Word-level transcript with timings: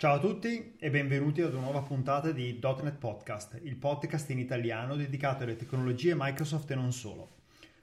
Ciao 0.00 0.14
a 0.14 0.18
tutti 0.18 0.76
e 0.78 0.88
benvenuti 0.88 1.42
ad 1.42 1.52
una 1.52 1.64
nuova 1.64 1.82
puntata 1.82 2.30
di 2.30 2.58
.NET 2.58 2.96
Podcast, 2.96 3.60
il 3.64 3.76
podcast 3.76 4.30
in 4.30 4.38
italiano 4.38 4.96
dedicato 4.96 5.42
alle 5.42 5.56
tecnologie 5.56 6.14
Microsoft 6.16 6.70
e 6.70 6.74
non 6.74 6.90
solo. 6.90 7.28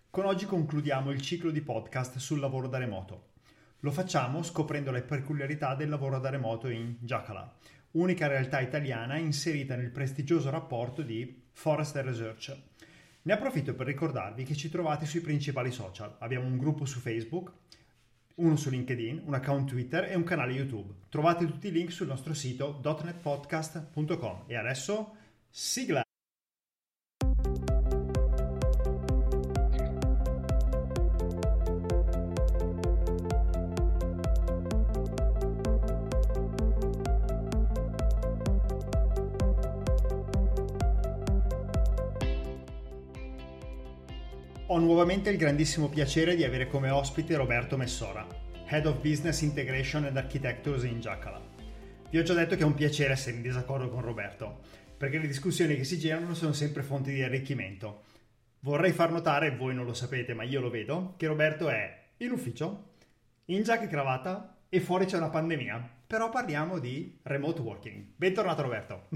Con 0.09 0.25
oggi 0.25 0.47
concludiamo 0.47 1.11
il 1.11 1.21
ciclo 1.21 1.51
di 1.51 1.61
podcast 1.61 2.17
sul 2.17 2.39
lavoro 2.39 2.67
da 2.67 2.79
remoto. 2.79 3.33
Lo 3.81 3.91
facciamo 3.91 4.41
scoprendo 4.41 4.89
le 4.89 5.03
peculiarità 5.03 5.75
del 5.75 5.89
lavoro 5.89 6.17
da 6.17 6.31
remoto 6.31 6.69
in 6.69 6.95
Jacala, 7.01 7.55
unica 7.91 8.25
realtà 8.25 8.61
italiana 8.61 9.17
inserita 9.17 9.75
nel 9.75 9.91
prestigioso 9.91 10.49
rapporto 10.49 11.03
di 11.03 11.43
Forrester 11.51 12.03
Research. 12.03 12.57
Ne 13.21 13.33
approfitto 13.33 13.75
per 13.75 13.85
ricordarvi 13.85 14.43
che 14.43 14.55
ci 14.55 14.71
trovate 14.71 15.05
sui 15.05 15.21
principali 15.21 15.71
social. 15.71 16.15
Abbiamo 16.17 16.47
un 16.47 16.57
gruppo 16.57 16.85
su 16.85 16.97
Facebook, 16.97 17.51
uno 18.37 18.55
su 18.55 18.69
LinkedIn, 18.69 19.23
un 19.25 19.33
account 19.33 19.69
Twitter 19.69 20.11
e 20.11 20.15
un 20.15 20.23
canale 20.23 20.53
YouTube. 20.53 20.93
Trovate 21.09 21.45
tutti 21.45 21.67
i 21.67 21.71
link 21.71 21.91
sul 21.91 22.07
nostro 22.07 22.33
sito 22.33 22.77
dotnetpodcast.com. 22.81 24.43
E 24.47 24.55
adesso 24.55 25.15
sigla! 25.49 26.06
Nuovamente 44.97 45.29
il 45.29 45.37
grandissimo 45.37 45.89
piacere 45.89 46.35
di 46.35 46.43
avere 46.43 46.65
come 46.65 46.89
ospite 46.89 47.35
Roberto 47.35 47.77
Messora, 47.77 48.25
Head 48.65 48.87
of 48.87 48.99
Business 48.99 49.41
Integration 49.41 50.05
and 50.05 50.17
Architectures 50.17 50.85
in 50.85 50.99
Giacala. 50.99 51.39
Vi 52.09 52.17
ho 52.17 52.23
già 52.23 52.33
detto 52.33 52.55
che 52.55 52.63
è 52.63 52.65
un 52.65 52.73
piacere 52.73 53.13
essere 53.13 53.35
in 53.35 53.43
disaccordo 53.43 53.89
con 53.89 54.01
Roberto, 54.01 54.61
perché 54.97 55.19
le 55.19 55.27
discussioni 55.27 55.75
che 55.75 55.83
si 55.83 55.99
girano 55.99 56.33
sono 56.33 56.51
sempre 56.51 56.81
fonti 56.81 57.13
di 57.13 57.21
arricchimento. 57.21 58.05
Vorrei 58.61 58.91
far 58.91 59.11
notare, 59.11 59.55
voi 59.55 59.75
non 59.75 59.85
lo 59.85 59.93
sapete 59.93 60.33
ma 60.33 60.41
io 60.41 60.61
lo 60.61 60.71
vedo, 60.71 61.13
che 61.15 61.27
Roberto 61.27 61.69
è 61.69 62.05
in 62.17 62.31
ufficio, 62.31 62.93
in 63.45 63.61
giacca 63.61 63.83
e 63.83 63.89
cravatta 63.89 64.61
e 64.67 64.79
fuori 64.79 65.05
c'è 65.05 65.17
una 65.17 65.29
pandemia. 65.29 65.89
Però 66.07 66.31
parliamo 66.31 66.79
di 66.79 67.19
remote 67.21 67.61
working. 67.61 68.03
Bentornato 68.15 68.63
Roberto. 68.63 69.09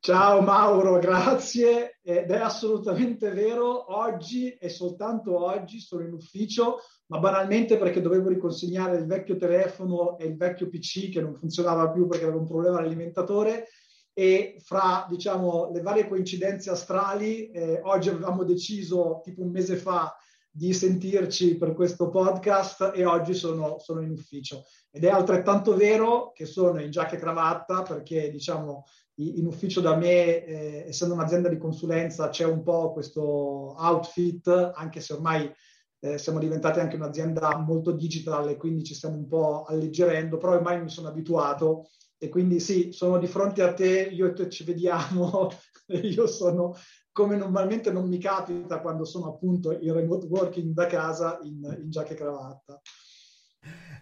Ciao 0.00 0.40
Mauro, 0.40 0.98
grazie. 1.00 1.98
Ed 2.02 2.30
è 2.30 2.38
assolutamente 2.38 3.30
vero, 3.32 3.96
oggi 3.96 4.50
e 4.52 4.68
soltanto 4.68 5.44
oggi 5.44 5.80
sono 5.80 6.02
in 6.04 6.12
ufficio, 6.12 6.78
ma 7.06 7.18
banalmente 7.18 7.76
perché 7.76 8.00
dovevo 8.00 8.28
riconsegnare 8.28 8.96
il 8.96 9.06
vecchio 9.06 9.36
telefono 9.36 10.16
e 10.16 10.26
il 10.26 10.36
vecchio 10.36 10.68
PC 10.68 11.10
che 11.10 11.20
non 11.20 11.34
funzionava 11.34 11.90
più 11.90 12.06
perché 12.06 12.24
aveva 12.24 12.40
un 12.40 12.46
problema 12.46 12.78
all'alimentatore 12.78 13.66
e 14.12 14.56
fra 14.64 15.04
diciamo 15.08 15.70
le 15.72 15.80
varie 15.80 16.08
coincidenze 16.08 16.70
astrali 16.70 17.50
eh, 17.50 17.80
oggi 17.82 18.08
avevamo 18.08 18.44
deciso 18.44 19.20
tipo 19.22 19.42
un 19.42 19.50
mese 19.50 19.76
fa 19.76 20.16
di 20.50 20.72
sentirci 20.72 21.56
per 21.56 21.74
questo 21.74 22.08
podcast 22.08 22.92
e 22.94 23.04
oggi 23.04 23.34
sono, 23.34 23.78
sono, 23.78 24.02
in 24.02 24.10
ufficio. 24.10 24.64
Ed 24.90 25.04
è 25.04 25.08
altrettanto 25.08 25.76
vero 25.76 26.32
che 26.32 26.46
sono 26.46 26.80
in 26.80 26.90
giacca 26.90 27.16
e 27.16 27.18
cravatta 27.18 27.82
perché, 27.82 28.30
diciamo, 28.30 28.84
in 29.16 29.46
ufficio 29.46 29.80
da 29.80 29.96
me, 29.96 30.44
eh, 30.44 30.84
essendo 30.88 31.14
un'azienda 31.14 31.48
di 31.48 31.58
consulenza, 31.58 32.28
c'è 32.28 32.44
un 32.44 32.62
po' 32.62 32.92
questo 32.92 33.22
outfit, 33.22 34.72
anche 34.74 35.00
se 35.00 35.12
ormai 35.12 35.52
eh, 36.00 36.18
siamo 36.18 36.38
diventati 36.38 36.78
anche 36.78 36.96
un'azienda 36.96 37.56
molto 37.58 37.92
digital 37.92 38.48
e 38.48 38.56
quindi 38.56 38.84
ci 38.84 38.94
stiamo 38.94 39.16
un 39.16 39.26
po' 39.26 39.64
alleggerendo, 39.64 40.36
però 40.36 40.52
ormai 40.52 40.80
mi 40.80 40.88
sono 40.88 41.08
abituato 41.08 41.88
e 42.16 42.28
quindi 42.28 42.60
sì, 42.60 42.90
sono 42.92 43.18
di 43.18 43.26
fronte 43.26 43.62
a 43.62 43.72
te, 43.72 44.02
io 44.02 44.26
e 44.26 44.32
te 44.32 44.48
ci 44.48 44.64
vediamo, 44.64 45.50
io 46.02 46.26
sono 46.26 46.74
come 47.18 47.34
normalmente 47.34 47.90
non 47.90 48.08
mi 48.08 48.18
capita 48.18 48.78
quando 48.78 49.04
sono 49.04 49.26
appunto 49.26 49.76
in 49.76 49.92
remote 49.92 50.26
working 50.26 50.72
da 50.72 50.86
casa 50.86 51.40
in, 51.42 51.78
in 51.82 51.90
giacca 51.90 52.12
e 52.12 52.14
cravatta. 52.14 52.80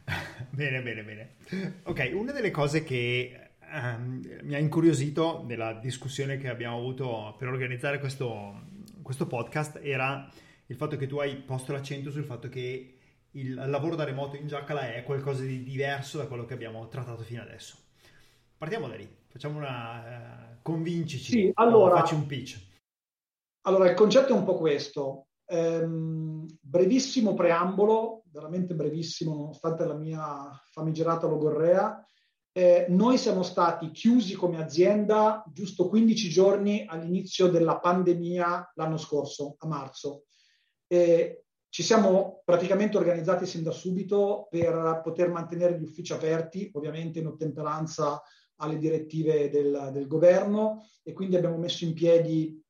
Bene, 0.50 0.82
bene, 0.82 1.02
bene. 1.02 1.36
Ok, 1.84 2.10
una 2.14 2.32
delle 2.32 2.50
cose 2.50 2.84
che 2.84 3.52
um, 3.72 4.22
mi 4.42 4.54
ha 4.54 4.58
incuriosito 4.58 5.42
nella 5.46 5.72
discussione 5.72 6.36
che 6.36 6.48
abbiamo 6.48 6.76
avuto 6.76 7.34
per 7.38 7.48
organizzare 7.48 7.98
questo, 7.98 8.60
questo 9.02 9.26
podcast 9.26 9.80
era 9.82 10.30
il 10.66 10.76
fatto 10.76 10.96
che 10.96 11.06
tu 11.06 11.18
hai 11.18 11.36
posto 11.36 11.72
l'accento 11.72 12.10
sul 12.10 12.24
fatto 12.24 12.48
che 12.48 12.98
il 13.32 13.54
lavoro 13.54 13.96
da 13.96 14.04
remoto 14.04 14.36
in 14.36 14.46
Giacala 14.46 14.94
è 14.94 15.02
qualcosa 15.02 15.42
di 15.42 15.62
diverso 15.62 16.18
da 16.18 16.26
quello 16.26 16.44
che 16.44 16.54
abbiamo 16.54 16.86
trattato 16.88 17.22
fino 17.22 17.42
adesso. 17.42 17.76
Partiamo 18.56 18.88
da 18.88 18.94
lì, 18.94 19.08
facciamo 19.28 19.58
una... 19.58 20.50
Uh, 20.52 20.62
convincici, 20.62 21.30
sì, 21.30 21.50
allora, 21.54 21.96
facci 21.96 22.14
un 22.14 22.26
pitch. 22.26 22.65
Allora, 23.66 23.90
il 23.90 23.96
concetto 23.96 24.32
è 24.32 24.36
un 24.36 24.44
po' 24.44 24.56
questo. 24.56 25.26
Ehm, 25.46 26.46
brevissimo 26.60 27.34
preambolo, 27.34 28.22
veramente 28.30 28.74
brevissimo, 28.74 29.34
nonostante 29.34 29.84
la 29.84 29.94
mia 29.94 30.50
famigerata 30.70 31.26
logorrea. 31.26 32.00
Eh, 32.52 32.86
noi 32.88 33.18
siamo 33.18 33.42
stati 33.42 33.90
chiusi 33.90 34.34
come 34.34 34.62
azienda 34.62 35.44
giusto 35.52 35.88
15 35.88 36.28
giorni 36.28 36.86
all'inizio 36.86 37.48
della 37.48 37.80
pandemia 37.80 38.72
l'anno 38.76 38.96
scorso, 38.98 39.56
a 39.58 39.66
marzo. 39.66 40.26
Eh, 40.86 41.46
ci 41.68 41.82
siamo 41.82 42.42
praticamente 42.44 42.96
organizzati 42.96 43.46
sin 43.46 43.64
da 43.64 43.72
subito 43.72 44.46
per 44.48 45.00
poter 45.02 45.28
mantenere 45.28 45.76
gli 45.76 45.82
uffici 45.82 46.12
aperti, 46.12 46.70
ovviamente 46.72 47.18
in 47.18 47.26
ottemperanza 47.26 48.22
alle 48.58 48.78
direttive 48.78 49.50
del, 49.50 49.90
del 49.92 50.06
governo 50.06 50.86
e 51.02 51.12
quindi 51.12 51.34
abbiamo 51.36 51.58
messo 51.58 51.84
in 51.84 51.92
piedi 51.92 52.64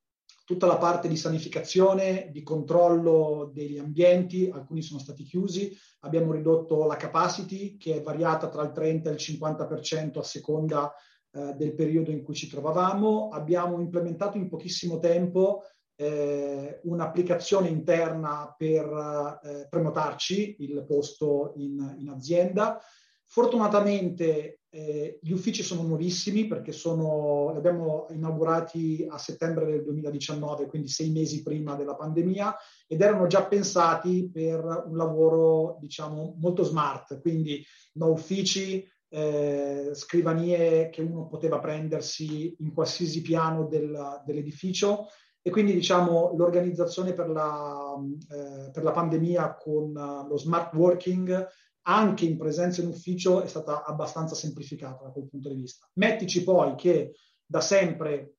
tutta 0.47 0.65
la 0.65 0.77
parte 0.77 1.09
di 1.09 1.17
sanificazione, 1.17 2.29
di 2.31 2.41
controllo 2.41 3.51
degli 3.53 3.77
ambienti, 3.77 4.49
alcuni 4.49 4.81
sono 4.81 4.97
stati 4.97 5.23
chiusi, 5.23 5.77
abbiamo 6.05 6.31
ridotto 6.31 6.85
la 6.85 6.95
capacity 6.95 7.75
che 7.75 7.97
è 7.97 8.01
variata 8.01 8.47
tra 8.47 8.63
il 8.63 8.71
30 8.71 9.09
e 9.09 9.13
il 9.13 9.19
50% 9.19 10.19
a 10.19 10.23
seconda 10.23 10.93
eh, 11.31 11.53
del 11.53 11.75
periodo 11.75 12.11
in 12.11 12.23
cui 12.23 12.33
ci 12.33 12.47
trovavamo, 12.47 13.27
abbiamo 13.27 13.81
implementato 13.81 14.37
in 14.37 14.47
pochissimo 14.47 14.99
tempo 14.99 15.63
eh, 15.97 16.79
un'applicazione 16.83 17.67
interna 17.67 18.55
per 18.57 19.39
eh, 19.43 19.67
prenotarci 19.69 20.55
il 20.59 20.85
posto 20.87 21.51
in, 21.57 21.97
in 21.99 22.07
azienda. 22.07 22.79
Fortunatamente 23.29 24.61
eh, 24.69 25.19
gli 25.21 25.31
uffici 25.31 25.63
sono 25.63 25.81
nuovissimi 25.83 26.47
perché 26.47 26.71
sono, 26.71 27.51
li 27.51 27.57
abbiamo 27.57 28.07
inaugurati 28.11 29.05
a 29.09 29.17
settembre 29.17 29.65
del 29.65 29.83
2019, 29.83 30.67
quindi 30.67 30.87
sei 30.87 31.11
mesi 31.11 31.43
prima 31.43 31.75
della 31.75 31.95
pandemia, 31.95 32.55
ed 32.87 33.01
erano 33.01 33.27
già 33.27 33.45
pensati 33.45 34.29
per 34.31 34.63
un 34.87 34.95
lavoro, 34.95 35.77
diciamo, 35.81 36.35
molto 36.39 36.63
smart, 36.63 37.19
quindi 37.19 37.63
no 37.93 38.11
uffici, 38.11 38.87
eh, 39.09 39.91
scrivanie 39.93 40.89
che 40.89 41.01
uno 41.01 41.27
poteva 41.27 41.59
prendersi 41.59 42.55
in 42.59 42.73
qualsiasi 42.73 43.21
piano 43.21 43.65
del, 43.65 44.21
dell'edificio. 44.25 45.07
E 45.41 45.49
quindi 45.49 45.73
diciamo 45.73 46.33
l'organizzazione 46.35 47.13
per 47.13 47.29
la, 47.29 47.95
eh, 48.29 48.69
per 48.69 48.83
la 48.83 48.91
pandemia 48.91 49.55
con 49.55 49.93
lo 49.93 50.37
smart 50.37 50.73
working 50.73 51.47
anche 51.87 52.25
in 52.25 52.37
presenza 52.37 52.81
in 52.81 52.87
ufficio 52.87 53.41
è 53.41 53.47
stata 53.47 53.83
abbastanza 53.85 54.35
semplificata 54.35 55.05
da 55.05 55.11
quel 55.11 55.27
punto 55.27 55.49
di 55.49 55.55
vista. 55.55 55.89
Mettici 55.93 56.43
poi 56.43 56.75
che 56.75 57.15
da 57.45 57.61
sempre 57.61 58.35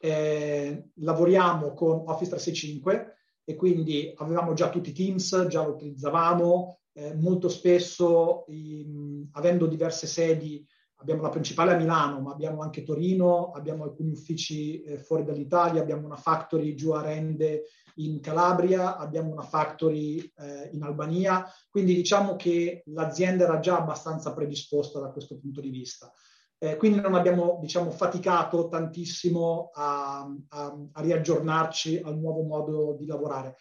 eh, 0.00 0.90
lavoriamo 0.94 1.74
con 1.74 2.04
Office 2.06 2.30
365 2.30 3.14
e 3.44 3.54
quindi 3.56 4.12
avevamo 4.16 4.54
già 4.54 4.70
tutti 4.70 4.90
i 4.90 4.92
Teams, 4.92 5.46
già 5.48 5.64
lo 5.64 5.74
utilizzavamo, 5.74 6.78
eh, 6.92 7.14
molto 7.14 7.48
spesso 7.48 8.44
in, 8.48 9.28
avendo 9.32 9.66
diverse 9.66 10.06
sedi 10.06 10.66
abbiamo 10.96 11.22
la 11.22 11.28
principale 11.28 11.74
a 11.74 11.76
Milano, 11.76 12.20
ma 12.20 12.32
abbiamo 12.32 12.62
anche 12.62 12.82
Torino, 12.82 13.50
abbiamo 13.52 13.84
alcuni 13.84 14.10
uffici 14.10 14.82
eh, 14.82 14.98
fuori 14.98 15.24
dall'Italia, 15.24 15.80
abbiamo 15.80 16.06
una 16.06 16.16
factory 16.16 16.74
giù 16.74 16.90
a 16.92 17.02
Rende 17.02 17.64
in 17.96 18.20
Calabria, 18.20 18.96
abbiamo 18.96 19.30
una 19.30 19.42
factory 19.42 20.18
eh, 20.18 20.70
in 20.72 20.82
Albania, 20.82 21.44
quindi 21.70 21.94
diciamo 21.94 22.36
che 22.36 22.82
l'azienda 22.86 23.44
era 23.44 23.58
già 23.58 23.78
abbastanza 23.78 24.32
predisposta 24.32 25.00
da 25.00 25.10
questo 25.10 25.38
punto 25.38 25.60
di 25.60 25.70
vista. 25.70 26.12
Eh, 26.58 26.76
quindi 26.76 27.00
non 27.00 27.14
abbiamo 27.14 27.58
diciamo, 27.60 27.90
faticato 27.90 28.68
tantissimo 28.68 29.70
a, 29.74 30.26
a, 30.48 30.78
a 30.92 31.00
riaggiornarci 31.02 32.00
al 32.02 32.18
nuovo 32.18 32.42
modo 32.42 32.96
di 32.98 33.04
lavorare 33.04 33.56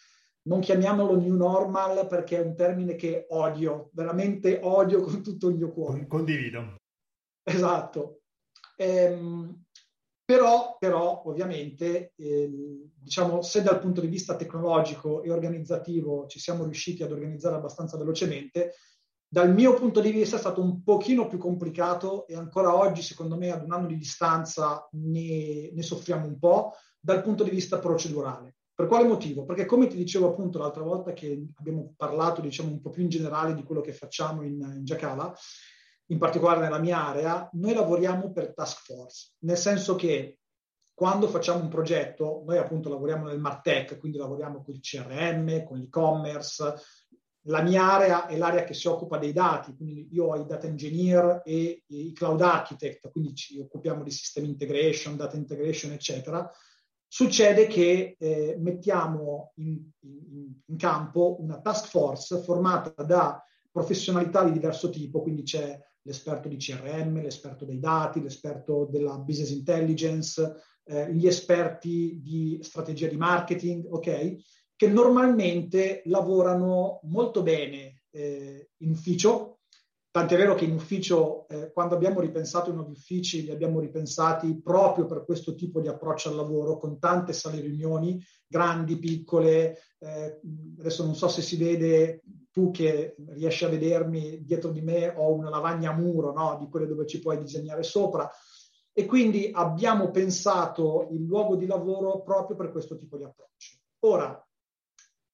non 0.45 0.59
chiamiamolo 0.59 1.19
new 1.19 1.35
normal 1.35 2.07
perché 2.07 2.37
è 2.37 2.45
un 2.45 2.55
termine 2.55 2.95
che 2.95 3.25
odio, 3.29 3.89
veramente 3.93 4.59
odio 4.61 5.01
con 5.01 5.23
tutto 5.23 5.49
il 5.49 5.55
mio 5.55 5.71
cuore. 5.71 6.05
Condivido. 6.07 6.75
Esatto. 7.47 8.21
Ehm, 8.77 9.63
però, 10.25 10.77
però, 10.79 11.21
ovviamente, 11.25 12.13
eh, 12.15 12.49
diciamo, 12.93 13.41
se 13.41 13.61
dal 13.61 13.79
punto 13.79 14.01
di 14.01 14.07
vista 14.07 14.35
tecnologico 14.35 15.21
e 15.21 15.31
organizzativo 15.31 16.25
ci 16.27 16.39
siamo 16.39 16.63
riusciti 16.63 17.03
ad 17.03 17.11
organizzare 17.11 17.55
abbastanza 17.55 17.97
velocemente, 17.97 18.73
Dal 19.27 19.53
mio 19.53 19.73
punto 19.73 19.99
di 19.99 20.11
vista 20.11 20.37
è 20.37 20.39
stato 20.39 20.61
un 20.61 20.81
pochino 20.81 21.27
più 21.27 21.37
complicato 21.37 22.25
e 22.25 22.35
ancora 22.35 22.73
oggi, 22.73 23.01
secondo 23.01 23.35
me, 23.35 23.51
ad 23.51 23.63
un 23.63 23.73
anno 23.73 23.87
di 23.87 23.97
distanza 23.97 24.87
ne, 24.93 25.71
ne 25.73 25.81
soffriamo 25.81 26.25
un 26.25 26.39
po' 26.39 26.73
dal 26.99 27.21
punto 27.21 27.43
di 27.43 27.49
vista 27.49 27.79
procedurale. 27.79 28.55
Per 28.73 28.87
quale 28.87 29.05
motivo? 29.05 29.43
Perché 29.43 29.65
come 29.65 29.87
ti 29.87 29.97
dicevo 29.97 30.29
appunto 30.29 30.59
l'altra 30.59 30.83
volta 30.83 31.11
che 31.11 31.47
abbiamo 31.55 31.93
parlato, 31.97 32.39
diciamo, 32.39 32.69
un 32.69 32.79
po' 32.79 32.91
più 32.91 33.03
in 33.03 33.09
generale 33.09 33.53
di 33.53 33.63
quello 33.63 33.81
che 33.81 33.91
facciamo 33.91 34.41
in, 34.41 34.53
in 34.73 34.85
Giacala, 34.85 35.35
in 36.07 36.17
particolare 36.17 36.61
nella 36.61 36.79
mia 36.79 37.05
area, 37.05 37.49
noi 37.53 37.73
lavoriamo 37.73 38.31
per 38.31 38.53
task 38.53 38.83
force, 38.83 39.33
nel 39.39 39.57
senso 39.57 39.95
che 39.95 40.39
quando 40.93 41.27
facciamo 41.27 41.61
un 41.61 41.67
progetto, 41.67 42.43
noi 42.45 42.57
appunto 42.57 42.87
lavoriamo 42.87 43.25
nel 43.27 43.39
Martech, 43.39 43.99
quindi 43.99 44.17
lavoriamo 44.17 44.63
con 44.63 44.73
il 44.73 44.79
CRM, 44.79 45.65
con 45.65 45.77
l'e-commerce, 45.77 46.73
la 47.47 47.61
mia 47.61 47.91
area 47.91 48.27
è 48.27 48.37
l'area 48.37 48.63
che 48.63 48.73
si 48.73 48.87
occupa 48.87 49.17
dei 49.17 49.33
dati, 49.33 49.75
quindi 49.75 50.07
io 50.11 50.25
ho 50.25 50.35
i 50.35 50.45
data 50.45 50.67
engineer 50.67 51.41
e 51.43 51.83
i 51.87 52.11
cloud 52.13 52.41
architect, 52.41 53.11
quindi 53.11 53.35
ci 53.35 53.59
occupiamo 53.59 54.03
di 54.03 54.09
system 54.09 54.45
integration, 54.45 55.15
data 55.15 55.35
integration, 55.35 55.91
eccetera. 55.91 56.49
Succede 57.07 57.67
che 57.67 58.15
eh, 58.17 58.55
mettiamo 58.59 59.51
in, 59.55 59.79
in, 59.99 60.53
in 60.65 60.77
campo 60.77 61.37
una 61.39 61.59
task 61.59 61.87
force 61.87 62.41
formata 62.41 63.03
da 63.03 63.43
professionalità 63.69 64.43
di 64.43 64.53
diverso 64.53 64.89
tipo, 64.89 65.21
quindi 65.21 65.43
c'è 65.43 65.79
l'esperto 66.05 66.47
di 66.47 66.57
CRM, 66.57 67.21
l'esperto 67.21 67.65
dei 67.65 67.79
dati, 67.79 68.21
l'esperto 68.21 68.87
della 68.89 69.17
business 69.17 69.49
intelligence, 69.49 70.55
eh, 70.85 71.13
gli 71.13 71.27
esperti 71.27 72.21
di 72.21 72.59
strategia 72.61 73.07
di 73.07 73.17
marketing, 73.17 73.85
ok? 73.89 74.35
che 74.75 74.87
normalmente 74.87 76.01
lavorano 76.05 76.99
molto 77.03 77.41
bene 77.41 78.03
eh, 78.11 78.71
in 78.77 78.91
ufficio, 78.91 79.54
tant'è 80.15 80.37
vero 80.37 80.55
che 80.55 80.63
in 80.63 80.71
ufficio, 80.71 81.45
eh, 81.49 81.73
quando 81.73 81.93
abbiamo 81.93 82.21
ripensato 82.21 82.69
i 82.69 82.73
nuovi 82.73 82.93
uffici, 82.93 83.43
li 83.43 83.51
abbiamo 83.51 83.81
ripensati 83.81 84.61
proprio 84.61 85.07
per 85.07 85.25
questo 85.25 85.55
tipo 85.55 85.81
di 85.81 85.89
approccio 85.89 86.29
al 86.29 86.35
lavoro, 86.35 86.77
con 86.77 86.99
tante 86.99 87.33
sale 87.33 87.59
riunioni, 87.59 88.25
grandi, 88.47 88.97
piccole, 88.97 89.77
eh, 89.99 90.39
adesso 90.79 91.03
non 91.03 91.15
so 91.15 91.27
se 91.27 91.41
si 91.41 91.57
vede, 91.57 92.21
tu 92.49 92.71
che 92.71 93.17
riesci 93.33 93.65
a 93.65 93.67
vedermi 93.67 94.41
dietro 94.45 94.71
di 94.71 94.79
me, 94.79 95.13
ho 95.17 95.33
una 95.33 95.49
lavagna 95.49 95.91
a 95.91 95.97
muro, 95.97 96.31
no? 96.31 96.55
di 96.61 96.69
quelle 96.69 96.87
dove 96.87 97.05
ci 97.05 97.19
puoi 97.19 97.37
disegnare 97.37 97.83
sopra, 97.83 98.31
e 98.93 99.05
quindi 99.05 99.49
abbiamo 99.53 100.11
pensato 100.11 101.09
il 101.11 101.25
luogo 101.25 101.57
di 101.57 101.65
lavoro 101.65 102.21
proprio 102.21 102.55
per 102.55 102.71
questo 102.71 102.97
tipo 102.97 103.17
di 103.17 103.25
approccio. 103.25 103.79
Ora, 104.05 104.47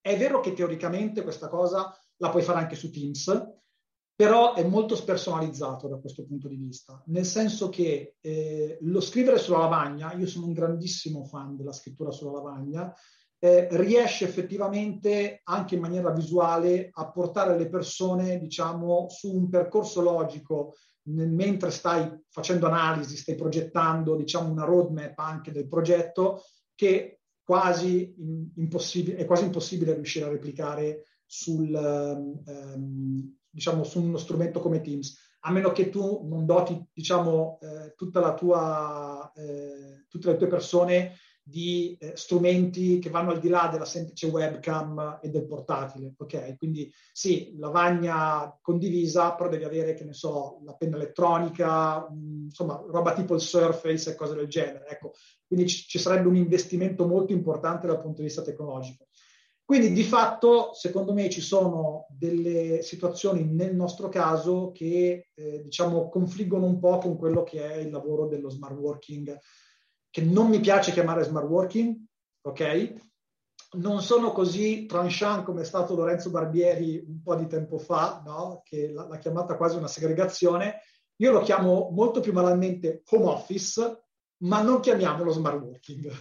è 0.02 0.18
vero 0.18 0.40
che 0.40 0.54
teoricamente 0.54 1.22
questa 1.22 1.50
cosa 1.50 1.96
la 2.18 2.32
puoi 2.32 2.42
fare 2.42 2.58
anche 2.58 2.76
su 2.76 2.90
Teams, 2.90 3.60
però 4.22 4.54
è 4.54 4.64
molto 4.64 4.96
spersonalizzato 4.96 5.88
da 5.88 5.98
questo 5.98 6.24
punto 6.24 6.48
di 6.48 6.56
vista, 6.56 7.02
nel 7.08 7.26
senso 7.26 7.70
che 7.70 8.18
eh, 8.22 8.78
lo 8.82 9.02
scrivere 9.02 9.40
sulla 9.40 9.58
lavagna, 9.58 10.14
io 10.14 10.28
sono 10.28 10.46
un 10.46 10.54
grandissimo 10.54 11.26
fan 11.26 11.56
della 11.56 11.72
scrittura 11.72 12.12
sulla 12.12 12.34
lavagna, 12.34 12.94
eh, 13.40 13.68
riesce 13.72 14.26
effettivamente 14.26 15.42
anche 15.46 15.74
in 15.74 15.82
maniera 15.82 16.12
visuale 16.12 16.92
a 16.94 17.10
portare 17.10 17.58
le 17.58 17.68
persone, 17.68 18.38
diciamo, 18.38 19.08
su 19.10 19.36
un 19.36 19.50
percorso 19.50 20.02
logico 20.02 20.76
mentre 21.06 21.72
stai 21.72 22.08
facendo 22.30 22.68
analisi, 22.68 23.18
stai 23.18 23.34
progettando, 23.34 24.16
diciamo, 24.16 24.52
una 24.52 24.66
roadmap 24.66 25.18
anche 25.18 25.52
del 25.52 25.68
progetto 25.68 26.44
che 26.76 27.22
quasi 27.44 28.14
impossibile, 28.58 29.18
è 29.18 29.26
quasi 29.26 29.46
impossibile 29.46 29.96
riuscire 29.96 30.26
a 30.26 30.30
replicare 30.30 31.06
sul, 31.26 31.74
ehm, 31.74 33.40
diciamo, 33.52 33.84
su 33.84 34.02
uno 34.02 34.18
strumento 34.18 34.60
come 34.60 34.82
Teams, 34.82 35.18
a 35.42 35.52
meno 35.52 35.72
che 35.72 35.90
tu 35.90 36.26
non 36.28 36.46
doti 36.46 36.84
diciamo, 36.94 37.60
eh, 37.62 37.96
tua, 38.36 39.32
eh, 39.36 40.06
tutte 40.08 40.32
le 40.32 40.38
tue 40.38 40.48
persone 40.48 41.16
di 41.44 41.98
eh, 42.00 42.16
strumenti 42.16 43.00
che 43.00 43.10
vanno 43.10 43.32
al 43.32 43.40
di 43.40 43.50
là 43.50 43.68
della 43.72 43.86
semplice 43.86 44.28
webcam 44.28 45.20
e 45.22 45.30
del 45.30 45.46
portatile, 45.46 46.14
ok? 46.18 46.56
Quindi 46.58 46.92
sì, 47.12 47.56
lavagna 47.58 48.58
condivisa, 48.62 49.34
però 49.34 49.50
devi 49.50 49.64
avere, 49.64 49.94
che 49.94 50.04
ne 50.04 50.14
so, 50.14 50.62
la 50.64 50.76
penna 50.76 50.98
elettronica, 50.98 52.08
mh, 52.10 52.14
mm, 52.14 52.44
insomma, 52.46 52.84
roba 52.88 53.14
tipo 53.14 53.34
il 53.34 53.42
Surface 53.42 54.12
e 54.12 54.16
cose 54.16 54.36
del 54.36 54.48
genere, 54.48 54.88
ecco. 54.88 55.14
Quindi 55.48 55.68
ci, 55.68 55.88
ci 55.88 56.00
sarebbe 56.00 56.28
un 56.28 56.36
investimento 56.36 57.08
molto 57.08 57.34
importante 57.34 57.88
dal 57.88 58.00
punto 58.00 58.22
di 58.22 58.28
vista 58.28 58.44
tecnologico. 58.44 59.08
Quindi 59.72 59.94
di 59.94 60.04
fatto, 60.04 60.74
secondo 60.74 61.14
me, 61.14 61.30
ci 61.30 61.40
sono 61.40 62.06
delle 62.10 62.82
situazioni 62.82 63.46
nel 63.46 63.74
nostro 63.74 64.10
caso 64.10 64.74
che, 64.74 65.30
eh, 65.34 65.62
diciamo, 65.64 66.10
confliggono 66.10 66.66
un 66.66 66.78
po' 66.78 66.98
con 66.98 67.16
quello 67.16 67.44
che 67.44 67.66
è 67.66 67.76
il 67.78 67.90
lavoro 67.90 68.28
dello 68.28 68.50
smart 68.50 68.76
working 68.76 69.40
che 70.10 70.24
non 70.24 70.50
mi 70.50 70.60
piace 70.60 70.92
chiamare 70.92 71.24
smart 71.24 71.48
working, 71.48 71.96
ok? 72.42 72.94
Non 73.78 74.02
sono 74.02 74.34
così 74.34 74.88
tranchant 74.88 75.46
come 75.46 75.62
è 75.62 75.66
stato 75.66 75.96
Lorenzo 75.96 76.32
Barbieri 76.32 77.02
un 77.08 77.22
po' 77.24 77.36
di 77.36 77.48
tempo 77.48 77.78
fa, 77.78 78.22
no? 78.26 78.64
che 78.66 78.92
l'ha, 78.92 79.18
chiamata 79.20 79.56
quasi 79.56 79.78
una 79.78 79.88
segregazione. 79.88 80.82
Io 81.22 81.32
lo 81.32 81.40
chiamo 81.44 81.92
molto 81.94 82.20
più 82.20 82.34
banalmente 82.34 83.04
home 83.10 83.26
office, 83.28 84.04
ma 84.40 84.62
non 84.62 84.82
chiamiamolo 84.82 85.32
smart 85.32 85.62
working. 85.62 86.12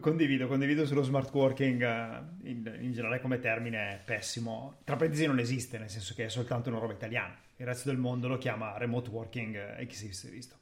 Condivido, 0.00 0.48
condivido 0.48 0.84
sullo 0.84 1.02
smart 1.02 1.32
working 1.32 1.82
eh, 1.82 2.48
in, 2.48 2.78
in, 2.80 2.92
generale 2.92 3.20
come 3.20 3.38
termine 3.38 4.02
pessimo. 4.04 4.78
Tra 4.84 4.96
parentesi 4.96 5.26
non 5.26 5.38
esiste, 5.38 5.78
nel 5.78 5.90
senso 5.90 6.14
che 6.14 6.24
è 6.24 6.28
soltanto 6.28 6.70
una 6.70 6.78
roba 6.78 6.92
italiana. 6.92 7.38
Il 7.56 7.66
resto 7.66 7.88
del 7.88 7.98
mondo 7.98 8.26
lo 8.26 8.36
chiama 8.36 8.76
remote 8.78 9.10
working 9.10 9.54
eh, 9.54 9.82
e 9.82 9.86
chi 9.86 9.94
si 9.94 10.26
è 10.26 10.30
visto. 10.30 10.56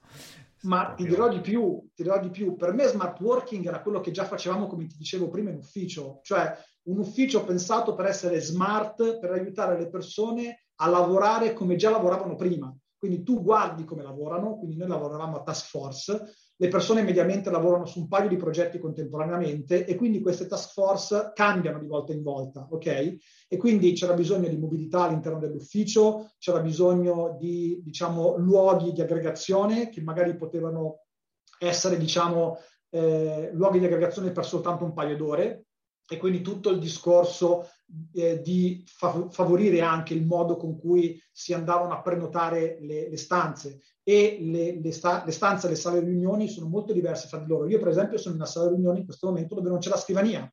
Ma 0.62 0.86
proprio... 0.86 1.06
ti 1.06 1.10
dirò 1.10 1.28
di 1.28 1.40
più, 1.40 1.88
ti 1.94 2.02
dirò 2.02 2.20
di 2.20 2.30
più. 2.30 2.56
Per 2.56 2.72
me 2.74 2.86
smart 2.86 3.18
working 3.20 3.66
era 3.66 3.80
quello 3.80 4.00
che 4.00 4.10
già 4.10 4.24
facevamo, 4.24 4.66
come 4.66 4.86
ti 4.86 4.96
dicevo 4.98 5.30
prima, 5.30 5.50
in 5.50 5.56
ufficio. 5.56 6.20
Cioè 6.22 6.54
un 6.84 6.98
ufficio 6.98 7.44
pensato 7.44 7.94
per 7.94 8.06
essere 8.06 8.40
smart, 8.40 9.18
per 9.18 9.30
aiutare 9.30 9.78
le 9.78 9.88
persone 9.88 10.64
a 10.76 10.88
lavorare 10.88 11.52
come 11.52 11.76
già 11.76 11.90
lavoravano 11.90 12.34
prima. 12.34 12.74
Quindi 12.98 13.22
tu 13.22 13.42
guardi 13.42 13.84
come 13.84 14.02
lavorano, 14.02 14.56
quindi 14.58 14.76
noi 14.76 14.88
lavoravamo 14.88 15.38
a 15.38 15.42
task 15.42 15.68
force, 15.68 16.34
le 16.62 16.68
persone 16.68 17.02
mediamente 17.02 17.50
lavorano 17.50 17.86
su 17.86 17.98
un 17.98 18.06
paio 18.06 18.28
di 18.28 18.36
progetti 18.36 18.78
contemporaneamente 18.78 19.84
e 19.84 19.96
quindi 19.96 20.20
queste 20.20 20.46
task 20.46 20.72
force 20.72 21.32
cambiano 21.34 21.80
di 21.80 21.88
volta 21.88 22.12
in 22.12 22.22
volta, 22.22 22.68
ok? 22.70 23.16
E 23.48 23.56
quindi 23.56 23.92
c'era 23.94 24.14
bisogno 24.14 24.46
di 24.46 24.56
mobilità 24.56 25.02
all'interno 25.02 25.40
dell'ufficio, 25.40 26.30
c'era 26.38 26.60
bisogno 26.60 27.36
di, 27.36 27.80
diciamo, 27.82 28.36
luoghi 28.36 28.92
di 28.92 29.00
aggregazione 29.00 29.88
che 29.88 30.02
magari 30.02 30.36
potevano 30.36 31.00
essere, 31.58 31.96
diciamo, 31.96 32.58
eh, 32.90 33.50
luoghi 33.52 33.80
di 33.80 33.86
aggregazione 33.86 34.30
per 34.30 34.44
soltanto 34.46 34.84
un 34.84 34.92
paio 34.92 35.16
d'ore, 35.16 35.61
e 36.12 36.18
quindi 36.18 36.42
tutto 36.42 36.68
il 36.68 36.78
discorso 36.78 37.68
eh, 38.14 38.40
di 38.42 38.84
fa- 38.86 39.28
favorire 39.30 39.80
anche 39.80 40.12
il 40.12 40.26
modo 40.26 40.56
con 40.56 40.78
cui 40.78 41.20
si 41.32 41.54
andavano 41.54 41.94
a 41.94 42.02
prenotare 42.02 42.78
le, 42.80 43.08
le 43.08 43.16
stanze 43.16 43.80
e 44.02 44.38
le, 44.40 44.78
le, 44.78 44.92
sta- 44.92 45.24
le, 45.24 45.32
stanze 45.32 45.66
e 45.66 45.70
le 45.70 45.76
sale 45.76 46.00
riunioni 46.00 46.48
sono 46.48 46.68
molto 46.68 46.92
diverse 46.92 47.28
fra 47.28 47.38
di 47.38 47.46
loro. 47.46 47.66
Io 47.66 47.78
per 47.78 47.88
esempio 47.88 48.18
sono 48.18 48.34
in 48.34 48.40
una 48.40 48.50
sala 48.50 48.68
riunioni 48.68 49.00
in 49.00 49.04
questo 49.06 49.26
momento 49.28 49.54
dove 49.54 49.70
non 49.70 49.78
c'è 49.78 49.88
la 49.88 49.96
scrivania. 49.96 50.52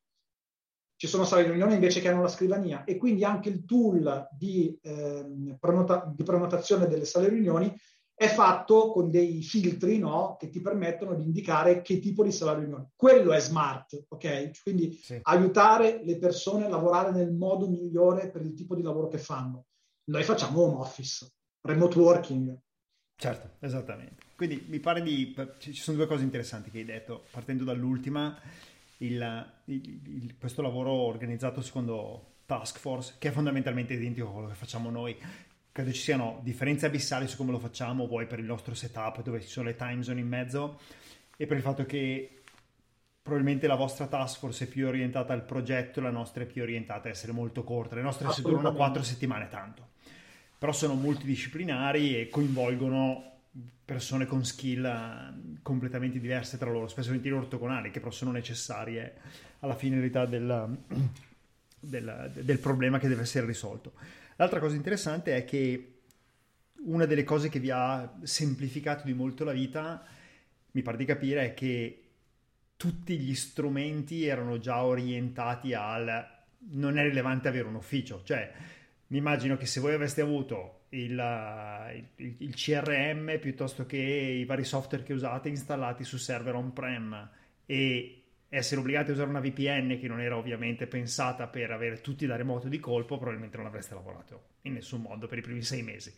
Ci 0.96 1.06
sono 1.06 1.24
sale 1.24 1.42
riunioni 1.42 1.74
invece 1.74 2.00
che 2.00 2.08
hanno 2.08 2.22
la 2.22 2.28
scrivania 2.28 2.84
e 2.84 2.96
quindi 2.96 3.24
anche 3.24 3.48
il 3.48 3.64
tool 3.64 4.28
di, 4.32 4.78
eh, 4.82 5.56
prenota- 5.58 6.10
di 6.14 6.22
prenotazione 6.22 6.86
delle 6.88 7.04
sale 7.04 7.28
riunioni 7.28 7.74
è 8.20 8.28
fatto 8.28 8.92
con 8.92 9.10
dei 9.10 9.40
filtri 9.40 9.96
no, 9.96 10.36
che 10.38 10.50
ti 10.50 10.60
permettono 10.60 11.14
di 11.14 11.22
indicare 11.22 11.80
che 11.80 12.00
tipo 12.00 12.22
di 12.22 12.30
salario 12.30 12.60
riunione. 12.60 12.90
Quello 12.94 13.32
è 13.32 13.40
smart, 13.40 14.04
ok? 14.08 14.62
Quindi 14.62 14.92
sì. 14.92 15.18
aiutare 15.22 16.02
le 16.04 16.18
persone 16.18 16.66
a 16.66 16.68
lavorare 16.68 17.12
nel 17.12 17.32
modo 17.32 17.66
migliore 17.66 18.28
per 18.28 18.42
il 18.42 18.52
tipo 18.52 18.74
di 18.74 18.82
lavoro 18.82 19.08
che 19.08 19.16
fanno. 19.16 19.64
Noi 20.10 20.22
facciamo 20.22 20.60
home 20.60 20.80
office, 20.80 21.32
remote 21.62 21.98
working. 21.98 22.58
Certo, 23.16 23.52
esattamente. 23.60 24.22
Quindi 24.36 24.66
mi 24.68 24.80
pare 24.80 25.00
di... 25.00 25.34
ci 25.58 25.72
sono 25.72 25.96
due 25.96 26.06
cose 26.06 26.22
interessanti 26.22 26.70
che 26.70 26.76
hai 26.76 26.84
detto, 26.84 27.24
partendo 27.30 27.64
dall'ultima, 27.64 28.38
il, 28.98 29.46
il, 29.64 30.00
il, 30.04 30.36
questo 30.38 30.60
lavoro 30.60 30.90
organizzato 30.90 31.62
secondo 31.62 32.32
task 32.44 32.80
force, 32.80 33.14
che 33.18 33.28
è 33.28 33.32
fondamentalmente 33.32 33.94
identico 33.94 34.28
a 34.28 34.32
quello 34.32 34.48
che 34.48 34.54
facciamo 34.54 34.90
noi, 34.90 35.16
credo 35.72 35.92
ci 35.92 36.00
siano 36.00 36.40
differenze 36.42 36.86
abissali 36.86 37.28
su 37.28 37.36
come 37.36 37.52
lo 37.52 37.58
facciamo, 37.58 38.06
vuoi 38.06 38.26
per 38.26 38.38
il 38.38 38.44
nostro 38.44 38.74
setup 38.74 39.22
dove 39.22 39.40
ci 39.40 39.48
sono 39.48 39.66
le 39.66 39.76
time 39.76 40.02
zone 40.02 40.20
in 40.20 40.28
mezzo 40.28 40.80
e 41.36 41.46
per 41.46 41.56
il 41.56 41.62
fatto 41.62 41.86
che 41.86 42.42
probabilmente 43.22 43.66
la 43.66 43.76
vostra 43.76 44.06
task 44.06 44.38
force 44.38 44.64
è 44.64 44.68
più 44.68 44.86
orientata 44.86 45.32
al 45.32 45.44
progetto, 45.44 46.00
la 46.00 46.10
nostra 46.10 46.42
è 46.42 46.46
più 46.46 46.62
orientata 46.62 47.08
a 47.08 47.10
essere 47.10 47.32
molto 47.32 47.62
corta, 47.62 47.94
le 47.94 48.02
nostre 48.02 48.30
si 48.32 48.42
durano 48.42 48.72
quattro 48.72 49.02
settimane 49.02 49.48
tanto, 49.48 49.88
però 50.58 50.72
sono 50.72 50.94
multidisciplinari 50.94 52.18
e 52.18 52.28
coinvolgono 52.28 53.30
persone 53.84 54.24
con 54.24 54.44
skill 54.44 54.84
eh, 54.84 55.58
completamente 55.62 56.20
diverse 56.20 56.58
tra 56.58 56.70
loro, 56.70 56.88
spesso 56.88 57.12
ortogonali, 57.12 57.90
che 57.90 57.98
però 57.98 58.12
sono 58.12 58.30
necessarie 58.30 59.14
alla 59.60 59.74
finalità 59.74 60.26
del, 60.26 60.78
del, 61.78 62.30
del 62.34 62.58
problema 62.58 62.98
che 62.98 63.08
deve 63.08 63.22
essere 63.22 63.46
risolto. 63.46 63.92
L'altra 64.40 64.58
cosa 64.58 64.74
interessante 64.74 65.36
è 65.36 65.44
che 65.44 65.98
una 66.84 67.04
delle 67.04 67.24
cose 67.24 67.50
che 67.50 67.60
vi 67.60 67.70
ha 67.70 68.10
semplificato 68.22 69.04
di 69.04 69.12
molto 69.12 69.44
la 69.44 69.52
vita, 69.52 70.02
mi 70.70 70.80
pare 70.80 70.96
di 70.96 71.04
capire, 71.04 71.44
è 71.44 71.52
che 71.52 72.04
tutti 72.74 73.18
gli 73.18 73.34
strumenti 73.34 74.24
erano 74.24 74.58
già 74.58 74.82
orientati 74.82 75.74
al 75.74 76.26
non 76.70 76.96
è 76.96 77.02
rilevante 77.02 77.48
avere 77.48 77.68
un 77.68 77.74
ufficio, 77.74 78.22
cioè 78.24 78.50
mi 79.08 79.18
immagino 79.18 79.58
che 79.58 79.66
se 79.66 79.78
voi 79.78 79.92
aveste 79.92 80.22
avuto 80.22 80.84
il, 80.90 82.02
il, 82.16 82.34
il, 82.38 82.54
CRM 82.54 83.38
piuttosto 83.40 83.84
che 83.84 83.98
i 83.98 84.46
vari 84.46 84.64
software 84.64 85.04
che 85.04 85.12
usate 85.12 85.50
installati 85.50 86.02
su 86.02 86.16
server 86.16 86.54
on-prem 86.54 87.28
e 87.66 88.19
essere 88.50 88.80
obbligati 88.80 89.10
a 89.10 89.12
usare 89.14 89.30
una 89.30 89.40
VPN 89.40 89.96
che 90.00 90.08
non 90.08 90.20
era 90.20 90.36
ovviamente 90.36 90.88
pensata 90.88 91.46
per 91.46 91.70
avere 91.70 92.00
tutti 92.00 92.26
da 92.26 92.36
remoto 92.36 92.68
di 92.68 92.80
colpo, 92.80 93.16
probabilmente 93.16 93.56
non 93.56 93.66
avreste 93.66 93.94
lavorato 93.94 94.48
in 94.62 94.74
nessun 94.74 95.02
modo 95.02 95.28
per 95.28 95.38
i 95.38 95.42
primi 95.42 95.62
sei 95.62 95.82
mesi. 95.82 96.12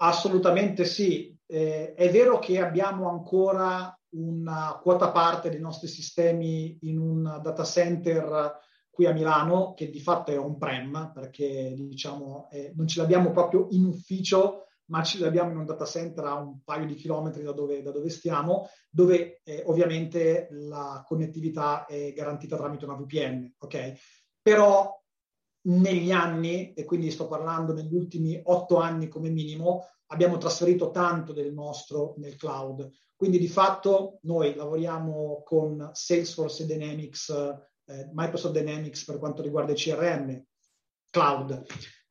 Assolutamente 0.00 0.84
sì. 0.84 1.36
Eh, 1.44 1.94
è 1.94 2.10
vero 2.10 2.38
che 2.38 2.60
abbiamo 2.60 3.10
ancora 3.10 3.92
una 4.10 4.78
quota 4.80 5.10
parte 5.10 5.50
dei 5.50 5.60
nostri 5.60 5.88
sistemi 5.88 6.78
in 6.82 6.98
un 6.98 7.40
data 7.42 7.64
center 7.64 8.66
qui 8.88 9.06
a 9.06 9.12
Milano, 9.12 9.74
che 9.74 9.90
di 9.90 10.00
fatto 10.00 10.30
è 10.30 10.38
on-prem, 10.38 11.10
perché 11.12 11.74
diciamo, 11.76 12.48
eh, 12.50 12.72
non 12.76 12.86
ce 12.86 13.00
l'abbiamo 13.00 13.32
proprio 13.32 13.66
in 13.70 13.84
ufficio, 13.84 14.67
ma 14.88 15.02
ce 15.02 15.18
l'abbiamo 15.18 15.50
in 15.50 15.58
un 15.58 15.64
data 15.64 15.84
center 15.84 16.24
a 16.24 16.34
un 16.34 16.62
paio 16.62 16.86
di 16.86 16.94
chilometri 16.94 17.42
da 17.42 17.52
dove, 17.52 17.82
da 17.82 17.90
dove 17.90 18.08
stiamo, 18.08 18.68
dove 18.90 19.40
eh, 19.44 19.62
ovviamente 19.66 20.48
la 20.50 21.02
connettività 21.06 21.86
è 21.86 22.12
garantita 22.12 22.56
tramite 22.56 22.84
una 22.84 22.94
VPN, 22.94 23.54
ok? 23.58 23.92
Però 24.40 24.98
negli 25.68 26.10
anni, 26.10 26.72
e 26.72 26.84
quindi 26.84 27.10
sto 27.10 27.26
parlando 27.26 27.72
negli 27.72 27.94
ultimi 27.94 28.40
otto 28.42 28.76
anni 28.76 29.08
come 29.08 29.28
minimo, 29.28 29.84
abbiamo 30.06 30.38
trasferito 30.38 30.90
tanto 30.90 31.32
del 31.32 31.52
nostro 31.52 32.14
nel 32.18 32.36
cloud. 32.36 32.90
Quindi 33.14 33.38
di 33.38 33.48
fatto 33.48 34.20
noi 34.22 34.54
lavoriamo 34.54 35.42
con 35.44 35.90
Salesforce 35.92 36.62
e 36.62 36.66
Dynamics, 36.66 37.28
eh, 37.84 38.08
Microsoft 38.12 38.54
Dynamics 38.58 39.04
per 39.04 39.18
quanto 39.18 39.42
riguarda 39.42 39.72
i 39.72 39.76
CRM, 39.76 40.42
cloud. 41.10 41.64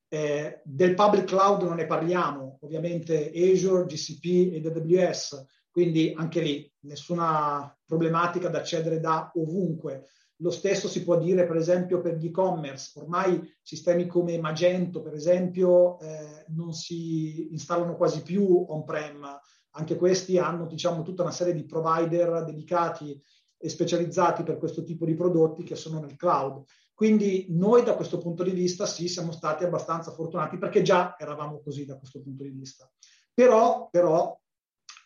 Eh, 0.10 0.62
del 0.64 0.94
public 0.94 1.26
cloud 1.26 1.64
non 1.64 1.76
ne 1.76 1.86
parliamo, 1.86 2.60
ovviamente 2.62 3.32
Azure, 3.34 3.86
GCP 3.86 4.54
ed 4.54 4.66
AWS, 4.66 5.46
quindi 5.70 6.14
anche 6.16 6.42
lì 6.42 6.72
nessuna 6.82 7.76
problematica 7.86 8.50
da 8.50 8.60
accedere 8.60 9.00
da 9.00 9.32
ovunque. 9.36 10.08
Lo 10.38 10.52
stesso 10.52 10.88
si 10.88 11.04
può 11.04 11.18
dire 11.18 11.46
per 11.46 11.56
esempio 11.56 12.00
per 12.00 12.16
gli 12.16 12.28
e-commerce, 12.28 13.00
ormai 13.00 13.42
sistemi 13.62 14.06
come 14.06 14.40
Magento 14.40 15.02
per 15.02 15.14
esempio 15.14 16.00
eh, 16.00 16.46
non 16.50 16.74
si 16.74 17.52
installano 17.52 17.96
quasi 17.96 18.22
più 18.22 18.66
on-prem, 18.70 19.26
anche 19.72 19.96
questi 19.96 20.38
hanno 20.38 20.66
diciamo 20.66 21.02
tutta 21.02 21.24
una 21.24 21.32
serie 21.32 21.54
di 21.54 21.66
provider 21.66 22.44
dedicati 22.44 23.20
specializzati 23.60 24.44
per 24.44 24.58
questo 24.58 24.84
tipo 24.84 25.06
di 25.06 25.16
prodotti 25.16 25.64
che 25.64 25.76
sono 25.76 26.00
nel 26.00 26.16
cloud. 26.16 26.64
Quindi 26.94 27.48
noi 27.50 27.84
da 27.84 27.96
questo 27.96 28.18
punto 28.18 28.44
di 28.44 28.52
vista 28.52 28.86
sì, 28.86 29.08
siamo 29.08 29.32
stati 29.32 29.64
abbastanza 29.64 30.12
fortunati 30.12 30.58
perché 30.58 30.82
già 30.82 31.16
eravamo 31.18 31.62
così 31.62 31.86
da 31.86 31.98
questo 31.98 32.22
punto 32.22 32.44
di 32.44 32.50
vista. 32.50 32.90
Però, 33.34 33.88
però 33.90 34.40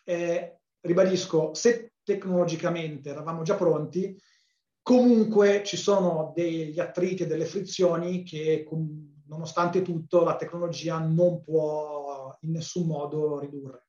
eh, 0.04 0.60
ribadisco, 0.80 1.54
se 1.54 1.92
tecnologicamente 2.02 3.10
eravamo 3.10 3.42
già 3.42 3.54
pronti, 3.54 4.18
Comunque 4.82 5.62
ci 5.62 5.76
sono 5.76 6.32
degli 6.34 6.80
attriti 6.80 7.22
e 7.22 7.26
delle 7.28 7.44
frizioni 7.44 8.24
che, 8.24 8.66
nonostante 9.28 9.80
tutto, 9.80 10.24
la 10.24 10.34
tecnologia 10.34 10.98
non 10.98 11.40
può 11.44 12.36
in 12.40 12.50
nessun 12.50 12.88
modo 12.88 13.38
ridurre. 13.38 13.81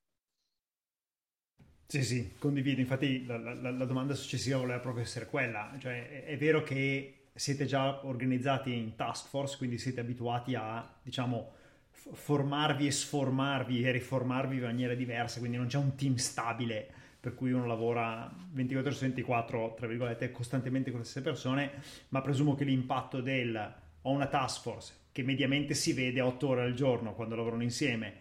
Sì, 1.94 2.04
sì, 2.04 2.34
condivido. 2.40 2.82
Infatti 2.82 3.24
la, 3.24 3.38
la, 3.38 3.70
la 3.70 3.86
domanda 3.86 4.16
successiva 4.16 4.58
voleva 4.58 4.80
proprio 4.80 5.04
essere 5.04 5.28
quella. 5.28 5.76
Cioè, 5.78 6.10
è, 6.10 6.24
è, 6.24 6.38
vero 6.38 6.64
che 6.64 7.26
siete 7.36 7.68
già 7.68 8.04
organizzati 8.08 8.74
in 8.74 8.96
task 8.96 9.28
force, 9.28 9.58
quindi 9.58 9.78
siete 9.78 10.00
abituati 10.00 10.56
a, 10.56 10.92
diciamo, 11.04 11.52
formarvi 11.92 12.88
e 12.88 12.92
sformarvi 12.92 13.84
e 13.84 13.92
riformarvi 13.92 14.56
in 14.56 14.64
maniera 14.64 14.96
diversa, 14.96 15.38
quindi 15.38 15.58
non 15.58 15.68
c'è 15.68 15.78
un 15.78 15.94
team 15.94 16.16
stabile 16.16 16.90
per 17.20 17.36
cui 17.36 17.52
uno 17.52 17.68
lavora 17.68 18.28
24 18.54 18.90
ore 18.90 18.98
su 18.98 19.06
24, 19.06 19.76
tra 19.78 19.86
virgolette, 19.86 20.32
costantemente 20.32 20.90
con 20.90 21.02
le 21.02 21.06
stesse 21.06 21.22
persone, 21.24 21.74
ma 22.10 22.22
presumo 22.22 22.56
che 22.56 22.64
l'impatto 22.64 23.22
del 23.22 23.74
ho 24.02 24.10
una 24.10 24.26
task 24.26 24.64
force 24.64 24.94
che 25.12 25.22
mediamente 25.22 25.76
si 25.76 25.94
vede 25.94 26.22
8 26.22 26.48
ore 26.48 26.64
al 26.64 26.74
giorno 26.74 27.14
quando 27.14 27.36
lavorano 27.36 27.62
insieme, 27.62 28.16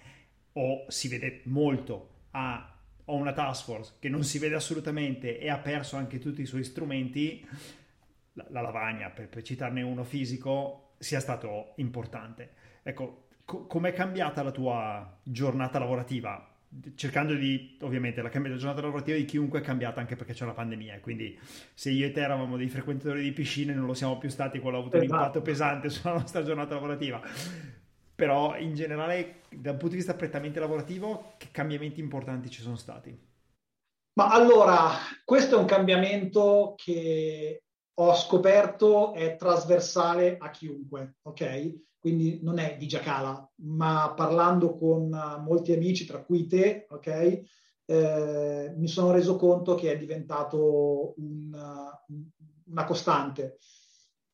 o 0.52 0.84
si 0.88 1.08
vede 1.08 1.40
molto 1.44 2.10
a 2.32 2.71
ho 3.06 3.14
una 3.16 3.32
task 3.32 3.64
force 3.64 3.92
che 3.98 4.08
non 4.08 4.24
si 4.24 4.38
vede 4.38 4.54
assolutamente 4.54 5.38
e 5.38 5.48
ha 5.48 5.58
perso 5.58 5.96
anche 5.96 6.18
tutti 6.18 6.42
i 6.42 6.46
suoi 6.46 6.64
strumenti, 6.64 7.46
la, 8.34 8.46
la 8.50 8.60
lavagna, 8.60 9.10
per, 9.10 9.28
per, 9.28 9.42
citarne 9.42 9.82
uno 9.82 10.04
fisico, 10.04 10.94
sia 10.98 11.20
stato 11.20 11.72
importante. 11.76 12.50
Ecco, 12.82 13.28
co- 13.44 13.66
com'è 13.66 13.92
cambiata 13.92 14.42
la 14.42 14.52
tua 14.52 15.18
giornata 15.22 15.78
lavorativa? 15.78 16.46
cercando 16.94 17.34
di, 17.34 17.76
ovviamente, 17.82 18.22
la, 18.22 18.30
la 18.32 18.56
giornata 18.56 18.80
lavorativa 18.80 19.16
di 19.16 19.24
chiunque 19.24 19.60
è 19.60 19.62
cambiata 19.62 20.00
anche 20.00 20.16
perché 20.16 20.32
c'è 20.32 20.46
la 20.46 20.52
pandemia. 20.52 21.00
Quindi, 21.00 21.38
se 21.74 21.90
io 21.90 22.06
e 22.06 22.12
te 22.12 22.20
eravamo 22.20 22.56
dei 22.56 22.68
frequentatori 22.68 23.22
di 23.22 23.32
piscine, 23.32 23.74
non 23.74 23.86
lo 23.86 23.94
siamo 23.94 24.18
più 24.18 24.30
stati, 24.30 24.58
quello 24.58 24.78
ha 24.78 24.80
avuto 24.80 24.96
esatto. 24.96 25.12
un 25.12 25.18
impatto 25.18 25.42
pesante 25.42 25.90
sulla 25.90 26.14
nostra 26.14 26.42
giornata 26.42 26.74
lavorativa. 26.74 27.20
Però, 28.22 28.56
in 28.56 28.76
generale, 28.76 29.40
da 29.50 29.72
un 29.72 29.78
punto 29.78 29.88
di 29.88 29.96
vista 29.96 30.14
prettamente 30.14 30.60
lavorativo, 30.60 31.32
che 31.38 31.48
cambiamenti 31.50 31.98
importanti 31.98 32.50
ci 32.50 32.62
sono 32.62 32.76
stati? 32.76 33.18
Ma 34.12 34.30
allora, 34.30 34.90
questo 35.24 35.56
è 35.56 35.58
un 35.58 35.64
cambiamento 35.64 36.74
che 36.76 37.64
ho 37.92 38.14
scoperto 38.14 39.12
è 39.12 39.34
trasversale 39.34 40.36
a 40.38 40.50
chiunque, 40.50 41.16
ok? 41.22 41.80
quindi 41.98 42.38
non 42.42 42.58
è 42.58 42.76
di 42.76 42.86
Giacala, 42.86 43.48
ma 43.62 44.12
parlando 44.14 44.76
con 44.76 45.08
molti 45.44 45.72
amici, 45.72 46.06
tra 46.06 46.22
cui 46.22 46.46
te, 46.46 46.86
ok, 46.90 47.42
eh, 47.86 48.72
mi 48.76 48.86
sono 48.86 49.10
reso 49.10 49.34
conto 49.34 49.74
che 49.74 49.90
è 49.90 49.96
diventato 49.96 51.14
una, 51.16 52.04
una 52.66 52.84
costante. 52.84 53.58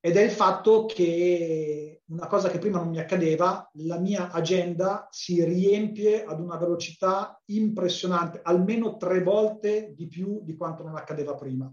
Ed 0.00 0.17
è 0.17 0.23
il 0.23 0.31
fatto 0.31 0.87
che 0.87 2.02
una 2.07 2.28
cosa 2.28 2.49
che 2.49 2.59
prima 2.59 2.78
non 2.78 2.88
mi 2.88 3.00
accadeva, 3.00 3.69
la 3.75 3.99
mia 3.99 4.31
agenda 4.31 5.09
si 5.11 5.43
riempie 5.45 6.25
ad 6.25 6.40
una 6.40 6.57
velocità 6.57 7.40
impressionante, 7.47 8.40
almeno 8.43 8.97
tre 8.97 9.23
volte 9.23 9.93
di 9.97 10.07
più 10.07 10.40
di 10.45 10.57
quanto 10.57 10.85
non 10.85 10.97
accadeva 10.97 11.35
prima. 11.35 11.73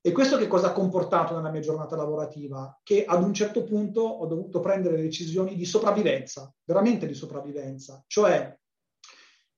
E 0.00 0.12
questo 0.12 0.36
che 0.36 0.46
cosa 0.46 0.68
ha 0.68 0.72
comportato 0.72 1.34
nella 1.34 1.50
mia 1.50 1.60
giornata 1.60 1.96
lavorativa? 1.96 2.78
Che 2.82 3.04
ad 3.04 3.22
un 3.22 3.32
certo 3.34 3.62
punto 3.62 4.00
ho 4.00 4.26
dovuto 4.26 4.60
prendere 4.60 5.00
decisioni 5.00 5.54
di 5.54 5.64
sopravvivenza, 5.64 6.52
veramente 6.64 7.06
di 7.06 7.14
sopravvivenza, 7.14 8.02
cioè 8.06 8.56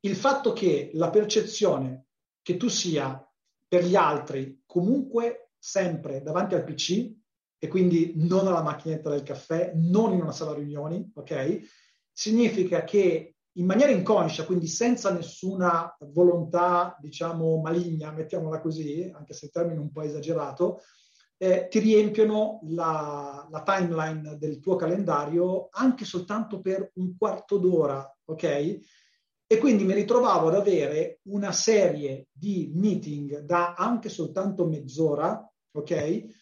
il 0.00 0.16
fatto 0.16 0.52
che 0.52 0.90
la 0.94 1.10
percezione 1.10 2.06
che 2.42 2.56
tu 2.56 2.68
sia 2.68 3.26
per 3.68 3.84
gli 3.84 3.94
altri 3.94 4.62
comunque 4.66 5.50
sempre 5.58 6.22
davanti 6.22 6.54
al 6.54 6.64
PC 6.64 7.18
e 7.62 7.68
quindi 7.68 8.14
non 8.16 8.46
alla 8.46 8.62
macchinetta 8.62 9.10
del 9.10 9.22
caffè, 9.22 9.72
non 9.74 10.14
in 10.14 10.22
una 10.22 10.32
sala 10.32 10.54
riunioni, 10.54 11.12
ok? 11.14 11.60
Significa 12.10 12.84
che 12.84 13.34
in 13.58 13.66
maniera 13.66 13.92
inconscia, 13.92 14.46
quindi 14.46 14.66
senza 14.66 15.12
nessuna 15.12 15.94
volontà, 16.12 16.96
diciamo, 16.98 17.60
maligna, 17.60 18.12
mettiamola 18.12 18.62
così, 18.62 19.12
anche 19.14 19.34
se 19.34 19.46
il 19.46 19.50
termine 19.50 19.76
è 19.76 19.80
un 19.80 19.92
po' 19.92 20.00
esagerato, 20.00 20.80
eh, 21.36 21.68
ti 21.68 21.80
riempiono 21.80 22.60
la, 22.68 23.46
la, 23.50 23.62
timeline 23.62 24.38
del 24.38 24.58
tuo 24.58 24.76
calendario 24.76 25.68
anche 25.70 26.06
soltanto 26.06 26.60
per 26.62 26.92
un 26.94 27.14
quarto 27.18 27.58
d'ora, 27.58 28.10
ok? 28.24 28.78
E 29.46 29.58
quindi 29.58 29.84
mi 29.84 29.92
ritrovavo 29.92 30.48
ad 30.48 30.54
avere 30.54 31.20
una 31.24 31.52
serie 31.52 32.28
di 32.32 32.70
meeting 32.74 33.40
da 33.40 33.74
anche 33.74 34.08
soltanto 34.08 34.66
mezz'ora, 34.66 35.46
ok? 35.72 36.39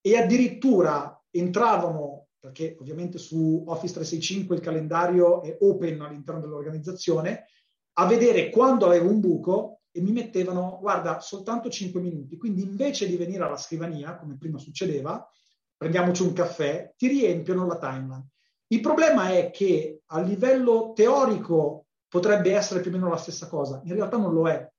E 0.00 0.16
addirittura 0.16 1.22
entravano 1.30 2.28
perché 2.40 2.76
ovviamente 2.80 3.18
su 3.18 3.64
Office 3.66 3.94
365 3.94 4.56
il 4.56 4.62
calendario 4.62 5.42
è 5.42 5.56
open 5.60 6.00
all'interno 6.00 6.40
dell'organizzazione, 6.40 7.46
a 7.94 8.06
vedere 8.06 8.50
quando 8.50 8.86
avevo 8.86 9.10
un 9.10 9.20
buco 9.20 9.80
e 9.90 10.00
mi 10.00 10.12
mettevano, 10.12 10.78
guarda, 10.80 11.20
soltanto 11.20 11.68
5 11.68 12.00
minuti. 12.00 12.36
Quindi 12.36 12.62
invece 12.62 13.08
di 13.08 13.16
venire 13.16 13.42
alla 13.42 13.56
scrivania, 13.56 14.16
come 14.16 14.36
prima 14.36 14.58
succedeva, 14.58 15.28
prendiamoci 15.76 16.22
un 16.22 16.32
caffè, 16.32 16.92
ti 16.96 17.08
riempiono 17.08 17.66
la 17.66 17.78
timeline. 17.78 18.28
Il 18.68 18.80
problema 18.80 19.30
è 19.30 19.50
che 19.50 20.02
a 20.06 20.20
livello 20.20 20.92
teorico 20.94 21.86
potrebbe 22.06 22.54
essere 22.54 22.80
più 22.80 22.90
o 22.90 22.94
meno 22.94 23.08
la 23.08 23.16
stessa 23.16 23.48
cosa, 23.48 23.80
in 23.84 23.94
realtà 23.94 24.16
non 24.16 24.32
lo 24.32 24.48
è. 24.48 24.70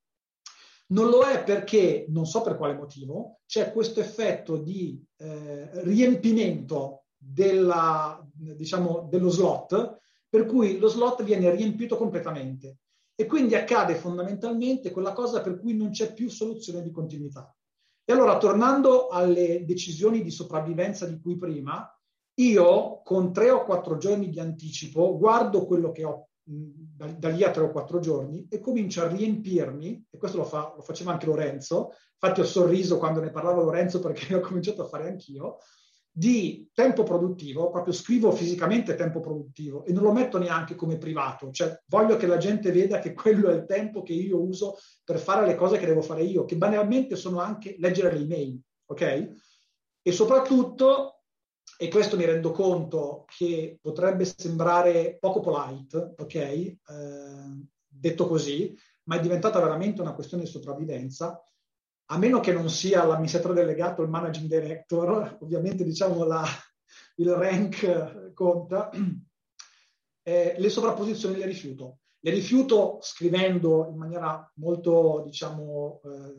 Non 0.92 1.10
lo 1.10 1.24
è 1.24 1.44
perché, 1.44 2.06
non 2.10 2.26
so 2.26 2.42
per 2.42 2.58
quale 2.58 2.74
motivo, 2.74 3.40
c'è 3.46 3.72
questo 3.72 4.00
effetto 4.00 4.58
di 4.58 5.04
eh, 5.18 5.84
riempimento 5.84 7.04
della, 7.16 8.26
diciamo, 8.34 9.08
dello 9.10 9.30
slot, 9.30 10.00
per 10.28 10.46
cui 10.46 10.78
lo 10.80 10.88
slot 10.88 11.24
viene 11.24 11.52
riempito 11.52 11.98
completamente. 11.98 12.80
E 13.16 13.26
quindi 13.26 13.56
accade 13.56 13.96
fondamentalmente 13.96 14.92
quella 14.92 15.14
cosa 15.14 15.42
per 15.42 15.60
cui 15.60 15.76
non 15.76 15.90
c'è 15.90 16.14
più 16.14 16.30
soluzione 16.30 16.82
di 16.82 16.92
continuità. 16.92 17.54
E 18.06 18.14
allora, 18.14 18.38
tornando 18.38 19.10
alle 19.10 19.66
decisioni 19.66 20.24
di 20.24 20.32
sopravvivenza 20.32 21.06
di 21.06 21.20
cui 21.20 21.38
prima, 21.38 21.88
io 22.40 23.02
con 23.04 23.34
tre 23.34 23.52
o 23.52 23.66
quattro 23.66 23.98
giorni 23.98 24.30
di 24.30 24.40
anticipo 24.40 25.18
guardo 25.18 25.66
quello 25.66 25.92
che 25.92 26.06
ho 26.06 26.29
da, 26.52 27.06
da, 27.08 27.30
lì 27.30 27.44
a 27.44 27.52
tre 27.52 27.64
o 27.64 27.72
quattro 27.72 28.00
giorni 28.00 28.48
e 28.50 28.60
comincio 28.60 29.04
a 29.04 29.08
riempirmi, 29.08 30.08
e 30.10 30.18
questo 30.18 30.38
lo, 30.38 30.44
fa, 30.44 30.74
lo 30.76 30.82
faceva 30.82 31.12
anche 31.12 31.28
Lorenzo, 31.28 31.94
infatti 32.20 32.42
ho 32.42 32.46
sorriso 32.46 32.98
quando 32.98 33.20
ne 33.20 33.30
parlava 33.30 33.62
Lorenzo 33.62 34.00
perché 34.00 34.34
ho 34.36 34.40
cominciato 34.40 34.82
a 34.82 34.88
fare 34.88 35.08
anch'io, 35.08 35.58
di 36.12 36.68
tempo 36.74 37.04
produttivo, 37.04 37.70
proprio 37.70 37.94
scrivo 37.94 38.32
fisicamente 38.32 38.96
tempo 38.96 39.20
produttivo 39.20 39.86
e 39.86 39.94
non 39.94 40.04
lo 40.04 40.12
metto 40.12 40.40
neanche 40.40 40.74
come 40.74 40.98
privato, 40.98 41.52
cioè 41.52 41.80
voglio 41.86 42.18
che 42.18 42.26
la 42.26 42.38
gente 42.38 42.72
veda 42.72 43.00
che 43.00 43.14
quello 43.14 43.50
è 43.50 43.54
il 43.54 43.66
tempo 43.66 44.02
che 44.02 44.14
io 44.14 44.42
uso 44.42 44.78
per 45.04 45.20
fare 45.20 45.46
le 45.46 45.56
cose 45.56 45.78
che 45.78 45.86
devo 45.86 46.02
fare 46.02 46.24
io, 46.24 46.46
che 46.46 46.58
banalmente 46.58 47.16
sono 47.16 47.40
anche 47.40 47.76
leggere 47.78 48.12
le 48.12 48.24
email, 48.24 48.60
ok? 48.88 49.34
E 50.02 50.12
soprattutto 50.12 51.19
e 51.82 51.88
questo 51.88 52.18
mi 52.18 52.26
rendo 52.26 52.52
conto 52.52 53.24
che 53.26 53.80
potrebbe 53.82 54.26
sembrare 54.26 55.16
poco 55.18 55.40
polite, 55.40 56.14
ok? 56.18 56.36
Eh, 56.36 56.78
detto 57.88 58.28
così, 58.28 58.78
ma 59.04 59.16
è 59.16 59.22
diventata 59.22 59.62
veramente 59.62 60.02
una 60.02 60.12
questione 60.12 60.44
di 60.44 60.50
sopravvivenza, 60.50 61.42
a 62.08 62.18
meno 62.18 62.42
che 62.42 62.52
non 62.52 62.70
sia 62.70 63.06
l'amministratore 63.06 63.54
delegato, 63.54 64.02
il 64.02 64.10
managing 64.10 64.50
director, 64.50 65.38
ovviamente 65.40 65.86
diciamo 65.86 66.26
la, 66.26 66.44
il 67.16 67.32
rank 67.32 68.34
conta, 68.34 68.90
eh, 70.22 70.56
le 70.58 70.70
sovrapposizioni 70.70 71.38
le 71.38 71.46
rifiuto. 71.46 72.00
Le 72.20 72.32
rifiuto 72.32 72.98
scrivendo 73.00 73.88
in 73.90 73.96
maniera 73.96 74.52
molto, 74.56 75.22
diciamo, 75.26 76.02
eh, 76.04 76.36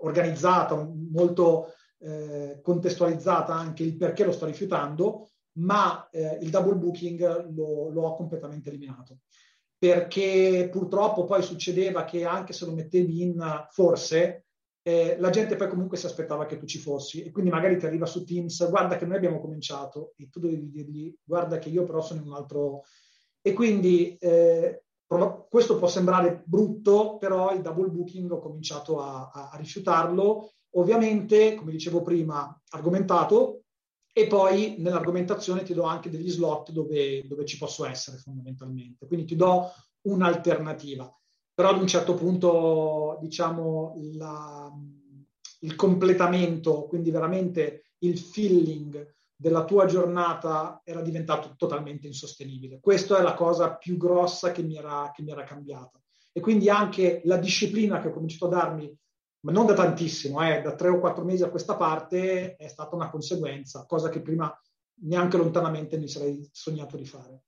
organizzata, 0.00 0.74
molto 0.76 1.72
eh, 2.04 2.60
contestualizzata 2.60 3.54
anche 3.54 3.82
il 3.82 3.96
perché 3.96 4.24
lo 4.24 4.32
sto 4.32 4.46
rifiutando, 4.46 5.30
ma 5.58 6.08
eh, 6.10 6.38
il 6.42 6.50
double 6.50 6.76
booking 6.76 7.54
lo, 7.54 7.88
lo, 7.88 8.02
ho 8.02 8.14
completamente 8.14 8.68
eliminato. 8.68 9.20
Perché 9.78 10.68
purtroppo 10.70 11.24
poi 11.24 11.42
succedeva 11.42 12.04
che 12.04 12.24
anche 12.24 12.52
se 12.52 12.64
lo 12.66 12.72
mettevi 12.72 13.22
in 13.22 13.66
forse, 13.70 14.46
eh, 14.82 15.16
la 15.18 15.30
gente 15.30 15.56
poi 15.56 15.68
comunque 15.68 15.96
si 15.96 16.06
aspettava 16.06 16.46
che 16.46 16.58
tu 16.58 16.66
ci 16.66 16.78
fossi 16.78 17.22
e 17.22 17.30
quindi 17.30 17.50
magari 17.50 17.78
ti 17.78 17.86
arriva 17.86 18.06
su 18.06 18.24
Teams, 18.24 18.68
guarda 18.68 18.96
che 18.96 19.06
noi 19.06 19.16
abbiamo 19.16 19.40
cominciato 19.40 20.12
e 20.16 20.28
tu 20.28 20.40
devi 20.40 20.70
dirgli, 20.70 21.14
guarda 21.22 21.58
che 21.58 21.70
io 21.70 21.84
però 21.84 22.00
sono 22.00 22.20
in 22.20 22.26
un 22.26 22.34
altro... 22.34 22.82
E 23.46 23.52
quindi 23.52 24.16
eh, 24.16 24.84
questo 25.48 25.78
può 25.78 25.86
sembrare 25.86 26.42
brutto, 26.46 27.18
però 27.18 27.54
il 27.54 27.60
double 27.60 27.88
booking 27.88 28.30
ho 28.30 28.40
cominciato 28.40 29.00
a, 29.00 29.30
a, 29.32 29.50
a 29.52 29.56
rifiutarlo 29.56 30.50
Ovviamente, 30.76 31.54
come 31.54 31.72
dicevo 31.72 32.02
prima, 32.02 32.60
argomentato 32.70 33.64
e 34.12 34.26
poi 34.26 34.76
nell'argomentazione 34.78 35.62
ti 35.62 35.74
do 35.74 35.82
anche 35.82 36.10
degli 36.10 36.30
slot 36.30 36.70
dove, 36.70 37.26
dove 37.26 37.44
ci 37.44 37.58
posso 37.58 37.84
essere 37.84 38.16
fondamentalmente. 38.18 39.06
Quindi 39.06 39.26
ti 39.26 39.36
do 39.36 39.72
un'alternativa. 40.02 41.12
Però 41.52 41.70
ad 41.70 41.80
un 41.80 41.86
certo 41.86 42.14
punto, 42.14 43.18
diciamo, 43.20 43.94
la, 44.14 44.72
il 45.60 45.74
completamento, 45.76 46.84
quindi 46.84 47.10
veramente 47.10 47.92
il 47.98 48.18
feeling 48.18 49.12
della 49.36 49.64
tua 49.64 49.86
giornata 49.86 50.80
era 50.84 51.00
diventato 51.00 51.54
totalmente 51.56 52.06
insostenibile. 52.06 52.80
Questa 52.80 53.18
è 53.18 53.22
la 53.22 53.34
cosa 53.34 53.76
più 53.76 53.96
grossa 53.96 54.52
che 54.52 54.62
mi 54.62 54.76
era, 54.76 55.10
che 55.14 55.22
mi 55.22 55.30
era 55.30 55.44
cambiata. 55.44 56.00
E 56.32 56.40
quindi 56.40 56.68
anche 56.68 57.20
la 57.24 57.36
disciplina 57.36 58.00
che 58.00 58.08
ho 58.08 58.12
cominciato 58.12 58.46
a 58.46 58.56
darmi 58.56 58.96
ma 59.44 59.52
non 59.52 59.66
da 59.66 59.74
tantissimo, 59.74 60.42
eh, 60.42 60.62
da 60.62 60.74
tre 60.74 60.88
o 60.88 60.98
quattro 60.98 61.24
mesi 61.24 61.42
a 61.42 61.50
questa 61.50 61.76
parte 61.76 62.56
è 62.56 62.66
stata 62.66 62.96
una 62.96 63.10
conseguenza, 63.10 63.84
cosa 63.86 64.08
che 64.08 64.20
prima 64.20 64.52
neanche 65.02 65.36
lontanamente 65.36 65.98
mi 65.98 66.08
sarei 66.08 66.48
sognato 66.50 66.96
di 66.96 67.04
fare. 67.04 67.42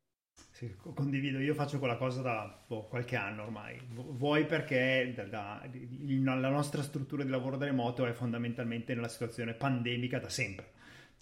Sì, 0.51 0.75
condivido, 0.95 1.39
io 1.39 1.55
faccio 1.55 1.79
quella 1.79 1.97
cosa 1.97 2.23
da 2.23 2.65
boh, 2.67 2.87
qualche 2.87 3.17
anno 3.17 3.43
ormai. 3.43 3.79
Vuoi 3.91 4.47
perché 4.47 5.13
da, 5.15 5.25
da, 5.25 5.63
la 6.41 6.49
nostra 6.49 6.83
struttura 6.83 7.25
di 7.25 7.31
lavoro 7.31 7.59
da 7.59 7.67
remoto 7.67 8.07
è 8.07 8.13
fondamentalmente 8.13 8.95
nella 8.95 9.09
situazione 9.09 9.53
pandemica 9.53 10.19
da 10.19 10.31
sempre 10.31 10.76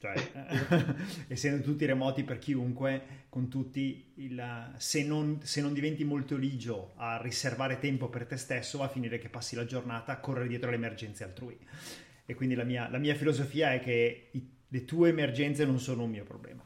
cioè, 0.04 0.96
essendo 1.28 1.62
tutti 1.62 1.86
remoti 1.86 2.24
per 2.24 2.38
chiunque, 2.38 3.24
con 3.30 3.48
tutti, 3.48 4.12
il, 4.16 4.74
se, 4.76 5.02
non, 5.02 5.40
se, 5.42 5.62
non, 5.62 5.72
diventi 5.72 6.04
molto 6.04 6.36
ligio 6.36 6.92
a 6.96 7.18
riservare 7.22 7.78
tempo 7.78 8.10
per 8.10 8.26
te 8.26 8.36
stesso, 8.36 8.78
va 8.78 8.84
a 8.84 8.88
finire 8.88 9.18
che 9.18 9.30
passi 9.30 9.56
la 9.56 9.64
giornata 9.64 10.12
a 10.12 10.18
correre 10.18 10.48
dietro 10.48 10.68
le 10.68 10.76
emergenze 10.76 11.24
altrui. 11.24 11.56
E 12.26 12.34
quindi 12.34 12.54
la 12.54 12.64
mia, 12.64 12.88
la 12.90 12.98
mia 12.98 13.14
filosofia 13.14 13.72
è 13.72 13.80
che 13.80 14.28
i, 14.32 14.50
le 14.68 14.84
tue 14.84 15.08
emergenze 15.08 15.64
non 15.64 15.80
sono 15.80 16.02
un 16.02 16.10
mio 16.10 16.24
problema. 16.24 16.62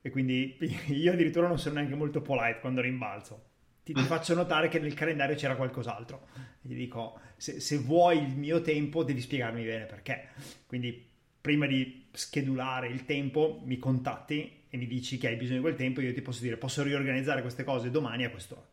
E 0.00 0.10
quindi 0.10 0.56
io 0.88 1.12
addirittura 1.12 1.48
non 1.48 1.58
sono 1.58 1.74
neanche 1.74 1.94
molto 1.94 2.22
polite 2.22 2.60
quando 2.60 2.80
rimbalzo. 2.80 3.50
Ti, 3.82 3.92
ti 3.92 4.02
faccio 4.02 4.34
notare 4.34 4.68
che 4.68 4.80
nel 4.80 4.94
calendario 4.94 5.36
c'era 5.36 5.56
qualcos'altro. 5.56 6.26
E 6.34 6.68
gli 6.68 6.74
dico, 6.74 7.20
se, 7.36 7.60
se 7.60 7.76
vuoi 7.76 8.18
il 8.18 8.34
mio 8.34 8.62
tempo 8.62 9.04
devi 9.04 9.20
spiegarmi 9.20 9.62
bene 9.62 9.84
perché. 9.84 10.28
Quindi 10.66 11.14
prima 11.46 11.68
di 11.68 12.08
schedulare 12.10 12.88
il 12.88 13.04
tempo 13.04 13.60
mi 13.62 13.78
contatti 13.78 14.64
e 14.68 14.76
mi 14.76 14.88
dici 14.88 15.16
che 15.16 15.28
hai 15.28 15.36
bisogno 15.36 15.58
di 15.58 15.62
quel 15.62 15.76
tempo, 15.76 16.00
io 16.00 16.12
ti 16.12 16.20
posso 16.20 16.42
dire 16.42 16.56
posso 16.56 16.82
riorganizzare 16.82 17.40
queste 17.40 17.62
cose 17.62 17.88
domani 17.88 18.24
a 18.24 18.30
quest'ora, 18.30 18.66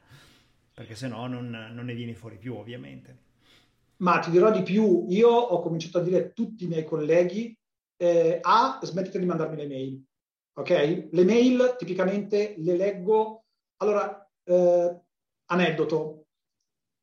perché 0.73 0.95
se 0.95 1.07
no 1.07 1.27
non, 1.27 1.51
non 1.71 1.85
ne 1.85 1.93
vieni 1.93 2.15
fuori 2.15 2.37
più 2.37 2.55
ovviamente. 2.55 3.17
Ma 3.97 4.17
ti 4.17 4.31
dirò 4.31 4.51
di 4.51 4.63
più, 4.63 5.05
io 5.07 5.29
ho 5.29 5.61
cominciato 5.61 5.99
a 5.99 6.01
dire 6.01 6.17
a 6.17 6.29
tutti 6.29 6.63
i 6.63 6.67
miei 6.67 6.83
colleghi, 6.83 7.55
eh, 7.95 8.39
A, 8.41 8.79
smettete 8.81 9.19
di 9.19 9.25
mandarmi 9.25 9.55
le 9.55 9.67
mail, 9.67 10.03
ok? 10.53 11.09
Le 11.11 11.23
mail 11.25 11.75
tipicamente 11.77 12.55
le 12.57 12.75
leggo, 12.75 13.43
allora, 13.77 14.27
eh, 14.45 14.97
aneddoto, 15.45 16.25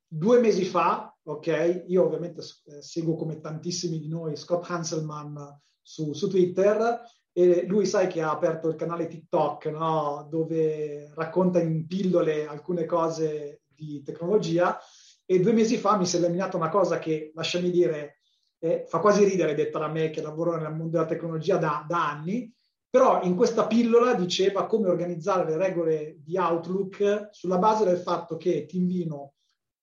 due 0.05 0.41
mesi 0.41 0.65
fa 0.65 1.10
ok? 1.25 1.85
Io 1.89 2.05
ovviamente 2.05 2.41
eh, 2.41 2.83
seguo 2.83 3.17
come 3.17 3.41
tantissimi 3.41 3.99
di 3.99 4.09
noi 4.09 4.37
Scott 4.37 4.69
Hanselman 4.71 5.61
su, 5.81 6.13
su, 6.13 6.29
Twitter 6.29 7.01
e 7.33 7.65
lui 7.67 7.87
sai 7.87 8.09
che 8.09 8.23
ha 8.23 8.31
aperto 8.31 8.69
il 8.69 8.77
canale 8.77 9.07
TikTok, 9.07 9.67
no? 9.67 10.27
Dove 10.31 11.13
racconta 11.15 11.61
in 11.61 11.87
pillole 11.87 12.47
alcune 12.47 12.85
cose 12.85 13.63
di 13.67 14.03
tecnologia 14.03 14.79
e 15.25 15.39
due 15.39 15.53
mesi 15.53 15.77
fa 15.77 15.97
mi 15.97 16.07
si 16.07 16.17
è 16.17 16.19
illuminata 16.19 16.57
una 16.57 16.69
cosa 16.69 16.99
che, 16.99 17.31
lasciami 17.35 17.71
dire, 17.71 18.23
eh, 18.59 18.85
fa 18.89 18.99
quasi 18.99 19.25
ridere 19.25 19.55
detta 19.55 19.79
da 19.79 19.89
me 19.89 20.11
che 20.11 20.21
lavoro 20.21 20.57
nel 20.57 20.75
mondo 20.75 20.91
della 20.91 21.07
tecnologia 21.07 21.57
da, 21.57 21.85
da 21.89 22.11
anni, 22.11 22.53
però 22.91 23.23
in 23.23 23.37
questa 23.37 23.69
pillola 23.69 24.15
diceva 24.15 24.67
come 24.67 24.89
organizzare 24.89 25.49
le 25.49 25.57
regole 25.57 26.17
di 26.19 26.37
Outlook 26.37 27.29
sulla 27.31 27.59
base 27.59 27.85
del 27.85 27.99
fatto 27.99 28.37
che 28.37 28.67
ti 28.67 28.79
invino 28.79 29.35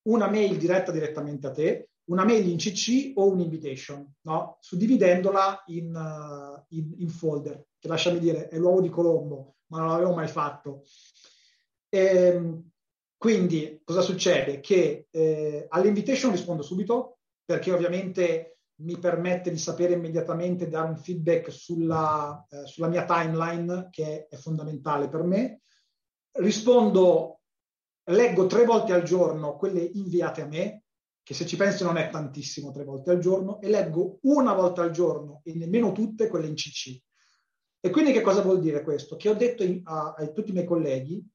una 0.08 0.30
mail 0.30 0.58
diretta 0.58 0.91
direttamente 0.91 1.48
a 1.48 1.52
te, 1.52 1.89
una 2.06 2.24
mail 2.24 2.48
in 2.48 2.58
CC 2.58 3.12
o 3.15 3.30
un 3.30 3.39
invitation, 3.39 4.13
no? 4.22 4.58
suddividendola 4.62 5.63
in, 5.67 5.93
uh, 5.93 6.63
in, 6.76 6.93
in, 6.98 7.10
folder, 7.10 7.65
che 7.78 7.88
lasciami 7.88 8.20
dire 8.20 8.48
è 8.48 8.58
l'uovo 8.58 8.82
di 8.82 8.89
Colombo, 8.89 9.56
ma 9.67 9.80
non 9.80 9.89
l'avevo 9.89 10.13
mai 10.13 10.28
fatto. 10.28 10.84
E, 11.89 12.00
ehm, 12.00 12.70
quindi 13.17 13.82
cosa 13.84 14.02
succede? 14.02 14.60
Che 14.60 15.08
eh, 15.10 15.65
all'invitation 15.70 16.32
rispondo 16.32 16.62
subito, 16.62 17.20
perché 17.43 17.72
ovviamente 17.72 18.60
mi 18.80 18.98
permette 19.00 19.50
di 19.50 19.58
sapere 19.58 19.93
immediatamente, 19.93 20.70
dare 20.70 20.89
un 20.89 20.98
feedback 20.98 21.52
sulla, 21.52 22.46
eh, 22.50 22.65
sulla 22.67 22.88
mia 22.88 23.06
timeline, 23.06 23.88
che 23.89 24.28
è 24.28 24.36
fondamentale 24.36 25.10
per 25.10 25.24
me. 25.24 25.62
Rispondo 26.34 27.37
leggo 28.13 28.46
tre 28.46 28.65
volte 28.65 28.93
al 28.93 29.04
giorno 29.04 29.58
quelle 29.58 29.82
inviate 29.82 30.41
a 30.41 30.48
me, 30.48 30.84
che 31.24 31.34
se 31.34 31.46
ci 31.46 31.58
pensi 31.58 31.84
non 31.84 31.98
è 31.98 32.10
tantissimo 32.10 32.72
tre 32.72 32.86
volte 32.86 33.12
al 33.12 33.20
giorno, 33.20 33.60
e 33.60 33.70
leggo 33.70 34.20
una 34.22 34.54
volta 34.54 34.82
al 34.82 34.91
giorno 34.91 35.41
e 35.43 35.54
nemmeno 35.56 35.91
tutte 35.91 36.28
quelle 36.28 36.48
in 36.48 36.56
CC. 36.56 36.98
E 37.80 37.89
quindi 37.89 38.12
che 38.12 38.22
cosa 38.22 38.41
vuol 38.41 38.60
dire 38.60 38.82
questo? 38.82 39.15
Che 39.17 39.30
ho 39.30 39.34
detto 39.34 39.63
in, 39.63 39.82
a, 39.84 40.13
a, 40.17 40.28
tutti 40.28 40.52
i 40.52 40.54
miei 40.54 40.65
colleghi, 40.65 41.26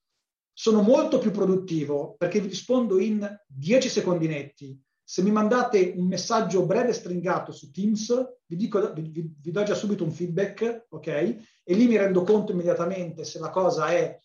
sono 0.52 0.82
molto 0.82 1.18
più 1.18 1.30
produttivo 1.30 2.14
perché 2.16 2.40
vi 2.40 2.48
rispondo 2.48 2.98
in 2.98 3.28
10 3.46 3.88
secondinetti. 3.88 4.78
Se 5.04 5.22
mi 5.22 5.30
mandate 5.30 5.92
un 5.96 6.06
messaggio 6.06 6.64
breve 6.64 6.90
e 6.90 6.94
stringato 6.94 7.52
su 7.52 7.70
Teams, 7.70 8.14
vi, 8.46 8.56
dico, 8.56 8.92
vi, 8.92 9.10
vi 9.40 9.50
do 9.50 9.62
già 9.62 9.74
subito 9.74 10.04
un 10.04 10.12
feedback, 10.12 10.86
ok? 10.88 11.06
E 11.06 11.74
lì 11.74 11.86
mi 11.86 11.96
rendo 11.96 12.22
conto 12.22 12.52
immediatamente 12.52 13.24
se 13.24 13.38
la 13.38 13.50
cosa 13.50 13.88
è 13.88 14.18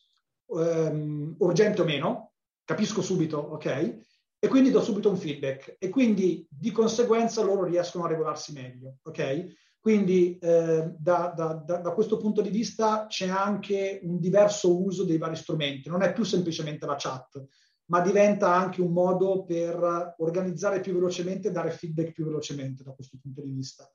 um, 0.48 1.36
urgente 1.40 1.82
o 1.82 1.86
meno, 1.86 2.27
capisco 2.68 3.02
subito, 3.02 3.38
ok? 3.38 3.98
E 4.40 4.48
quindi 4.50 4.72
do 4.72 4.82
subito 4.82 5.10
un 5.10 5.16
feedback 5.16 5.78
e 5.80 5.88
quindi 5.88 6.46
di 6.50 6.72
conseguenza 6.72 7.42
loro 7.42 7.64
riescono 7.64 8.04
a 8.04 8.10
regolarsi 8.10 8.52
meglio, 8.52 8.98
ok? 9.04 9.46
Quindi 9.80 10.38
eh, 10.38 10.94
da, 11.00 11.34
da, 11.34 11.54
da, 11.54 11.78
da, 11.78 11.92
questo 11.94 12.18
punto 12.18 12.42
di 12.42 12.50
vista 12.50 13.06
c'è 13.08 13.30
anche 13.30 14.02
un 14.04 14.20
diverso 14.20 14.84
uso 14.84 15.06
dei 15.06 15.18
vari 15.18 15.38
strumenti, 15.38 15.88
non 15.88 16.02
è 16.02 16.12
più 16.12 16.26
semplicemente 16.26 16.86
la 16.86 16.98
chat, 16.98 17.42
ma 17.86 18.02
diventa 18.02 18.54
anche 18.54 18.82
un 18.82 18.92
modo 18.92 19.46
per 19.46 20.16
organizzare 20.18 20.82
più 20.82 20.94
velocemente 20.94 21.48
e 21.48 21.52
dare 21.52 21.72
feedback 21.72 22.12
più 22.12 22.26
velocemente 22.26 22.84
da 22.84 22.92
questo 22.92 23.18
punto 23.22 23.42
di 23.42 23.52
vista. 23.52 23.90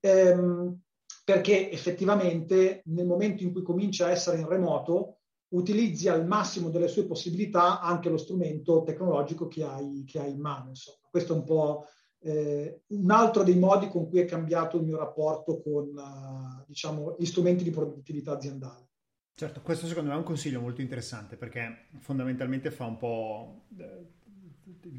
Ehm, 0.00 0.80
perché 1.24 1.70
effettivamente 1.70 2.82
nel 2.86 3.06
momento 3.06 3.44
in 3.44 3.52
cui 3.52 3.62
comincia 3.62 4.06
a 4.06 4.10
essere 4.10 4.38
in 4.38 4.48
remoto, 4.48 5.19
utilizzi 5.50 6.08
al 6.08 6.26
massimo 6.26 6.70
delle 6.70 6.88
sue 6.88 7.06
possibilità 7.06 7.80
anche 7.80 8.08
lo 8.08 8.16
strumento 8.16 8.82
tecnologico 8.82 9.48
che 9.48 9.64
hai, 9.64 10.04
che 10.06 10.20
hai 10.20 10.30
in 10.30 10.40
mano. 10.40 10.70
Insomma. 10.70 10.98
Questo 11.10 11.32
è 11.32 11.36
un 11.36 11.44
po' 11.44 11.86
eh, 12.20 12.82
un 12.88 13.10
altro 13.10 13.42
dei 13.42 13.58
modi 13.58 13.88
con 13.88 14.08
cui 14.08 14.20
è 14.20 14.24
cambiato 14.24 14.76
il 14.76 14.84
mio 14.84 14.98
rapporto 14.98 15.60
con 15.60 15.88
uh, 15.88 16.64
diciamo, 16.66 17.16
gli 17.18 17.24
strumenti 17.24 17.64
di 17.64 17.70
produttività 17.70 18.32
aziendale. 18.32 18.88
Certo, 19.34 19.62
questo 19.62 19.86
secondo 19.86 20.10
me 20.10 20.16
è 20.16 20.18
un 20.18 20.24
consiglio 20.24 20.60
molto 20.60 20.82
interessante 20.82 21.36
perché 21.36 21.86
fondamentalmente 22.00 22.70
fa 22.70 22.84
un 22.84 22.98
po' 22.98 23.62
eh, 23.78 24.06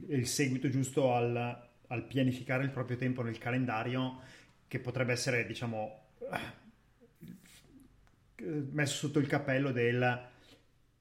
il 0.08 0.28
seguito 0.28 0.68
giusto 0.68 1.14
al, 1.14 1.70
al 1.88 2.08
pianificare 2.08 2.64
il 2.64 2.72
proprio 2.72 2.98
tempo 2.98 3.22
nel 3.22 3.38
calendario 3.38 4.20
che 4.68 4.80
potrebbe 4.80 5.12
essere, 5.12 5.46
diciamo, 5.46 6.00
eh, 6.32 6.60
messo 8.72 8.96
sotto 8.96 9.20
il 9.20 9.28
cappello 9.28 9.72
del 9.72 10.30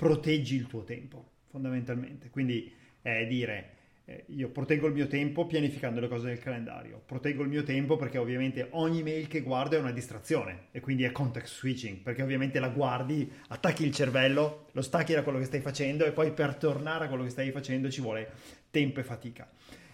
proteggi 0.00 0.54
il 0.54 0.66
tuo 0.66 0.82
tempo, 0.82 1.32
fondamentalmente. 1.50 2.30
Quindi 2.30 2.72
è 3.02 3.26
dire 3.26 3.72
eh, 4.06 4.24
io 4.28 4.48
proteggo 4.48 4.86
il 4.86 4.94
mio 4.94 5.06
tempo 5.06 5.44
pianificando 5.44 6.00
le 6.00 6.08
cose 6.08 6.28
del 6.28 6.38
calendario, 6.38 7.02
proteggo 7.04 7.42
il 7.42 7.50
mio 7.50 7.64
tempo 7.64 7.98
perché 7.98 8.16
ovviamente 8.16 8.68
ogni 8.70 9.02
mail 9.02 9.28
che 9.28 9.42
guardo 9.42 9.76
è 9.76 9.78
una 9.78 9.92
distrazione 9.92 10.68
e 10.70 10.80
quindi 10.80 11.04
è 11.04 11.12
context 11.12 11.58
switching, 11.58 11.98
perché 11.98 12.22
ovviamente 12.22 12.58
la 12.60 12.70
guardi, 12.70 13.30
attacchi 13.48 13.84
il 13.84 13.92
cervello, 13.92 14.68
lo 14.72 14.80
stacchi 14.80 15.12
da 15.12 15.22
quello 15.22 15.38
che 15.38 15.44
stai 15.44 15.60
facendo 15.60 16.06
e 16.06 16.12
poi 16.12 16.32
per 16.32 16.54
tornare 16.54 17.04
a 17.04 17.08
quello 17.08 17.24
che 17.24 17.28
stai 17.28 17.50
facendo 17.50 17.90
ci 17.90 18.00
vuole 18.00 18.30
tempo 18.70 19.00
e 19.00 19.02
fatica. 19.02 19.50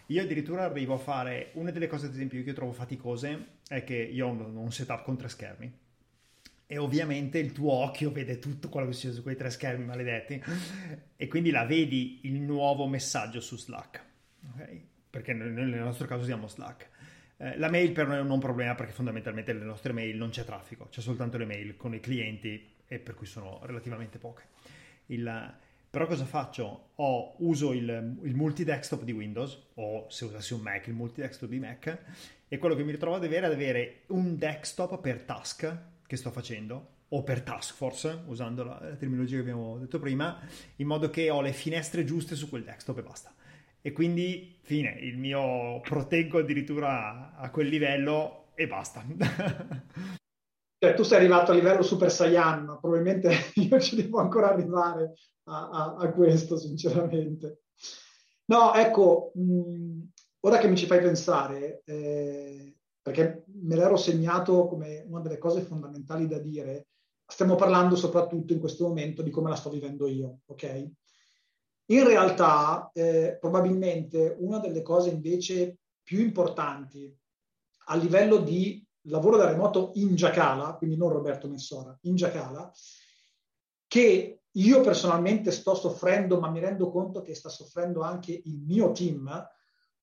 Io 0.07 0.23
addirittura 0.23 0.63
arrivo 0.63 0.95
a 0.95 0.99
fare 0.99 1.51
una 1.55 1.73
delle 1.73 1.89
cose, 1.89 2.07
ad 2.07 2.13
esempio, 2.13 2.41
che 2.45 2.51
io 2.51 2.55
trovo 2.55 2.71
faticose 2.71 3.45
è 3.67 3.83
che 3.83 3.97
io 3.97 4.29
ho 4.29 4.31
un 4.31 4.71
setup 4.71 5.03
con 5.03 5.17
tre 5.17 5.29
schermi 5.29 5.85
e 6.67 6.79
ovviamente 6.79 7.39
il 7.39 7.53
tuo 7.53 7.73
occhio 7.73 8.11
vede 8.11 8.39
tutto 8.39 8.69
quello 8.69 8.89
che 8.89 8.93
succede 8.93 9.15
su 9.15 9.23
quei 9.23 9.37
tre 9.37 9.51
schermi 9.51 9.85
maledetti 9.85 10.43
e 11.17 11.29
quindi 11.29 11.51
la 11.51 11.65
vedi 11.65 12.21
il 12.25 12.41
nuovo 12.41 12.87
messaggio 12.89 13.41
su 13.41 13.57
Slack, 13.57 14.05
okay? 14.53 14.85
perché 15.09 15.33
noi 15.33 15.53
nel 15.53 15.69
nostro 15.69 16.07
caso 16.07 16.23
usiamo 16.23 16.49
Slack. 16.49 16.89
Eh, 17.39 17.59
la 17.59 17.71
mail 17.71 17.93
per 17.93 18.09
noi 18.09 18.17
è 18.17 18.21
un 18.21 18.27
non 18.27 18.41
problema 18.41 18.75
perché 18.75 18.93
fondamentalmente 18.93 19.53
nelle 19.53 19.65
nostre 19.65 19.93
mail 19.93 20.17
non 20.17 20.31
c'è 20.31 20.45
traffico, 20.45 20.89
c'è 20.91 21.01
soltanto 21.01 21.39
le 21.39 21.45
mail 21.45 21.77
con 21.77 21.95
i 21.95 22.01
clienti 22.01 22.75
e 22.87 22.99
per 22.99 23.15
cui 23.15 23.27
sono 23.27 23.61
relativamente 23.63 24.19
poche. 24.19 24.45
Il, 25.07 25.55
però 25.89 26.07
cosa 26.07 26.25
faccio? 26.25 26.91
Ho, 26.97 27.35
uso 27.39 27.73
il, 27.73 28.19
il 28.23 28.35
multi-desktop 28.35 29.05
di 29.05 29.13
Windows 29.13 29.69
o 29.75 30.07
se 30.09 30.25
usassi 30.25 30.53
un 30.53 30.63
Mac, 30.63 30.89
il 30.89 30.95
multi-desktop 30.95 31.49
di 31.49 31.61
Mac 31.61 31.99
e 32.49 32.59
quello 32.59 32.75
che 32.75 32.83
mi 32.83 32.91
ritrovo 32.91 33.17
ad 33.17 33.25
avere 33.25 33.43
è 33.43 33.47
ad 33.47 33.53
avere 33.53 34.03
un 34.09 34.37
desktop 34.37 35.01
per 35.01 35.21
task 35.23 35.95
che 36.07 36.17
sto 36.17 36.31
facendo, 36.31 36.95
o 37.09 37.23
per 37.23 37.43
task 37.43 37.75
force, 37.75 38.23
usando 38.27 38.65
la, 38.65 38.79
la 38.81 38.97
terminologia 38.97 39.37
che 39.37 39.43
abbiamo 39.43 39.79
detto 39.79 39.99
prima, 39.99 40.41
in 40.77 40.87
modo 40.87 41.11
che 41.11 41.31
ho 41.31 41.41
le 41.41 41.53
finestre 41.53 42.05
giuste 42.05 42.35
su 42.35 42.49
quel 42.49 42.65
desktop 42.65 42.99
e 42.99 43.03
basta. 43.03 43.35
E 43.81 43.93
quindi, 43.93 44.59
fine, 44.63 44.99
il 45.01 45.17
mio 45.17 45.81
proteggo 45.81 46.39
addirittura 46.39 47.35
a, 47.37 47.37
a 47.37 47.51
quel 47.51 47.69
livello 47.69 48.49
e 48.55 48.67
basta. 48.67 49.05
Cioè, 50.79 50.93
tu 50.93 51.05
sei 51.05 51.19
arrivato 51.19 51.53
a 51.53 51.55
livello 51.55 51.83
Super 51.83 52.11
Saiyan, 52.11 52.65
ma 52.65 52.79
probabilmente 52.79 53.35
io 53.55 53.81
ci 53.81 53.97
devo 53.97 54.19
ancora 54.19 54.51
arrivare 54.51 55.15
a, 55.45 55.71
a, 55.71 55.97
a 55.97 56.13
questo, 56.13 56.59
sinceramente. 56.59 57.63
No, 58.47 58.75
ecco, 58.75 59.33
mh, 59.35 60.03
ora 60.41 60.59
che 60.59 60.69
mi 60.69 60.77
ci 60.77 60.87
fai 60.87 61.01
pensare, 61.01 61.83
eh, 61.87 62.76
perché 63.07 63.45
me 63.63 63.77
l'ero 63.77 63.97
segnato 63.97 64.67
come 64.67 65.05
una 65.07 65.21
delle 65.21 65.39
cose 65.39 65.61
fondamentali 65.61 66.27
da 66.27 66.41
dire. 66.41 66.89
Stiamo 67.25 67.55
parlando 67.55 67.95
soprattutto 67.95 68.53
in 68.53 68.59
questo 68.59 68.89
momento 68.89 69.23
di 69.23 69.31
come 69.31 69.49
la 69.49 69.55
sto 69.55 69.71
vivendo 69.71 70.09
io, 70.09 70.41
ok? 70.47 70.91
In 71.91 72.05
realtà, 72.05 72.91
eh, 72.93 73.37
probabilmente 73.39 74.35
una 74.41 74.59
delle 74.59 74.83
cose 74.83 75.11
invece 75.11 75.79
più 76.03 76.19
importanti 76.19 77.17
a 77.85 77.95
livello 77.95 78.39
di 78.39 78.85
lavoro 79.03 79.37
da 79.37 79.47
remoto 79.47 79.93
in 79.95 80.17
Giacala, 80.17 80.75
quindi 80.75 80.97
non 80.97 81.11
Roberto 81.11 81.47
Messora, 81.47 81.97
in 82.03 82.17
Giacala, 82.17 82.73
che 83.87 84.41
io 84.51 84.81
personalmente 84.81 85.53
sto 85.53 85.77
soffrendo, 85.77 86.41
ma 86.41 86.51
mi 86.51 86.59
rendo 86.59 86.91
conto 86.91 87.23
che 87.23 87.37
sta 87.37 87.51
soffrendo 87.51 88.01
anche 88.01 88.33
il 88.33 88.59
mio 88.67 88.91
team, 88.91 89.31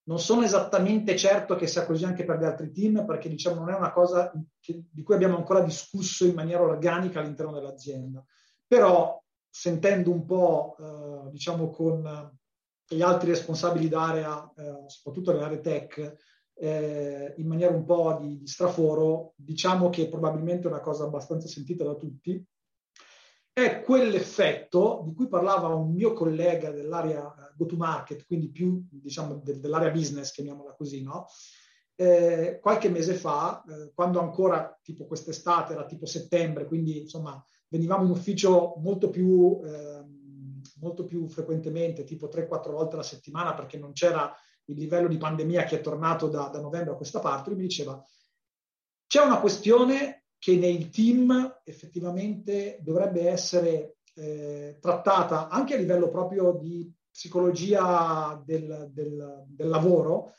non 0.04 0.18
sono 0.18 0.42
esattamente 0.42 1.16
certo 1.16 1.56
che 1.56 1.66
sia 1.66 1.86
così 1.86 2.04
anche 2.04 2.24
per 2.24 2.38
gli 2.38 2.44
altri 2.44 2.70
team, 2.72 3.04
perché 3.06 3.28
diciamo 3.28 3.60
non 3.60 3.70
è 3.70 3.76
una 3.76 3.92
cosa 3.92 4.32
che, 4.60 4.84
di 4.90 5.02
cui 5.02 5.14
abbiamo 5.14 5.36
ancora 5.36 5.60
discusso 5.60 6.26
in 6.26 6.34
maniera 6.34 6.62
organica 6.62 7.20
all'interno 7.20 7.52
dell'azienda. 7.52 8.24
Però 8.66 9.22
sentendo 9.48 10.10
un 10.10 10.24
po', 10.26 10.76
eh, 10.78 11.30
diciamo, 11.30 11.70
con 11.70 12.36
gli 12.86 13.02
altri 13.02 13.30
responsabili 13.30 13.88
d'area, 13.88 14.52
eh, 14.56 14.84
soprattutto 14.88 15.32
le 15.32 15.60
tech, 15.60 16.16
eh, 16.54 17.34
in 17.36 17.46
maniera 17.46 17.72
un 17.72 17.84
po' 17.84 18.18
di, 18.20 18.38
di 18.38 18.46
straforo, 18.46 19.32
diciamo 19.36 19.90
che 19.90 20.08
probabilmente 20.08 20.68
è 20.68 20.70
una 20.70 20.80
cosa 20.80 21.04
abbastanza 21.04 21.48
sentita 21.48 21.84
da 21.84 21.94
tutti, 21.94 22.44
è 23.52 23.82
quell'effetto 23.82 25.02
di 25.04 25.14
cui 25.14 25.28
parlava 25.28 25.68
un 25.68 25.92
mio 25.92 26.12
collega 26.12 26.70
dell'area 26.70 27.43
eh, 27.54 27.56
go-to-market, 27.56 28.26
quindi 28.26 28.50
più 28.50 28.84
diciamo 28.90 29.36
de- 29.36 29.60
dell'area 29.60 29.90
business, 29.90 30.32
chiamiamola 30.32 30.74
così, 30.74 31.02
no? 31.02 31.26
Eh, 31.96 32.58
qualche 32.60 32.88
mese 32.88 33.14
fa, 33.14 33.62
eh, 33.68 33.92
quando 33.94 34.20
ancora 34.20 34.78
tipo 34.82 35.06
quest'estate 35.06 35.74
era 35.74 35.86
tipo 35.86 36.06
settembre, 36.06 36.66
quindi 36.66 37.02
insomma 37.02 37.42
venivamo 37.68 38.04
in 38.04 38.10
ufficio 38.10 38.74
molto 38.78 39.10
più, 39.10 39.60
eh, 39.64 40.04
molto 40.80 41.04
più 41.04 41.28
frequentemente, 41.28 42.04
tipo 42.04 42.28
3-4 42.28 42.72
volte 42.72 42.94
alla 42.94 43.04
settimana, 43.04 43.54
perché 43.54 43.78
non 43.78 43.92
c'era 43.92 44.34
il 44.66 44.76
livello 44.76 45.08
di 45.08 45.18
pandemia 45.18 45.64
che 45.64 45.76
è 45.76 45.80
tornato 45.80 46.28
da, 46.28 46.48
da 46.48 46.60
novembre 46.60 46.92
a 46.92 46.96
questa 46.96 47.20
parte, 47.20 47.50
lui 47.50 47.60
mi 47.60 47.66
diceva 47.66 48.02
c'è 49.06 49.22
una 49.22 49.38
questione 49.38 50.24
che 50.38 50.56
nei 50.56 50.90
team 50.90 51.60
effettivamente 51.64 52.78
dovrebbe 52.82 53.28
essere 53.28 53.98
eh, 54.14 54.78
trattata 54.80 55.48
anche 55.48 55.74
a 55.74 55.78
livello 55.78 56.08
proprio 56.08 56.52
di 56.52 56.92
psicologia 57.14 58.42
del, 58.44 58.90
del, 58.92 59.44
del 59.46 59.68
lavoro, 59.68 60.32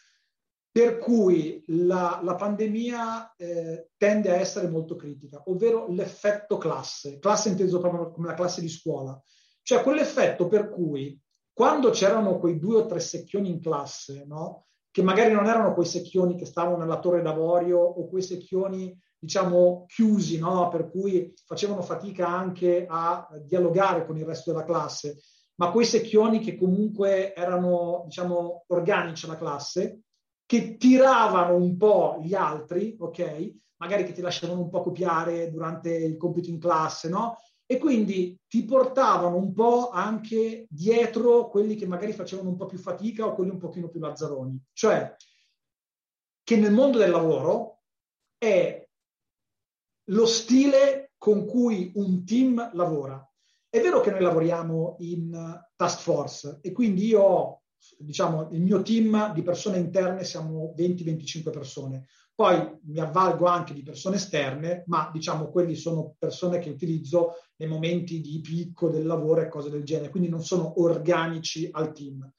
per 0.69 0.97
cui 0.97 1.63
la, 1.67 2.19
la 2.21 2.35
pandemia 2.35 3.35
eh, 3.37 3.91
tende 3.95 4.29
a 4.29 4.35
essere 4.35 4.67
molto 4.67 4.97
critica, 4.97 5.41
ovvero 5.45 5.87
l'effetto 5.87 6.57
classe, 6.57 7.17
classe 7.19 7.47
inteso 7.47 7.79
proprio 7.79 8.11
come 8.11 8.27
la 8.27 8.33
classe 8.33 8.59
di 8.59 8.67
scuola, 8.67 9.17
cioè 9.61 9.81
quell'effetto 9.81 10.49
per 10.49 10.69
cui 10.69 11.17
quando 11.53 11.91
c'erano 11.91 12.39
quei 12.39 12.59
due 12.59 12.79
o 12.79 12.85
tre 12.87 12.99
secchioni 12.99 13.49
in 13.49 13.61
classe, 13.61 14.25
no? 14.27 14.65
che 14.91 15.01
magari 15.01 15.31
non 15.31 15.45
erano 15.45 15.73
quei 15.73 15.85
secchioni 15.85 16.35
che 16.35 16.45
stavano 16.45 16.75
nella 16.75 16.99
torre 16.99 17.21
d'avorio 17.21 17.79
o 17.79 18.05
quei 18.09 18.21
secchioni 18.21 18.93
diciamo, 19.17 19.85
chiusi, 19.87 20.37
no? 20.39 20.67
per 20.67 20.89
cui 20.89 21.33
facevano 21.45 21.81
fatica 21.81 22.27
anche 22.27 22.85
a 22.87 23.29
dialogare 23.41 24.05
con 24.05 24.17
il 24.17 24.25
resto 24.25 24.51
della 24.51 24.65
classe, 24.65 25.19
ma 25.55 25.71
quei 25.71 25.85
secchioni 25.85 26.39
che 26.39 26.57
comunque 26.57 27.33
erano, 27.33 28.03
diciamo, 28.05 28.65
organici 28.67 29.25
alla 29.25 29.37
classe, 29.37 30.01
che 30.45 30.77
tiravano 30.77 31.55
un 31.55 31.75
po' 31.77 32.19
gli 32.21 32.33
altri, 32.33 32.95
ok? 32.99 33.53
Magari 33.77 34.03
che 34.05 34.13
ti 34.13 34.21
lasciavano 34.21 34.61
un 34.61 34.69
po' 34.69 34.81
copiare 34.81 35.49
durante 35.49 35.93
il 35.93 36.17
compito 36.17 36.49
in 36.49 36.59
classe, 36.59 37.09
no? 37.09 37.37
E 37.65 37.79
quindi 37.79 38.37
ti 38.47 38.63
portavano 38.63 39.37
un 39.37 39.51
po' 39.53 39.89
anche 39.89 40.67
dietro 40.69 41.49
quelli 41.49 41.75
che 41.75 41.87
magari 41.87 42.13
facevano 42.13 42.49
un 42.49 42.57
po' 42.57 42.67
più 42.67 42.77
fatica 42.77 43.25
o 43.25 43.33
quelli 43.33 43.49
un 43.49 43.57
pochino 43.57 43.89
più 43.89 43.99
lazzaroni. 43.99 44.61
Cioè, 44.71 45.15
che 46.43 46.57
nel 46.57 46.71
mondo 46.71 46.99
del 46.99 47.09
lavoro 47.09 47.79
è 48.37 48.87
lo 50.09 50.25
stile 50.27 51.13
con 51.17 51.47
cui 51.47 51.91
un 51.95 52.23
team 52.23 52.69
lavora. 52.73 53.27
È 53.75 53.81
vero 53.81 53.99
che 53.99 54.09
noi 54.09 54.21
lavoriamo 54.21 54.95
in 54.99 55.59
task 55.75 55.99
force 55.99 56.59
e 56.61 56.71
quindi 56.71 57.07
io 57.07 57.21
ho, 57.21 57.63
diciamo, 57.97 58.47
il 58.51 58.61
mio 58.61 58.81
team 58.81 59.33
di 59.33 59.41
persone 59.41 59.79
interne 59.79 60.23
siamo 60.23 60.73
20-25 60.77 61.51
persone. 61.51 62.07
Poi 62.33 62.79
mi 62.85 62.99
avvalgo 62.99 63.47
anche 63.47 63.73
di 63.73 63.83
persone 63.83 64.15
esterne, 64.15 64.85
ma 64.87 65.09
diciamo 65.11 65.49
quelli 65.49 65.75
sono 65.75 66.15
persone 66.17 66.59
che 66.59 66.69
utilizzo 66.69 67.33
nei 67.57 67.67
momenti 67.67 68.21
di 68.21 68.39
picco 68.39 68.89
del 68.89 69.05
lavoro 69.05 69.41
e 69.41 69.49
cose 69.49 69.69
del 69.69 69.83
genere, 69.83 70.09
quindi 70.09 70.29
non 70.29 70.41
sono 70.41 70.81
organici 70.81 71.67
al 71.69 71.91
team. 71.91 72.31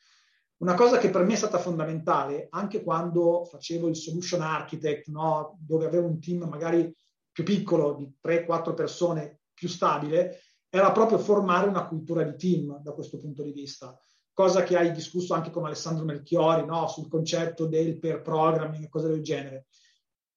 Una 0.62 0.72
cosa 0.72 0.96
che 0.96 1.10
per 1.10 1.22
me 1.22 1.34
è 1.34 1.36
stata 1.36 1.58
fondamentale, 1.58 2.46
anche 2.48 2.82
quando 2.82 3.44
facevo 3.44 3.88
il 3.88 3.96
solution 3.96 4.40
architect, 4.40 5.08
no? 5.08 5.58
dove 5.60 5.84
avevo 5.84 6.06
un 6.06 6.18
team 6.18 6.48
magari 6.48 6.90
più 7.30 7.44
piccolo, 7.44 7.92
di 7.92 8.10
3-4 8.24 8.72
persone, 8.72 9.40
più 9.52 9.68
stabile, 9.68 10.40
era 10.76 10.92
proprio 10.92 11.18
formare 11.18 11.68
una 11.68 11.86
cultura 11.86 12.22
di 12.22 12.36
team 12.36 12.80
da 12.82 12.92
questo 12.92 13.18
punto 13.18 13.42
di 13.42 13.52
vista. 13.52 13.98
Cosa 14.32 14.62
che 14.62 14.76
hai 14.76 14.92
discusso 14.92 15.32
anche 15.32 15.50
con 15.50 15.64
Alessandro 15.64 16.04
Melchiori 16.04 16.66
no? 16.66 16.86
sul 16.88 17.08
concetto 17.08 17.66
del 17.66 17.98
pair 17.98 18.20
programming 18.20 18.84
e 18.84 18.88
cose 18.88 19.08
del 19.08 19.22
genere. 19.22 19.66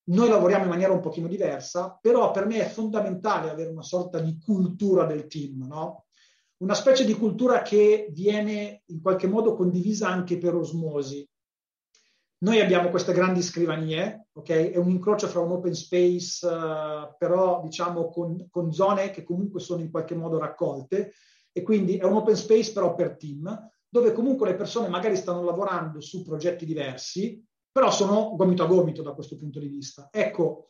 Noi 0.10 0.30
lavoriamo 0.30 0.64
in 0.64 0.70
maniera 0.70 0.94
un 0.94 1.02
pochino 1.02 1.28
diversa, 1.28 1.98
però 2.02 2.32
per 2.32 2.46
me 2.46 2.66
è 2.66 2.70
fondamentale 2.70 3.50
avere 3.50 3.70
una 3.70 3.84
sorta 3.84 4.20
di 4.20 4.40
cultura 4.40 5.06
del 5.06 5.28
team, 5.28 5.68
no? 5.68 6.06
una 6.60 6.74
specie 6.74 7.06
di 7.06 7.14
cultura 7.14 7.62
che 7.62 8.08
viene 8.12 8.84
in 8.88 9.02
qualche 9.02 9.28
modo 9.28 9.54
condivisa 9.54 10.08
anche 10.08 10.38
per 10.38 10.56
osmosi. 10.56 11.29
Noi 12.42 12.62
abbiamo 12.62 12.90
queste 12.90 13.12
grandi 13.12 13.42
scrivanie, 13.42 14.28
ok? 14.32 14.50
È 14.72 14.78
un 14.78 14.90
incrocio 14.90 15.28
fra 15.28 15.42
un 15.42 15.52
open 15.52 15.74
space, 15.74 16.46
uh, 16.46 17.16
però 17.18 17.62
diciamo 17.62 18.10
con, 18.10 18.48
con, 18.50 18.72
zone 18.72 19.12
che 19.12 19.24
comunque 19.24 19.60
sono 19.60 19.82
in 19.82 19.92
qualche 19.92 20.16
modo 20.16 20.40
raccolte, 20.40 21.14
e 21.52 21.62
quindi 21.62 21.98
è 21.98 22.06
un 22.06 22.14
open 22.14 22.36
space 22.36 22.72
però 22.72 22.96
per 22.96 23.18
team, 23.18 23.70
dove 23.90 24.14
comunque 24.14 24.48
le 24.48 24.56
persone 24.56 24.88
magari 24.88 25.18
stanno 25.18 25.44
lavorando 25.44 26.00
su 26.00 26.24
progetti 26.24 26.66
diversi, 26.66 27.44
però 27.72 27.92
sono 27.92 28.36
gomito 28.36 28.64
a 28.64 28.68
gomito 28.68 29.02
da 29.02 29.14
questo 29.14 29.38
punto 29.38 29.60
di 29.60 29.68
vista. 29.68 30.08
Ecco, 30.12 30.70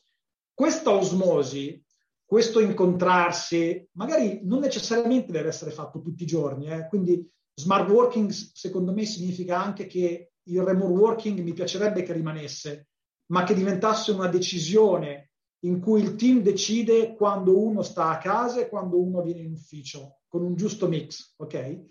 questa 0.54 0.92
osmosi 0.92 1.84
questo 2.30 2.60
incontrarsi 2.60 3.90
magari 3.94 4.42
non 4.44 4.60
necessariamente 4.60 5.32
deve 5.32 5.48
essere 5.48 5.72
fatto 5.72 6.00
tutti 6.00 6.22
i 6.22 6.28
giorni, 6.28 6.68
eh? 6.68 6.88
quindi 6.88 7.28
smart 7.56 7.90
working 7.90 8.30
secondo 8.30 8.94
me 8.94 9.04
significa 9.06 9.60
anche 9.60 9.88
che 9.88 10.29
il 10.52 10.62
remote 10.62 10.92
working 10.92 11.40
mi 11.40 11.54
piacerebbe 11.54 12.04
che 12.04 12.14
rimanesse, 12.14 12.88
ma 13.28 13.44
che 13.44 13.54
diventasse 13.54 14.12
una 14.12 14.28
decisione 14.28 15.32
in 15.64 15.80
cui 15.80 16.02
il 16.02 16.16
team 16.16 16.42
decide 16.42 17.16
quando 17.16 17.62
uno 17.62 17.82
sta 17.82 18.10
a 18.10 18.18
casa 18.18 18.62
e 18.62 18.70
quando 18.70 19.02
uno 19.02 19.22
viene 19.22 19.42
in 19.42 19.52
ufficio, 19.52 20.20
con 20.28 20.44
un 20.44 20.56
giusto 20.56 20.88
mix, 20.88 21.34
ok? 21.38 21.82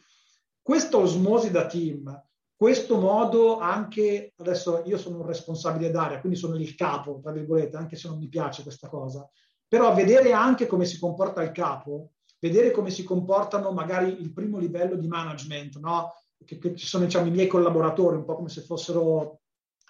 Questa 0.63 0.97
osmosi 0.97 1.51
da 1.51 1.67
team, 1.67 2.23
questo 2.57 2.99
modo 2.99 3.59
anche, 3.59 4.33
adesso 4.37 4.83
io 4.87 4.99
sono 4.99 5.21
un 5.21 5.27
responsabile 5.27 5.91
d'area, 5.91 6.21
quindi 6.21 6.39
sono 6.39 6.57
il 6.57 6.75
capo, 6.75 7.21
tra 7.23 7.31
virgolette, 7.31 7.77
anche 7.77 7.97
se 7.97 8.09
non 8.09 8.19
mi 8.19 8.29
piace 8.29 8.63
questa 8.63 8.89
cosa, 8.89 9.29
però 9.67 9.95
vedere 9.95 10.33
anche 10.33 10.67
come 10.67 10.85
si 10.85 10.99
comporta 10.99 11.43
il 11.43 11.53
capo, 11.53 12.13
vedere 12.41 12.71
come 12.71 12.91
si 12.91 13.05
comportano 13.05 13.71
magari 13.73 14.21
il 14.21 14.33
primo 14.33 14.59
livello 14.59 14.97
di 14.97 15.07
management, 15.07 15.79
no? 15.79 16.13
Che, 16.45 16.59
che 16.59 16.77
sono 16.77 17.05
diciamo, 17.05 17.27
i 17.27 17.31
miei 17.31 17.47
collaboratori, 17.47 18.17
un 18.17 18.25
po' 18.25 18.37
come 18.37 18.49
se 18.49 18.63
fossero 18.63 19.41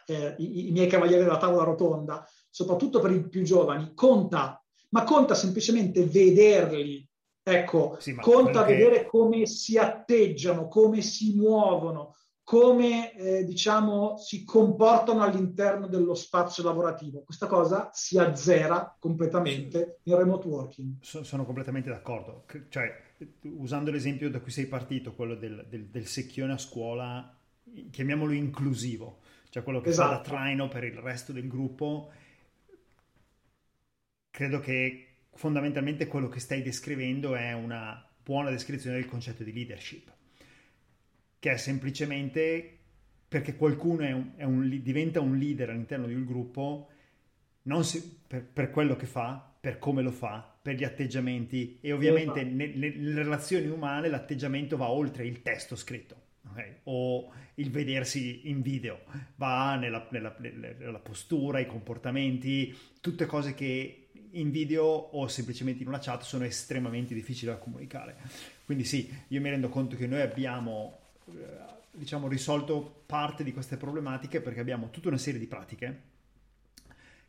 eh, 0.07 0.35
i, 0.39 0.69
i, 0.69 0.73
miei 0.73 0.89
cavalieri 0.89 1.23
della 1.23 1.37
tavola 1.37 1.65
rotonda, 1.65 2.27
soprattutto 2.51 3.01
per 3.01 3.11
i 3.13 3.29
più 3.29 3.43
giovani, 3.43 3.93
conta, 3.95 4.63
ma 4.91 5.05
conta 5.05 5.35
semplicemente 5.35 6.05
vederli. 6.05 7.07
Ecco, 7.43 7.97
sì, 7.99 8.15
conta 8.15 8.65
perché... 8.65 8.77
vedere 8.77 9.07
come 9.07 9.47
si 9.47 9.79
atteggiano, 9.79 10.69
come 10.69 11.01
si 11.01 11.35
muovono, 11.35 12.15
come 12.43 13.15
eh, 13.15 13.45
diciamo, 13.45 14.17
si 14.17 14.45
comportano 14.45 15.23
all'interno 15.23 15.87
dello 15.87 16.15
spazio 16.15 16.63
lavorativo. 16.63 17.23
Questa 17.23 17.47
cosa 17.47 17.91
si 17.93 18.19
azzera 18.19 18.97
completamente 18.99 20.01
in 20.05 20.17
remote 20.17 20.49
working. 20.49 20.97
Sono 21.01 21.45
completamente 21.45 21.91
d'accordo. 21.91 22.45
Cioè, 22.71 23.08
usando 23.43 23.91
l'esempio 23.91 24.31
da 24.31 24.41
cui 24.41 24.51
sei 24.51 24.67
partito, 24.67 25.15
quello 25.15 25.35
del, 25.35 25.67
del, 25.69 25.87
del 25.87 26.07
secchione 26.07 26.53
a 26.53 26.59
scuola, 26.59 27.37
chiamiamolo 27.91 28.33
inclusivo, 28.33 29.21
cioè 29.51 29.63
quello 29.63 29.81
che 29.81 29.91
esatto. 29.91 30.09
fa 30.09 30.15
da 30.15 30.21
esatto. 30.21 30.37
traino 30.37 30.69
per 30.69 30.85
il 30.85 30.97
resto 30.97 31.33
del 31.33 31.49
gruppo, 31.49 32.13
credo 34.31 34.61
che 34.61 35.07
fondamentalmente 35.33 36.07
quello 36.07 36.29
che 36.29 36.41
stai 36.41 36.63
descrivendo 36.63 37.35
è 37.35 37.53
una 37.53 38.07
buona 38.23 38.51
descrizione 38.51 38.97
del 38.97 39.07
concetto 39.07 39.43
di 39.43 39.53
leadership 39.53 40.17
che 41.39 41.53
è 41.53 41.57
semplicemente 41.57 42.77
perché 43.29 43.57
qualcuno 43.57 44.05
è 44.05 44.13
un, 44.13 44.33
è 44.37 44.45
un, 44.45 44.69
diventa 44.83 45.21
un 45.21 45.37
leader 45.37 45.71
all'interno 45.71 46.07
di 46.07 46.15
un 46.15 46.25
gruppo 46.25 46.89
non 47.63 47.85
si, 47.85 48.21
per, 48.27 48.45
per, 48.45 48.71
quello 48.71 48.97
che 48.97 49.07
fa, 49.07 49.55
per 49.61 49.79
come 49.79 50.01
lo 50.01 50.11
fa, 50.11 50.58
per 50.69 50.77
gli 50.77 50.85
atteggiamenti 50.85 51.79
e 51.81 51.93
ovviamente 51.93 52.45
ne, 52.45 52.67
nelle 52.67 53.23
relazioni 53.23 53.69
umane 53.69 54.11
l'atteggiamento 54.11 54.77
va 54.77 54.91
oltre 54.91 55.27
il 55.27 55.41
testo 55.41 55.77
scritto. 55.77 56.27
Okay? 56.51 56.77
o 56.85 57.31
il 57.55 57.71
vedersi 57.71 58.49
in 58.49 58.63
video, 58.63 59.01
va 59.37 59.77
nella, 59.77 60.07
nella, 60.11 60.35
nella, 60.39 60.99
postura, 60.99 61.59
i 61.59 61.67
comportamenti, 61.67 62.77
tutte 63.01 63.27
cose 63.27 63.55
che 63.55 64.09
in 64.31 64.51
video 64.51 64.85
o 64.85 65.29
semplicemente 65.29 65.83
in 65.83 65.89
una 65.89 65.99
chat 65.99 66.23
sono 66.23 66.45
estremamente 66.45 67.15
difficili 67.15 67.51
da 67.51 67.59
comunicare. 67.59 68.17
Quindi 68.65 68.85
sì, 68.85 69.13
io 69.29 69.41
mi 69.41 69.51
rendo 69.51 69.69
conto 69.69 69.95
che 69.95 70.07
noi 70.07 70.23
abbiamo 70.23 70.99
eh, 71.27 71.33
diciamo, 71.93 72.29
risolto 72.29 73.03
parte 73.07 73.45
di 73.45 73.53
queste 73.53 73.77
problematiche 73.77 74.41
perché 74.41 74.61
abbiamo 74.61 74.91
tutta 74.91 75.09
una 75.09 75.19
serie 75.19 75.39
di 75.39 75.47
pratiche 75.47 76.03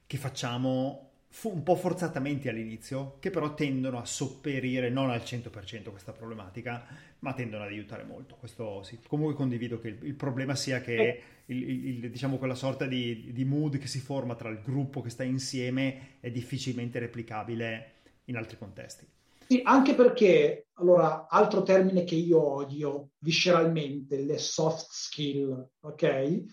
che 0.07 0.17
facciamo 0.17 1.08
un 1.43 1.63
po' 1.63 1.75
forzatamente 1.75 2.49
all'inizio, 2.49 3.17
che 3.19 3.29
però 3.29 3.53
tendono 3.53 3.99
a 3.99 4.05
sopperire 4.05 4.89
non 4.89 5.09
al 5.09 5.19
100% 5.19 5.89
questa 5.89 6.11
problematica, 6.11 6.85
ma 7.19 7.33
tendono 7.33 7.63
ad 7.63 7.69
aiutare 7.69 8.03
molto. 8.03 8.35
Questo 8.35 8.83
sì. 8.83 8.99
Comunque 9.07 9.35
condivido 9.35 9.79
che 9.79 9.89
il, 9.89 9.97
il 10.01 10.15
problema 10.15 10.55
sia 10.55 10.81
che 10.81 10.95
eh. 10.95 11.21
il, 11.45 11.87
il, 12.03 12.11
diciamo 12.11 12.37
quella 12.37 12.55
sorta 12.55 12.85
di, 12.85 13.29
di 13.31 13.45
mood 13.45 13.77
che 13.77 13.87
si 13.87 13.99
forma 13.99 14.35
tra 14.35 14.49
il 14.49 14.61
gruppo 14.61 15.01
che 15.01 15.09
sta 15.09 15.23
insieme 15.23 16.17
è 16.19 16.31
difficilmente 16.31 16.99
replicabile 16.99 17.93
in 18.25 18.35
altri 18.35 18.57
contesti. 18.57 19.07
Sì, 19.47 19.61
anche 19.63 19.95
perché, 19.95 20.67
allora, 20.73 21.27
altro 21.27 21.63
termine 21.63 22.03
che 22.03 22.15
io 22.15 22.39
odio 22.39 23.09
visceralmente, 23.19 24.17
le 24.17 24.37
soft 24.37 24.87
skill, 24.91 25.69
ok? 25.79 26.43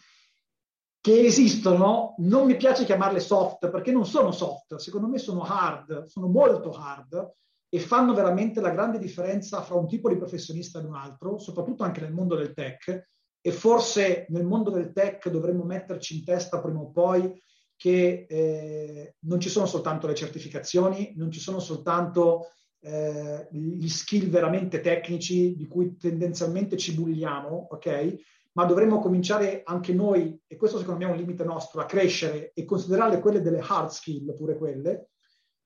Che 1.06 1.24
esistono, 1.24 2.16
non 2.18 2.46
mi 2.46 2.56
piace 2.56 2.84
chiamarle 2.84 3.20
soft 3.20 3.70
perché 3.70 3.92
non 3.92 4.04
sono 4.04 4.32
soft, 4.32 4.74
secondo 4.74 5.06
me 5.06 5.18
sono 5.18 5.42
hard, 5.42 6.06
sono 6.06 6.26
molto 6.26 6.72
hard 6.72 7.32
e 7.68 7.78
fanno 7.78 8.12
veramente 8.12 8.60
la 8.60 8.70
grande 8.70 8.98
differenza 8.98 9.62
fra 9.62 9.76
un 9.76 9.86
tipo 9.86 10.08
di 10.08 10.16
professionista 10.16 10.80
e 10.80 10.84
un 10.84 10.96
altro, 10.96 11.38
soprattutto 11.38 11.84
anche 11.84 12.00
nel 12.00 12.12
mondo 12.12 12.34
del 12.34 12.52
tech. 12.52 13.06
E 13.40 13.52
forse 13.52 14.26
nel 14.30 14.44
mondo 14.44 14.70
del 14.70 14.90
tech 14.90 15.28
dovremmo 15.28 15.62
metterci 15.62 16.16
in 16.18 16.24
testa 16.24 16.60
prima 16.60 16.80
o 16.80 16.90
poi 16.90 17.40
che 17.76 18.26
eh, 18.28 19.14
non 19.20 19.38
ci 19.38 19.48
sono 19.48 19.66
soltanto 19.66 20.08
le 20.08 20.14
certificazioni, 20.16 21.12
non 21.14 21.30
ci 21.30 21.38
sono 21.38 21.60
soltanto 21.60 22.48
eh, 22.80 23.46
gli 23.52 23.88
skill 23.88 24.28
veramente 24.28 24.80
tecnici 24.80 25.54
di 25.54 25.68
cui 25.68 25.96
tendenzialmente 25.96 26.76
ci 26.76 26.94
bulliamo, 26.94 27.68
ok? 27.70 28.34
Ma 28.56 28.64
dovremmo 28.64 29.00
cominciare 29.00 29.62
anche 29.64 29.92
noi, 29.92 30.40
e 30.46 30.56
questo 30.56 30.78
secondo 30.78 31.00
me 31.00 31.10
è 31.10 31.12
un 31.12 31.18
limite 31.18 31.44
nostro, 31.44 31.82
a 31.82 31.84
crescere 31.84 32.52
e 32.54 32.64
considerare 32.64 33.20
quelle 33.20 33.42
delle 33.42 33.62
hard 33.62 33.90
skill, 33.90 34.34
pure 34.34 34.56
quelle. 34.56 35.10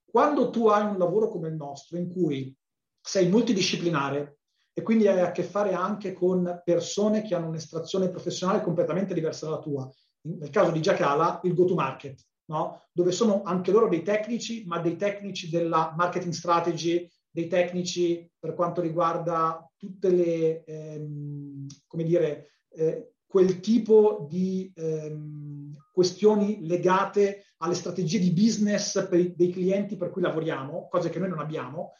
Quando 0.04 0.50
tu 0.50 0.66
hai 0.66 0.84
un 0.84 0.98
lavoro 0.98 1.28
come 1.28 1.48
il 1.48 1.54
nostro, 1.54 1.98
in 1.98 2.10
cui 2.10 2.52
sei 3.00 3.28
multidisciplinare 3.28 4.38
e 4.72 4.82
quindi 4.82 5.06
hai 5.06 5.20
a 5.20 5.30
che 5.30 5.44
fare 5.44 5.72
anche 5.72 6.12
con 6.12 6.62
persone 6.64 7.22
che 7.22 7.36
hanno 7.36 7.46
un'estrazione 7.46 8.10
professionale 8.10 8.60
completamente 8.60 9.14
diversa 9.14 9.46
dalla 9.46 9.60
tua, 9.60 9.88
nel 10.22 10.50
caso 10.50 10.72
di 10.72 10.82
Giacala, 10.82 11.40
il 11.44 11.54
go-to-market, 11.54 12.26
no? 12.46 12.88
dove 12.92 13.12
sono 13.12 13.42
anche 13.44 13.70
loro 13.70 13.88
dei 13.88 14.02
tecnici, 14.02 14.64
ma 14.66 14.80
dei 14.80 14.96
tecnici 14.96 15.48
della 15.48 15.94
marketing 15.96 16.32
strategy, 16.32 17.08
dei 17.30 17.46
tecnici 17.46 18.28
per 18.36 18.54
quanto 18.54 18.80
riguarda 18.80 19.64
tutte 19.76 20.10
le, 20.10 20.64
ehm, 20.64 21.66
come 21.86 22.02
dire, 22.02 22.50
eh, 22.72 23.12
quel 23.26 23.60
tipo 23.60 24.26
di 24.28 24.72
ehm, 24.74 25.76
questioni 25.92 26.66
legate 26.66 27.44
alle 27.58 27.74
strategie 27.74 28.18
di 28.18 28.32
business 28.32 29.06
per, 29.08 29.34
dei 29.34 29.50
clienti 29.50 29.96
per 29.96 30.10
cui 30.10 30.22
lavoriamo, 30.22 30.88
cose 30.88 31.10
che 31.10 31.18
noi 31.18 31.28
non 31.28 31.38
abbiamo, 31.38 31.92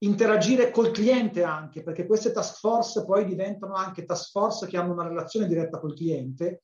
interagire 0.00 0.70
col 0.70 0.92
cliente 0.92 1.42
anche, 1.42 1.82
perché 1.82 2.06
queste 2.06 2.30
task 2.30 2.58
force 2.58 3.04
poi 3.04 3.24
diventano 3.24 3.74
anche 3.74 4.04
task 4.04 4.30
force 4.30 4.66
che 4.66 4.76
hanno 4.76 4.92
una 4.92 5.08
relazione 5.08 5.46
diretta 5.46 5.80
col 5.80 5.94
cliente 5.94 6.62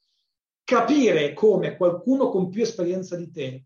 capire 0.63 1.33
come 1.35 1.77
qualcuno 1.77 2.31
con 2.31 2.49
più 2.49 2.63
esperienza 2.63 3.17
di 3.17 3.31
te 3.31 3.65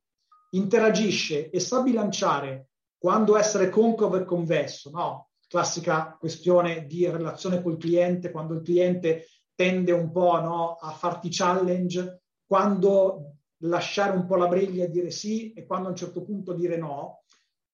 interagisce 0.51 1.51
e 1.51 1.61
sa 1.61 1.83
bilanciare 1.83 2.69
quando 2.99 3.37
essere 3.37 3.69
concavo 3.69 4.17
e 4.17 4.25
convesso, 4.25 4.91
no? 4.91 5.29
Classica 5.47 6.17
questione 6.19 6.87
di 6.87 7.09
relazione 7.09 7.63
col 7.63 7.79
cliente, 7.79 8.31
quando 8.31 8.55
il 8.55 8.63
cliente 8.63 9.27
tende 9.59 9.91
un 9.91 10.13
po' 10.13 10.41
no, 10.41 10.77
a 10.77 10.93
farti 10.93 11.31
challenge, 11.33 12.23
quando 12.47 13.39
lasciare 13.63 14.17
un 14.17 14.25
po' 14.25 14.37
la 14.37 14.47
briglia 14.47 14.85
e 14.85 14.89
dire 14.89 15.11
sì 15.11 15.53
e 15.53 15.67
quando 15.67 15.89
a 15.89 15.91
un 15.91 15.97
certo 15.97 16.23
punto 16.23 16.53
dire 16.53 16.77
no. 16.77 17.25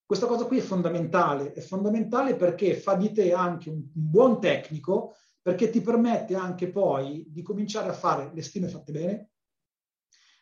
Questa 0.07 0.25
cosa 0.25 0.47
qui 0.47 0.61
è 0.61 0.62
fondamentale, 0.62 1.53
è 1.53 1.61
fondamentale 1.61 2.37
perché 2.37 2.75
fa 2.75 2.94
di 2.94 3.12
te 3.12 3.35
anche 3.35 3.68
un 3.68 3.83
buon 3.92 4.40
tecnico, 4.40 5.14
perché 5.42 5.68
ti 5.68 5.83
permette 5.83 6.35
anche 6.35 6.70
poi 6.70 7.27
di 7.29 7.42
cominciare 7.42 7.90
a 7.90 7.92
fare 7.92 8.31
le 8.33 8.40
stime 8.40 8.68
fatte 8.68 8.90
bene, 8.90 9.31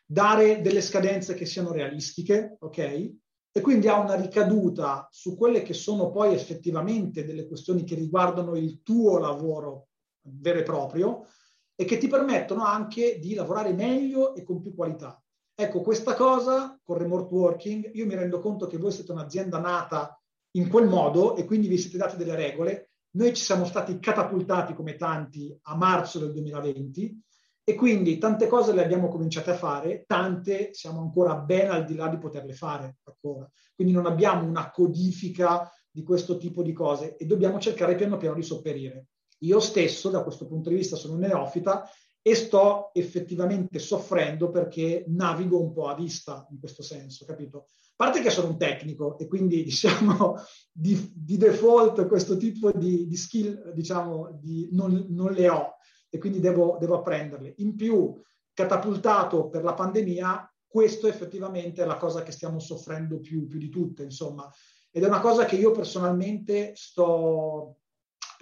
dare 0.07 0.61
delle 0.61 0.81
scadenze 0.81 1.35
che 1.35 1.45
siano 1.45 1.73
realistiche, 1.73 2.57
ok? 2.61 2.79
E 2.79 3.61
quindi 3.61 3.89
ha 3.89 3.99
una 3.99 4.15
ricaduta 4.15 5.09
su 5.11 5.37
quelle 5.37 5.63
che 5.63 5.75
sono 5.75 6.13
poi 6.13 6.35
effettivamente 6.35 7.25
delle 7.25 7.49
questioni 7.49 7.83
che 7.83 7.97
riguardano 7.97 8.55
il 8.55 8.81
tuo 8.83 9.19
lavoro 9.19 9.89
vero 10.23 10.59
e 10.59 10.63
proprio 10.63 11.27
e 11.75 11.85
che 11.85 11.99
ti 11.99 12.09
permettono 12.09 12.65
anche 12.65 13.19
di 13.19 13.35
lavorare 13.35 13.73
meglio 13.73 14.35
e 14.35 14.43
con 14.43 14.61
più 14.61 14.75
qualità. 14.75 15.21
Ecco, 15.55 15.81
questa 15.81 16.15
cosa 16.15 16.79
con 16.83 16.99
remote 16.99 17.33
working, 17.35 17.91
io 17.95 18.07
mi 18.07 18.15
rendo 18.15 18.39
conto 18.39 18.67
che 18.67 18.79
voi 18.79 18.93
siete 18.93 19.13
un'azienda 19.13 19.59
nata 19.59 20.19
in 20.53 20.69
quel 20.69 20.89
modo 20.89 21.37
e 21.37 21.45
quindi 21.45 21.69
vi 21.69 21.79
siete 21.79 21.99
dati 21.99 22.17
delle 22.17 22.35
regole 22.35 22.93
noi 23.15 23.35
ci 23.35 23.43
siamo 23.43 23.67
stati 23.67 23.99
catapultati 23.99 24.73
come 24.73 24.97
tanti 24.97 25.55
a 25.65 25.77
marzo 25.77 26.19
del 26.19 26.33
2020 26.33 27.23
e 27.63 27.75
quindi 27.75 28.17
tante 28.17 28.47
cose 28.47 28.73
le 28.73 28.83
abbiamo 28.83 29.09
cominciate 29.09 29.51
a 29.51 29.57
fare, 29.57 30.05
tante 30.07 30.73
siamo 30.73 31.01
ancora 31.01 31.37
ben 31.37 31.71
al 31.71 31.85
di 31.85 31.95
là 31.95 32.09
di 32.09 32.17
poterle 32.17 32.55
fare 32.55 32.97
ancora. 33.05 33.51
Quindi 33.75 33.93
non 33.93 34.07
abbiamo 34.07 34.47
una 34.47 34.71
codifica 34.71 35.71
di 35.91 36.03
questo 36.03 36.39
tipo 36.39 36.63
di 36.63 36.73
cose 36.73 37.17
e 37.17 37.27
dobbiamo 37.27 37.59
cercare 37.59 37.97
piano 37.97 38.17
piano 38.17 38.37
di 38.37 38.43
sopperire. 38.43 39.09
Io 39.43 39.61
stesso, 39.61 40.11
da 40.11 40.23
questo 40.23 40.47
punto 40.47 40.69
di 40.69 40.77
vista, 40.77 40.97
sono 40.97 41.15
un 41.15 41.21
neofita 41.21 41.89
e 42.21 42.35
sto 42.35 42.91
effettivamente 42.95 43.81
soffrendo 43.81 44.51
perché 44.51 45.05
navigo 45.09 45.61
un 45.61 45.73
po' 45.73 45.89
a 45.89 45.95
vista 45.95 46.47
in 46.51 46.61
questo 46.61 46.83
senso, 46.83 47.25
capito? 47.25 47.67
A 47.67 48.05
parte 48.09 48.21
che 48.21 48.31
sono 48.31 48.49
un 48.49 48.59
tecnico 48.59 49.19
e 49.19 49.27
quindi 49.27 49.63
diciamo 49.65 50.37
di, 50.71 51.13
di 51.15 51.37
default 51.37 52.07
questo 52.07 52.37
tipo 52.37 52.71
di, 52.71 53.07
di 53.07 53.17
skill 53.17 53.73
diciamo 53.73 54.39
di, 54.41 54.69
non, 54.73 55.07
non, 55.11 55.33
le 55.33 55.49
ho 55.49 55.75
e 56.09 56.19
quindi 56.19 56.39
devo, 56.39 56.77
devo 56.79 56.99
apprenderle. 56.99 57.55
In 57.59 57.75
più, 57.75 58.21
catapultato 58.55 59.49
per 59.49 59.65
la 59.65 59.75
pandemia, 59.75 60.47
questo 60.67 61.09
effettivamente 61.09 61.83
è 61.83 61.87
la 61.87 61.97
cosa 61.97 62.23
che 62.23 62.33
stiamo 62.33 62.59
soffrendo 62.61 63.19
più, 63.19 63.47
più 63.47 63.59
di 63.59 63.69
tutte, 63.69 64.05
insomma. 64.05 64.49
Ed 64.91 65.03
è 65.03 65.07
una 65.07 65.21
cosa 65.21 65.45
che 65.45 65.57
io 65.57 65.71
personalmente 65.71 66.73
sto, 66.77 67.79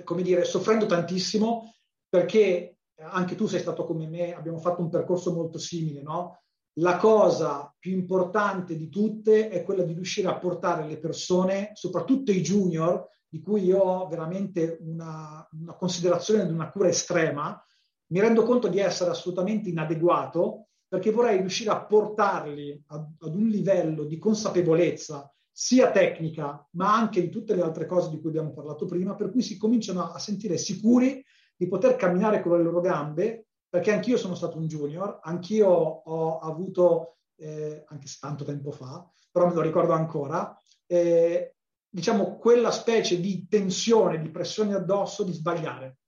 come 0.04 0.22
dire, 0.22 0.44
soffrendo 0.44 0.86
tantissimo 0.86 1.74
perché 2.08 2.78
anche 3.00 3.34
tu 3.34 3.46
sei 3.46 3.60
stato 3.60 3.84
come 3.84 4.06
me, 4.06 4.34
abbiamo 4.34 4.58
fatto 4.58 4.82
un 4.82 4.90
percorso 4.90 5.32
molto 5.32 5.58
simile, 5.58 6.02
no? 6.02 6.42
La 6.74 6.96
cosa 6.96 7.74
più 7.78 7.92
importante 7.92 8.76
di 8.76 8.88
tutte 8.88 9.48
è 9.48 9.62
quella 9.64 9.82
di 9.82 9.92
riuscire 9.92 10.28
a 10.28 10.38
portare 10.38 10.86
le 10.86 10.98
persone, 10.98 11.70
soprattutto 11.74 12.30
i 12.30 12.42
junior, 12.42 13.08
di 13.28 13.40
cui 13.40 13.64
io 13.64 13.78
ho 13.78 14.08
veramente 14.08 14.78
una, 14.80 15.46
una 15.52 15.74
considerazione 15.74 16.46
di 16.46 16.52
una 16.52 16.70
cura 16.70 16.88
estrema, 16.88 17.64
mi 18.12 18.20
rendo 18.20 18.42
conto 18.42 18.68
di 18.68 18.78
essere 18.78 19.10
assolutamente 19.10 19.68
inadeguato 19.68 20.66
perché 20.88 21.12
vorrei 21.12 21.38
riuscire 21.38 21.70
a 21.70 21.84
portarli 21.84 22.84
ad, 22.88 23.06
ad 23.20 23.34
un 23.34 23.46
livello 23.46 24.04
di 24.04 24.18
consapevolezza 24.18 25.32
sia 25.52 25.90
tecnica, 25.90 26.66
ma 26.72 26.94
anche 26.94 27.20
di 27.20 27.28
tutte 27.28 27.54
le 27.54 27.62
altre 27.62 27.86
cose 27.86 28.10
di 28.10 28.18
cui 28.20 28.30
abbiamo 28.30 28.52
parlato 28.52 28.86
prima, 28.86 29.14
per 29.14 29.30
cui 29.30 29.42
si 29.42 29.56
cominciano 29.56 30.10
a 30.10 30.18
sentire 30.18 30.56
sicuri 30.56 31.24
di 31.56 31.68
poter 31.68 31.96
camminare 31.96 32.40
con 32.40 32.56
le 32.56 32.62
loro 32.62 32.80
gambe, 32.80 33.46
perché 33.68 33.92
anch'io 33.92 34.16
sono 34.16 34.34
stato 34.34 34.58
un 34.58 34.66
junior, 34.66 35.20
anch'io 35.22 35.68
ho 35.68 36.38
avuto, 36.38 37.18
eh, 37.36 37.84
anche 37.88 38.06
se 38.06 38.18
tanto 38.20 38.44
tempo 38.44 38.70
fa, 38.70 39.08
però 39.30 39.46
me 39.46 39.54
lo 39.54 39.60
ricordo 39.60 39.92
ancora, 39.92 40.56
eh, 40.86 41.54
diciamo 41.88 42.36
quella 42.38 42.70
specie 42.70 43.20
di 43.20 43.46
tensione, 43.48 44.20
di 44.20 44.30
pressione 44.30 44.74
addosso 44.74 45.22
di 45.22 45.32
sbagliare. 45.32 45.98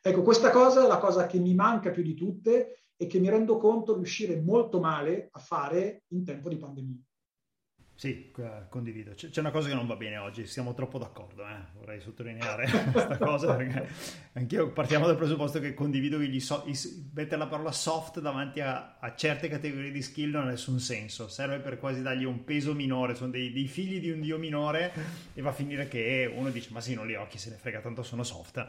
Ecco, 0.00 0.22
questa 0.22 0.50
cosa 0.50 0.84
è 0.84 0.86
la 0.86 0.98
cosa 0.98 1.26
che 1.26 1.38
mi 1.38 1.54
manca 1.54 1.90
più 1.90 2.02
di 2.02 2.14
tutte 2.14 2.88
e 2.96 3.06
che 3.06 3.18
mi 3.18 3.28
rendo 3.28 3.56
conto 3.56 3.94
riuscire 3.94 4.40
molto 4.40 4.80
male 4.80 5.28
a 5.32 5.38
fare 5.38 6.04
in 6.08 6.24
tempo 6.24 6.48
di 6.48 6.56
pandemia. 6.56 7.00
Sì, 7.96 8.32
condivido. 8.68 9.12
C'è 9.14 9.38
una 9.38 9.52
cosa 9.52 9.68
che 9.68 9.74
non 9.74 9.86
va 9.86 9.94
bene 9.94 10.16
oggi, 10.16 10.46
siamo 10.46 10.74
troppo 10.74 10.98
d'accordo, 10.98 11.46
eh? 11.46 11.56
vorrei 11.78 12.00
sottolineare 12.00 12.68
questa 12.90 13.16
cosa 13.16 13.54
perché 13.54 13.86
anch'io 14.32 14.72
partiamo 14.72 15.06
dal 15.06 15.16
presupposto 15.16 15.60
che 15.60 15.74
condivido 15.74 16.18
gli 16.18 16.40
so- 16.40 16.64
mettere 17.12 17.36
la 17.36 17.46
parola 17.46 17.70
soft 17.70 18.18
davanti 18.20 18.60
a, 18.60 18.96
a, 18.98 19.14
certe 19.14 19.48
categorie 19.48 19.92
di 19.92 20.02
skill 20.02 20.30
non 20.30 20.48
ha 20.48 20.50
nessun 20.50 20.80
senso, 20.80 21.28
serve 21.28 21.60
per 21.60 21.78
quasi 21.78 22.02
dargli 22.02 22.24
un 22.24 22.42
peso 22.42 22.74
minore, 22.74 23.14
sono 23.14 23.30
dei, 23.30 23.52
dei, 23.52 23.68
figli 23.68 24.00
di 24.00 24.10
un 24.10 24.20
dio 24.20 24.38
minore 24.38 24.92
e 25.32 25.40
va 25.40 25.50
a 25.50 25.54
finire 25.54 25.86
che 25.86 26.30
uno 26.34 26.50
dice 26.50 26.70
ma 26.72 26.80
sì 26.80 26.94
non 26.94 27.06
li 27.06 27.14
ho, 27.14 27.26
chi 27.28 27.38
se 27.38 27.50
ne 27.50 27.56
frega, 27.56 27.78
tanto 27.78 28.02
sono 28.02 28.24
soft 28.24 28.66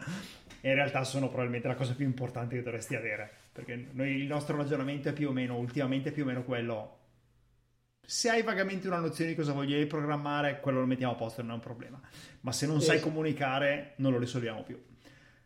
e 0.61 0.69
in 0.69 0.75
realtà 0.75 1.03
sono 1.03 1.27
probabilmente 1.27 1.67
la 1.67 1.75
cosa 1.75 1.95
più 1.95 2.05
importante 2.05 2.55
che 2.55 2.61
dovresti 2.61 2.95
avere 2.95 3.43
perché 3.51 3.87
noi, 3.93 4.17
il 4.17 4.27
nostro 4.27 4.55
ragionamento 4.55 5.09
è 5.09 5.13
più 5.13 5.29
o 5.29 5.31
meno, 5.31 5.57
ultimamente 5.57 6.09
è 6.09 6.11
più 6.11 6.23
o 6.23 6.25
meno 6.27 6.43
quello 6.43 6.94
se 8.05 8.29
hai 8.29 8.43
vagamente 8.43 8.87
una 8.87 8.99
nozione 8.99 9.31
di 9.31 9.35
cosa 9.35 9.53
voglio 9.53 9.85
programmare, 9.87 10.59
quello 10.59 10.79
lo 10.79 10.85
mettiamo 10.85 11.13
a 11.13 11.15
posto, 11.15 11.41
non 11.41 11.51
è 11.51 11.53
un 11.55 11.59
problema. 11.59 11.99
Ma 12.41 12.51
se 12.51 12.67
non 12.67 12.81
sai 12.81 12.99
comunicare, 12.99 13.93
non 13.97 14.11
lo 14.11 14.19
risolviamo 14.19 14.63
più. 14.63 14.81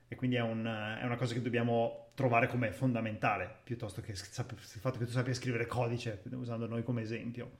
E 0.07 0.15
quindi 0.15 0.37
è, 0.37 0.41
un, 0.41 0.65
è, 0.65 1.05
una 1.05 1.17
cosa 1.17 1.33
che 1.33 1.41
dobbiamo 1.41 2.11
trovare 2.15 2.47
come 2.47 2.71
fondamentale, 2.71 3.59
piuttosto 3.63 4.01
che 4.01 4.11
il 4.11 4.17
fatto 4.17 4.97
che 4.97 5.05
tu 5.05 5.11
sappia 5.11 5.33
scrivere 5.33 5.67
codice, 5.67 6.21
usando 6.31 6.67
noi 6.67 6.83
come 6.83 7.01
esempio. 7.01 7.59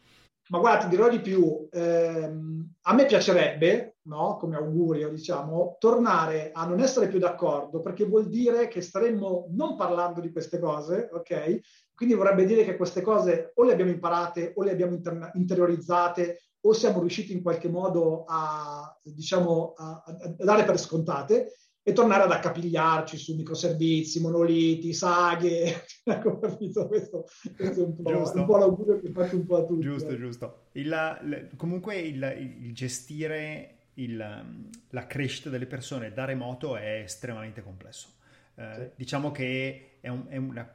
Ma 0.50 0.58
guarda, 0.58 0.86
ti 0.86 0.90
dirò 0.90 1.10
di 1.10 1.20
più, 1.20 1.68
ehm, 1.72 2.74
a 2.82 2.94
me 2.96 3.06
piacerebbe, 3.06 3.98
no, 4.04 4.36
come 4.38 4.56
augurio, 4.56 5.10
diciamo, 5.10 5.78
tornare 5.80 6.50
a 6.52 6.66
non 6.66 6.80
essere 6.80 7.08
più 7.08 7.20
d'accordo, 7.20 7.82
perché 7.82 8.04
vuol 8.06 8.28
dire 8.28 8.68
che 8.68 8.82
staremmo 8.82 9.50
non 9.52 9.76
parlando 9.76 10.22
di 10.22 10.32
queste 10.32 10.58
cose, 10.58 11.08
ok? 11.12 11.60
Quindi 12.00 12.16
vorrebbe 12.16 12.46
dire 12.46 12.64
che 12.64 12.78
queste 12.78 13.02
cose 13.02 13.52
o 13.56 13.66
le 13.66 13.74
abbiamo 13.74 13.92
imparate 13.92 14.54
o 14.56 14.64
le 14.64 14.72
abbiamo 14.72 14.94
inter- 14.94 15.32
interiorizzate 15.34 16.44
o 16.62 16.72
siamo 16.72 17.02
riusciti 17.02 17.34
in 17.34 17.42
qualche 17.42 17.68
modo 17.68 18.24
a, 18.26 18.98
diciamo, 19.04 19.74
a, 19.76 20.02
a 20.06 20.34
dare 20.38 20.64
per 20.64 20.80
scontate 20.80 21.58
e 21.84 21.92
tornare 21.92 22.24
ad 22.24 22.32
accapigliarci 22.32 23.18
su 23.18 23.36
microservizi, 23.36 24.22
monoliti, 24.22 24.94
saghe. 24.94 25.84
ecco? 26.06 26.38
Questo, 26.38 26.88
questo, 26.88 27.26
è 27.58 27.68
un 27.68 28.02
po', 28.02 28.32
un 28.34 28.46
po', 28.46 28.58
l'augurio 28.58 29.02
che 29.02 29.12
faccio 29.12 29.36
un 29.36 29.46
po' 29.46 29.58
a 29.58 29.66
tutti. 29.66 29.82
Giusto, 29.82 30.12
eh. 30.12 30.18
giusto. 30.18 30.60
Il, 30.72 31.50
comunque 31.58 31.98
il, 31.98 32.60
il 32.62 32.74
gestire 32.74 33.90
il, 33.96 34.46
la 34.90 35.06
crescita 35.06 35.50
delle 35.50 35.68
persone 35.68 36.14
da 36.14 36.24
remoto 36.24 36.78
è 36.78 37.02
estremamente 37.04 37.62
complesso. 37.62 38.08
Eh, 38.56 38.74
sì. 38.74 38.90
Diciamo 38.96 39.32
che 39.32 39.98
è, 40.00 40.08
un, 40.08 40.28
è 40.30 40.38
una, 40.38 40.74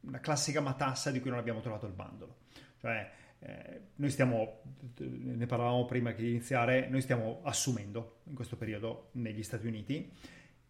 una, 0.00 0.20
classica 0.20 0.60
matassa 0.60 1.10
di 1.10 1.20
cui 1.20 1.30
non 1.30 1.38
abbiamo 1.38 1.60
trovato 1.60 1.86
il 1.86 1.92
bandolo. 1.92 2.36
Cioè, 2.80 3.10
eh, 3.40 3.80
noi 3.96 4.10
stiamo, 4.10 4.62
ne 4.98 5.46
parlavamo 5.46 5.84
prima 5.86 6.12
che 6.12 6.22
di 6.22 6.30
iniziare, 6.30 6.88
noi 6.88 7.00
stiamo 7.00 7.40
assumendo 7.42 8.20
in 8.24 8.34
questo 8.34 8.56
periodo 8.56 9.10
negli 9.12 9.42
Stati 9.42 9.66
Uniti 9.66 10.10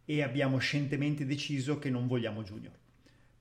e 0.05 0.23
abbiamo 0.23 0.59
scientemente 0.59 1.25
deciso 1.27 1.79
che 1.79 1.91
non 1.91 2.07
vogliamo 2.07 2.43
junior, 2.43 2.75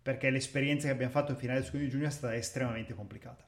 perché 0.02 0.30
l'esperienza 0.30 0.88
che 0.88 0.94
abbiamo 0.94 1.12
fatto 1.12 1.32
in 1.32 1.38
finale 1.38 1.64
secondo 1.64 1.88
junior 1.88 2.10
è 2.10 2.14
stata 2.14 2.36
estremamente 2.36 2.94
complicata. 2.94 3.48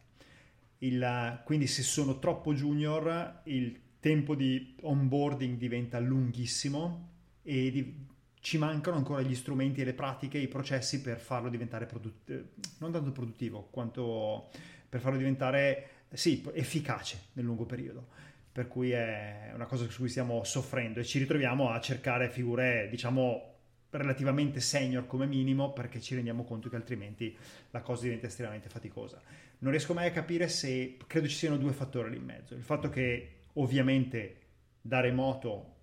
Il, 0.79 1.41
quindi 1.45 1.67
se 1.67 1.83
sono 1.83 2.17
troppo 2.17 2.53
junior 2.53 3.41
il 3.43 3.79
tempo 3.99 4.33
di 4.33 4.75
onboarding 4.81 5.57
diventa 5.57 5.99
lunghissimo 5.99 7.09
e 7.43 7.71
di, 7.71 8.07
ci 8.41 8.57
mancano 8.57 8.97
ancora 8.97 9.21
gli 9.21 9.35
strumenti 9.35 9.81
e 9.81 9.85
le 9.85 9.93
pratiche, 9.93 10.37
i 10.37 10.47
processi 10.47 11.01
per 11.01 11.19
farlo 11.19 11.49
diventare 11.49 11.85
produttivo, 11.85 12.43
non 12.79 12.91
tanto 12.91 13.11
produttivo 13.11 13.67
quanto 13.71 14.49
per 14.89 14.99
farlo 14.99 15.17
diventare 15.17 15.87
sì, 16.11 16.43
efficace 16.53 17.27
nel 17.33 17.45
lungo 17.45 17.65
periodo 17.65 18.07
per 18.51 18.67
cui 18.67 18.91
è 18.91 19.51
una 19.53 19.65
cosa 19.65 19.87
su 19.87 19.99
cui 19.99 20.09
stiamo 20.09 20.43
soffrendo 20.43 20.99
e 20.99 21.05
ci 21.05 21.19
ritroviamo 21.19 21.69
a 21.69 21.79
cercare 21.79 22.29
figure, 22.29 22.89
diciamo, 22.89 23.47
relativamente 23.91 24.59
senior 24.59 25.07
come 25.07 25.25
minimo 25.25 25.71
perché 25.71 26.01
ci 26.01 26.15
rendiamo 26.15 26.43
conto 26.43 26.69
che 26.69 26.75
altrimenti 26.75 27.35
la 27.71 27.81
cosa 27.81 28.03
diventa 28.03 28.27
estremamente 28.27 28.67
faticosa. 28.67 29.21
Non 29.59 29.71
riesco 29.71 29.93
mai 29.93 30.07
a 30.07 30.11
capire 30.11 30.49
se 30.49 30.97
credo 31.07 31.27
ci 31.27 31.35
siano 31.35 31.57
due 31.57 31.71
fattori 31.71 32.09
lì 32.09 32.17
in 32.17 32.23
mezzo. 32.23 32.53
Il 32.53 32.63
fatto 32.63 32.89
che 32.89 33.35
ovviamente 33.53 34.37
da 34.81 34.99
remoto 34.99 35.75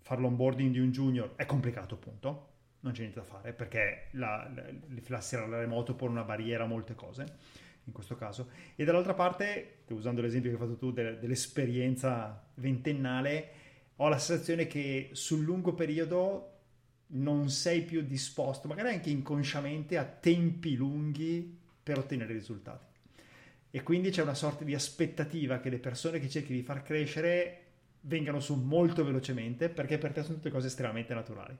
fare 0.00 0.20
l'onboarding 0.20 0.72
di 0.72 0.78
un 0.78 0.90
junior 0.90 1.32
è 1.36 1.46
complicato, 1.46 1.94
appunto, 1.94 2.48
non 2.80 2.92
c'è 2.92 3.00
niente 3.00 3.18
da 3.18 3.24
fare 3.24 3.52
perché 3.52 4.08
la, 4.12 4.50
la, 4.54 4.64
la, 5.06 5.46
la 5.46 5.58
remoto 5.58 5.94
pone 5.94 6.12
una 6.12 6.24
barriera 6.24 6.64
a 6.64 6.66
molte 6.66 6.94
cose 6.94 7.26
in 7.84 7.92
questo 7.92 8.16
caso. 8.16 8.48
E 8.76 8.84
dall'altra 8.84 9.14
parte, 9.14 9.82
usando 9.88 10.20
l'esempio 10.20 10.50
che 10.50 10.56
hai 10.56 10.62
fatto 10.62 10.78
tu 10.78 10.92
dell'esperienza 10.92 12.50
ventennale, 12.54 13.48
ho 13.96 14.08
la 14.08 14.18
sensazione 14.18 14.66
che 14.66 15.10
sul 15.12 15.42
lungo 15.42 15.74
periodo 15.74 16.46
non 17.12 17.50
sei 17.50 17.82
più 17.82 18.02
disposto, 18.02 18.68
magari 18.68 18.90
anche 18.90 19.10
inconsciamente, 19.10 19.98
a 19.98 20.04
tempi 20.04 20.76
lunghi 20.76 21.58
per 21.82 21.98
ottenere 21.98 22.32
risultati. 22.32 22.86
E 23.72 23.82
quindi 23.82 24.10
c'è 24.10 24.22
una 24.22 24.34
sorta 24.34 24.64
di 24.64 24.74
aspettativa 24.74 25.60
che 25.60 25.70
le 25.70 25.78
persone 25.78 26.18
che 26.18 26.28
cerchi 26.28 26.52
di 26.52 26.62
far 26.62 26.82
crescere 26.82 27.69
vengano 28.02 28.40
su 28.40 28.54
molto 28.54 29.04
velocemente 29.04 29.68
perché 29.68 29.98
per 29.98 30.12
te 30.12 30.22
sono 30.22 30.36
tutte 30.36 30.50
cose 30.50 30.68
estremamente 30.68 31.14
naturali. 31.14 31.56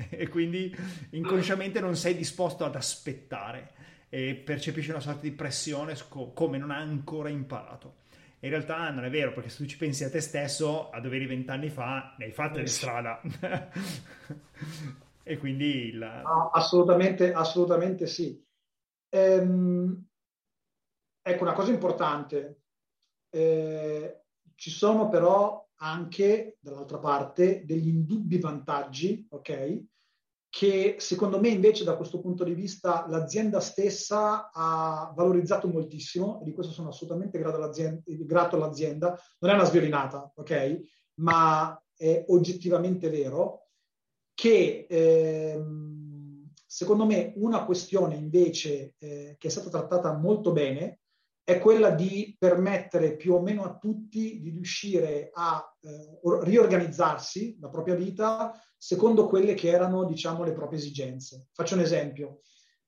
e 0.10 0.28
quindi 0.28 0.74
inconsciamente 1.10 1.80
non 1.80 1.96
sei 1.96 2.14
disposto 2.14 2.64
ad 2.64 2.74
aspettare 2.74 3.72
e 4.08 4.34
percepisci 4.34 4.90
una 4.90 5.00
sorta 5.00 5.20
di 5.20 5.32
pressione 5.32 5.96
come 6.08 6.58
non 6.58 6.70
ha 6.70 6.78
ancora 6.78 7.28
imparato. 7.28 7.98
In 8.40 8.48
realtà 8.48 8.90
non 8.90 9.04
è 9.04 9.10
vero, 9.10 9.32
perché 9.32 9.50
se 9.50 9.58
tu 9.58 9.66
ci 9.66 9.76
pensi 9.76 10.02
a 10.02 10.10
te 10.10 10.20
stesso, 10.20 10.90
a 10.90 10.98
dove 11.00 11.16
eri 11.16 11.26
vent'anni 11.26 11.68
fa, 11.68 12.14
ne 12.16 12.24
hai 12.24 12.32
fatte 12.32 12.60
di 12.60 12.68
strada. 12.68 13.20
e 15.22 15.36
quindi 15.36 15.88
il... 15.88 15.98
no, 15.98 16.50
assolutamente, 16.50 17.34
assolutamente 17.34 18.06
sì. 18.06 18.42
Ehm, 19.10 20.06
ecco, 21.22 21.42
una 21.42 21.52
cosa 21.52 21.70
importante. 21.70 22.62
Eh, 23.28 24.22
ci 24.54 24.70
sono 24.70 25.10
però 25.10 25.69
anche, 25.82 26.58
dall'altra 26.60 26.98
parte, 26.98 27.64
degli 27.64 27.88
indubbi 27.88 28.38
vantaggi, 28.38 29.26
ok? 29.30 29.82
Che 30.48 30.96
secondo 30.98 31.38
me 31.38 31.48
invece 31.48 31.84
da 31.84 31.96
questo 31.96 32.20
punto 32.20 32.42
di 32.44 32.54
vista 32.54 33.06
l'azienda 33.08 33.60
stessa 33.60 34.50
ha 34.52 35.12
valorizzato 35.14 35.68
moltissimo 35.68 36.40
e 36.40 36.44
di 36.44 36.52
questo 36.52 36.72
sono 36.72 36.88
assolutamente 36.88 37.38
grato 37.38 37.56
all'azienda. 37.56 38.02
Grato 38.04 38.56
all'azienda. 38.56 39.18
Non 39.38 39.50
è 39.52 39.54
una 39.54 39.64
sviolinata, 39.64 40.32
ok? 40.34 40.80
Ma 41.20 41.80
è 41.94 42.24
oggettivamente 42.28 43.08
vero 43.10 43.68
che 44.34 44.86
ehm, 44.88 46.50
secondo 46.66 47.04
me 47.04 47.32
una 47.36 47.64
questione 47.64 48.16
invece 48.16 48.94
eh, 48.98 49.36
che 49.38 49.48
è 49.48 49.50
stata 49.50 49.68
trattata 49.68 50.16
molto 50.16 50.52
bene 50.52 50.99
è 51.50 51.58
quella 51.58 51.90
di 51.90 52.36
permettere 52.38 53.16
più 53.16 53.34
o 53.34 53.40
meno 53.40 53.64
a 53.64 53.76
tutti 53.76 54.40
di 54.40 54.50
riuscire 54.50 55.30
a 55.32 55.60
eh, 55.80 56.20
riorganizzarsi 56.44 57.58
la 57.60 57.68
propria 57.68 57.96
vita 57.96 58.52
secondo 58.76 59.26
quelle 59.26 59.54
che 59.54 59.68
erano, 59.68 60.04
diciamo, 60.04 60.44
le 60.44 60.52
proprie 60.52 60.78
esigenze. 60.78 61.48
Faccio 61.52 61.74
un 61.74 61.80
esempio. 61.80 62.42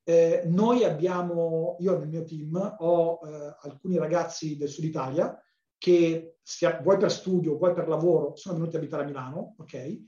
Eh, 0.04 0.42
noi 0.46 0.84
abbiamo, 0.84 1.74
io 1.80 1.98
nel 1.98 2.08
mio 2.08 2.22
team 2.22 2.76
ho 2.78 3.18
eh, 3.24 3.56
alcuni 3.62 3.98
ragazzi 3.98 4.56
del 4.56 4.68
sud 4.68 4.84
Italia 4.84 5.36
che, 5.76 6.36
sia, 6.40 6.80
vuoi 6.82 6.98
per 6.98 7.10
studio, 7.10 7.58
vuoi 7.58 7.74
per 7.74 7.88
lavoro, 7.88 8.36
sono 8.36 8.54
venuti 8.54 8.76
a 8.76 8.78
abitare 8.78 9.02
a 9.02 9.06
Milano, 9.06 9.56
ok? 9.58 10.00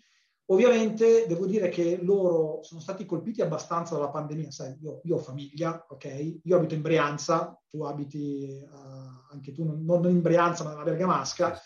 Ovviamente 0.47 1.27
devo 1.27 1.47
dire 1.47 1.71
che 1.71 1.99
loro 2.03 2.63
sono 2.63 2.81
stati 2.81 3.07
colpiti 3.07 3.41
abbastanza 3.41 3.95
dalla 3.95 4.11
pandemia, 4.11 4.51
sai, 4.51 4.77
io, 4.83 5.01
io 5.05 5.17
ho 5.17 5.19
famiglia, 5.19 5.87
ok? 5.89 6.41
Io 6.43 6.57
abito 6.57 6.75
in 6.75 6.83
Brianza, 6.83 7.59
tu 7.71 7.83
abiti 7.83 8.63
uh, 8.63 9.33
anche 9.33 9.53
tu, 9.53 9.65
non, 9.65 9.85
non, 9.85 10.11
in 10.11 10.21
Brianza 10.21 10.63
ma 10.63 10.71
nella 10.71 10.83
Bergamasca, 10.83 11.59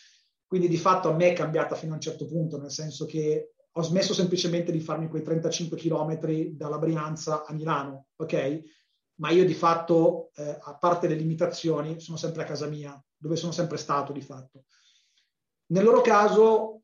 quindi 0.46 0.68
di 0.68 0.76
fatto 0.76 1.10
a 1.10 1.14
me 1.14 1.30
è 1.30 1.32
cambiata 1.32 1.74
fino 1.74 1.92
a 1.92 1.94
un 1.96 2.00
certo 2.00 2.26
punto, 2.26 2.56
nel 2.56 2.70
senso 2.70 3.04
che 3.04 3.54
ho 3.70 3.82
smesso 3.82 4.14
semplicemente 4.14 4.70
di 4.70 4.80
farmi 4.80 5.08
quei 5.08 5.22
35 5.22 5.76
km 5.76 6.18
dalla 6.52 6.78
Brianza 6.78 7.44
a 7.44 7.52
Milano, 7.52 8.06
ok? 8.14 8.62
Ma 9.16 9.30
io 9.30 9.44
di 9.44 9.54
fatto, 9.54 10.30
eh, 10.36 10.56
a 10.60 10.76
parte 10.76 11.08
le 11.08 11.16
limitazioni, 11.16 11.98
sono 11.98 12.16
sempre 12.16 12.42
a 12.42 12.46
casa 12.46 12.68
mia, 12.68 13.00
dove 13.16 13.34
sono 13.34 13.50
sempre 13.50 13.76
stato 13.76 14.12
di 14.12 14.20
fatto. 14.20 14.64
Nel 15.66 15.82
loro 15.84 16.00
caso 16.00 16.82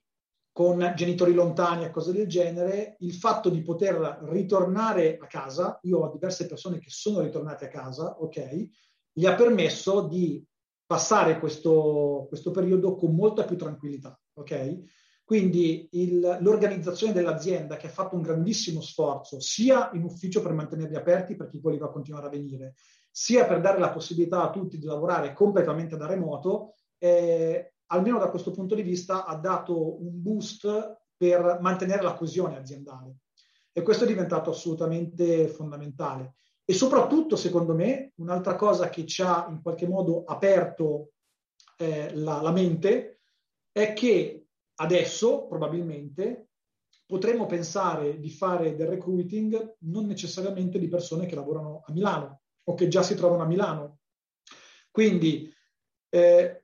con 0.54 0.92
genitori 0.94 1.34
lontani 1.34 1.84
e 1.84 1.90
cose 1.90 2.12
del 2.12 2.28
genere, 2.28 2.94
il 3.00 3.12
fatto 3.12 3.50
di 3.50 3.60
poter 3.60 4.20
ritornare 4.28 5.18
a 5.20 5.26
casa, 5.26 5.80
io 5.82 5.98
ho 5.98 6.12
diverse 6.12 6.46
persone 6.46 6.78
che 6.78 6.90
sono 6.90 7.22
ritornate 7.22 7.64
a 7.64 7.68
casa, 7.68 8.20
ok, 8.20 8.68
gli 9.12 9.26
ha 9.26 9.34
permesso 9.34 10.02
di 10.02 10.46
passare 10.86 11.40
questo, 11.40 12.26
questo 12.28 12.52
periodo 12.52 12.94
con 12.94 13.16
molta 13.16 13.42
più 13.42 13.56
tranquillità, 13.56 14.16
ok? 14.34 14.78
Quindi 15.24 15.88
il, 15.90 16.20
l'organizzazione 16.40 17.12
dell'azienda 17.12 17.76
che 17.76 17.88
ha 17.88 17.90
fatto 17.90 18.14
un 18.14 18.22
grandissimo 18.22 18.80
sforzo 18.80 19.40
sia 19.40 19.90
in 19.94 20.04
ufficio 20.04 20.40
per 20.40 20.52
mantenerli 20.52 20.94
aperti 20.94 21.34
per 21.34 21.48
chi 21.48 21.58
voleva 21.58 21.90
continuare 21.90 22.28
a 22.28 22.30
venire, 22.30 22.76
sia 23.10 23.44
per 23.44 23.60
dare 23.60 23.80
la 23.80 23.90
possibilità 23.90 24.44
a 24.44 24.50
tutti 24.50 24.78
di 24.78 24.86
lavorare 24.86 25.32
completamente 25.32 25.96
da 25.96 26.06
remoto, 26.06 26.74
eh, 26.96 27.73
almeno 27.86 28.18
da 28.18 28.30
questo 28.30 28.50
punto 28.50 28.74
di 28.74 28.82
vista, 28.82 29.24
ha 29.24 29.36
dato 29.36 30.02
un 30.02 30.22
boost 30.22 31.02
per 31.16 31.58
mantenere 31.60 32.02
la 32.02 32.14
coesione 32.14 32.56
aziendale. 32.56 33.18
E 33.72 33.82
questo 33.82 34.04
è 34.04 34.06
diventato 34.06 34.50
assolutamente 34.50 35.48
fondamentale. 35.48 36.34
E 36.64 36.72
soprattutto, 36.72 37.36
secondo 37.36 37.74
me, 37.74 38.12
un'altra 38.16 38.56
cosa 38.56 38.88
che 38.88 39.04
ci 39.04 39.22
ha 39.22 39.46
in 39.50 39.60
qualche 39.60 39.86
modo 39.86 40.24
aperto 40.24 41.12
eh, 41.76 42.14
la, 42.14 42.40
la 42.40 42.52
mente 42.52 43.20
è 43.70 43.92
che 43.92 44.46
adesso, 44.76 45.46
probabilmente, 45.46 46.48
potremmo 47.06 47.46
pensare 47.46 48.18
di 48.18 48.30
fare 48.30 48.74
del 48.74 48.88
recruiting 48.88 49.76
non 49.80 50.06
necessariamente 50.06 50.78
di 50.78 50.88
persone 50.88 51.26
che 51.26 51.34
lavorano 51.34 51.82
a 51.84 51.92
Milano 51.92 52.40
o 52.64 52.74
che 52.74 52.88
già 52.88 53.02
si 53.02 53.14
trovano 53.14 53.42
a 53.42 53.46
Milano. 53.46 53.98
Quindi 54.90 55.52
eh, 56.08 56.63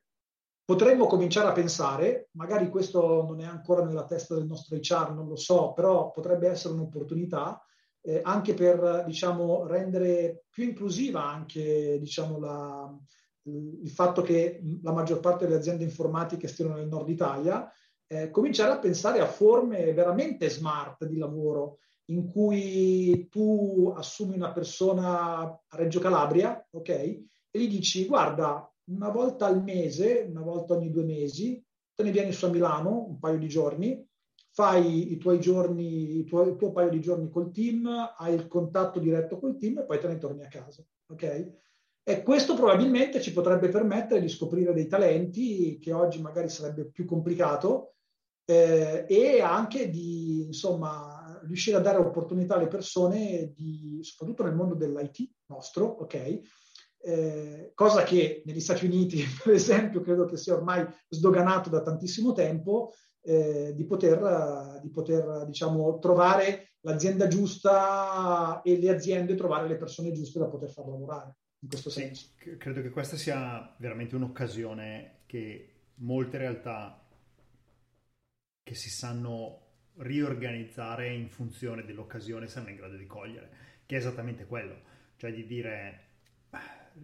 potremmo 0.71 1.09
cominciare 1.09 1.49
a 1.49 1.53
pensare, 1.53 2.29
magari 2.35 2.69
questo 2.69 3.25
non 3.27 3.41
è 3.41 3.45
ancora 3.45 3.85
nella 3.85 4.05
testa 4.05 4.37
del 4.37 4.47
nostro 4.47 4.77
HR, 4.77 5.13
non 5.13 5.27
lo 5.27 5.35
so, 5.35 5.73
però 5.73 6.13
potrebbe 6.13 6.49
essere 6.49 6.75
un'opportunità 6.75 7.61
eh, 8.03 8.21
anche 8.23 8.55
per 8.55 9.03
diciamo, 9.05 9.67
rendere 9.67 10.45
più 10.49 10.63
inclusiva 10.63 11.25
anche 11.25 11.99
diciamo, 11.99 12.39
la, 12.39 12.97
il 13.43 13.91
fatto 13.91 14.23
che 14.23 14.63
la 14.81 14.93
maggior 14.93 15.19
parte 15.19 15.45
delle 15.45 15.59
aziende 15.59 15.83
informatiche 15.83 16.47
stiano 16.47 16.77
nel 16.77 16.87
nord 16.87 17.09
Italia, 17.09 17.69
eh, 18.07 18.31
cominciare 18.31 18.71
a 18.71 18.79
pensare 18.79 19.19
a 19.19 19.27
forme 19.27 19.93
veramente 19.93 20.49
smart 20.49 21.05
di 21.05 21.19
lavoro 21.19 21.79
in 22.11 22.31
cui 22.31 23.27
tu 23.29 23.93
assumi 23.97 24.37
una 24.37 24.53
persona 24.53 25.39
a 25.41 25.61
Reggio 25.71 25.99
Calabria, 25.99 26.65
ok? 26.71 26.89
E 26.89 27.25
gli 27.51 27.67
dici, 27.67 28.07
guarda, 28.07 28.70
una 28.91 29.09
volta 29.09 29.47
al 29.47 29.63
mese, 29.63 30.27
una 30.29 30.43
volta 30.43 30.75
ogni 30.75 30.91
due 30.91 31.05
mesi, 31.05 31.63
te 31.95 32.03
ne 32.03 32.11
vieni 32.11 32.33
su 32.33 32.47
a 32.47 32.49
Milano 32.49 33.07
un 33.09 33.19
paio 33.19 33.39
di 33.39 33.49
giorni, 33.49 34.07
fai 34.53 35.13
i 35.13 35.17
tuoi 35.19 35.41
giorni, 35.41 36.17
il 36.17 36.25
tuo, 36.25 36.43
il 36.43 36.57
tuo 36.57 36.73
paio 36.73 36.91
di 36.91 37.01
giorni 37.01 37.31
col 37.31 37.53
team, 37.53 37.87
hai 38.17 38.35
il 38.35 38.49
contatto 38.49 38.99
diretto 38.99 39.39
col 39.39 39.57
team 39.57 39.79
e 39.79 39.85
poi 39.85 39.99
te 39.99 40.09
ne 40.09 40.19
torni 40.19 40.45
a 40.45 40.49
casa. 40.49 40.85
Ok? 41.09 41.53
E 42.03 42.23
questo 42.23 42.55
probabilmente 42.55 43.21
ci 43.21 43.33
potrebbe 43.33 43.69
permettere 43.69 44.21
di 44.21 44.29
scoprire 44.29 44.73
dei 44.73 44.87
talenti 44.87 45.79
che 45.79 45.93
oggi 45.93 46.21
magari 46.21 46.49
sarebbe 46.49 46.91
più 46.91 47.05
complicato 47.05 47.95
eh, 48.45 49.05
e 49.07 49.41
anche 49.41 49.91
di 49.91 50.47
insomma 50.47 51.41
riuscire 51.45 51.77
a 51.77 51.81
dare 51.81 51.99
opportunità 51.99 52.57
alle 52.57 52.67
persone, 52.67 53.53
di, 53.55 53.99
soprattutto 54.03 54.43
nel 54.43 54.55
mondo 54.55 54.75
dell'IT 54.75 55.31
nostro, 55.47 55.85
ok? 55.85 56.41
Eh, 57.03 57.73
cosa 57.75 58.03
che 58.03 58.43
negli 58.45 58.61
Stati 58.61 58.87
Uniti, 58.87 59.25
per 59.43 59.55
esempio, 59.55 60.01
credo 60.01 60.27
che 60.27 60.37
sia 60.37 60.55
ormai 60.55 60.87
sdoganato 61.09 61.71
da 61.71 61.83
tantissimo 61.83 62.33
tempo, 62.33 62.93
eh, 63.23 63.73
di 63.75 63.85
poter, 63.85 64.81
di 64.81 64.91
poter 64.91 65.45
diciamo, 65.47 65.99
trovare 65.99 66.75
l'azienda 66.81 67.29
giusta 67.29 68.63
e 68.63 68.79
le 68.79 68.91
aziende 68.91 69.35
trovare 69.35 69.69
le 69.69 69.77
persone 69.77 70.13
giuste 70.13 70.39
da 70.39 70.47
poter 70.47 70.71
far 70.71 70.87
lavorare. 70.87 71.37
In 71.63 71.69
questo 71.69 71.91
sì, 71.91 72.01
senso. 72.01 72.29
Credo 72.37 72.81
che 72.81 72.91
questa 72.91 73.17
sia 73.17 73.75
veramente 73.79 74.17
un'occasione 74.17 75.21
che 75.27 75.75
molte 75.97 76.39
realtà 76.39 77.07
che 78.63 78.75
si 78.75 78.89
sanno 78.89 79.67
riorganizzare 79.97 81.13
in 81.13 81.29
funzione 81.29 81.85
dell'occasione 81.85 82.47
saranno 82.47 82.71
in 82.71 82.77
grado 82.77 82.97
di 82.97 83.07
cogliere, 83.07 83.51
che 83.85 83.97
è 83.97 83.99
esattamente 83.99 84.47
quello, 84.47 84.81
cioè 85.17 85.33
di 85.33 85.45
dire 85.45 86.09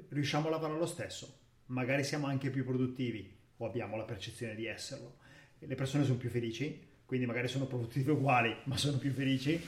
riusciamo 0.08 0.48
a 0.48 0.50
lavorare 0.50 0.78
lo 0.78 0.86
stesso, 0.86 1.38
magari 1.66 2.04
siamo 2.04 2.26
anche 2.26 2.50
più 2.50 2.64
produttivi 2.64 3.34
o 3.56 3.66
abbiamo 3.66 3.96
la 3.96 4.04
percezione 4.04 4.54
di 4.54 4.66
esserlo. 4.66 5.18
Le 5.58 5.74
persone 5.74 6.04
sono 6.04 6.18
più 6.18 6.28
felici, 6.28 6.86
quindi 7.04 7.26
magari 7.26 7.48
sono 7.48 7.66
produttive 7.66 8.12
uguali, 8.12 8.54
ma 8.64 8.76
sono 8.76 8.98
più 8.98 9.12
felici 9.12 9.60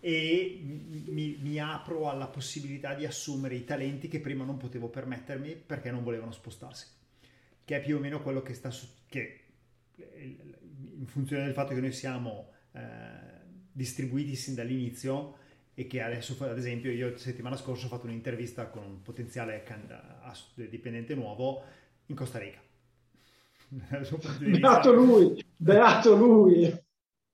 e 0.00 0.60
mi, 0.62 1.38
mi, 1.40 1.58
apro 1.58 2.08
alla 2.10 2.28
possibilità 2.28 2.94
di 2.94 3.06
assumere 3.06 3.56
i 3.56 3.64
talenti 3.64 4.08
che 4.08 4.20
prima 4.20 4.44
non 4.44 4.56
potevo 4.56 4.88
permettermi 4.88 5.56
perché 5.56 5.90
non 5.90 6.04
volevano 6.04 6.32
spostarsi, 6.32 6.86
che 7.64 7.76
è 7.76 7.80
più 7.80 7.96
o 7.96 8.00
meno 8.00 8.22
quello 8.22 8.42
che 8.42 8.54
sta 8.54 8.70
su, 8.70 8.86
che 9.08 9.40
in 9.96 11.06
funzione 11.06 11.44
del 11.44 11.54
fatto 11.54 11.74
che 11.74 11.80
noi 11.80 11.92
siamo 11.92 12.52
eh, 12.72 12.80
distribuiti 13.72 14.36
sin 14.36 14.54
dall'inizio 14.54 15.38
e 15.78 15.86
che 15.86 16.00
adesso, 16.00 16.42
ad 16.42 16.56
esempio, 16.56 16.90
io 16.90 17.18
settimana 17.18 17.54
scorsa 17.54 17.84
ho 17.84 17.90
fatto 17.90 18.06
un'intervista 18.06 18.68
con 18.68 18.82
un 18.82 19.02
potenziale 19.02 19.62
dipendente 20.54 21.14
nuovo 21.14 21.62
in 22.06 22.16
Costa 22.16 22.38
Rica. 22.38 22.58
Beato 24.58 24.92
lui, 24.94 25.44
beato 25.54 26.16
lui. 26.16 26.84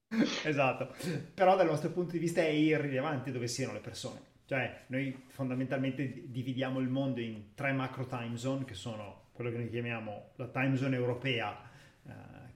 esatto, 0.42 0.92
però 1.32 1.54
dal 1.54 1.66
nostro 1.66 1.90
punto 1.90 2.12
di 2.12 2.18
vista 2.18 2.40
è 2.40 2.48
irrilevante 2.48 3.30
dove 3.30 3.46
siano 3.46 3.74
le 3.74 3.78
persone. 3.78 4.20
Cioè, 4.44 4.86
noi 4.88 5.22
fondamentalmente 5.28 6.24
dividiamo 6.26 6.80
il 6.80 6.88
mondo 6.88 7.20
in 7.20 7.54
tre 7.54 7.72
macro 7.72 8.06
time 8.06 8.36
zone, 8.36 8.64
che 8.64 8.74
sono 8.74 9.28
quello 9.32 9.50
che 9.50 9.58
noi 9.58 9.70
chiamiamo 9.70 10.32
la 10.34 10.48
time 10.48 10.76
zone 10.76 10.96
europea, 10.96 11.56
eh, 12.04 12.10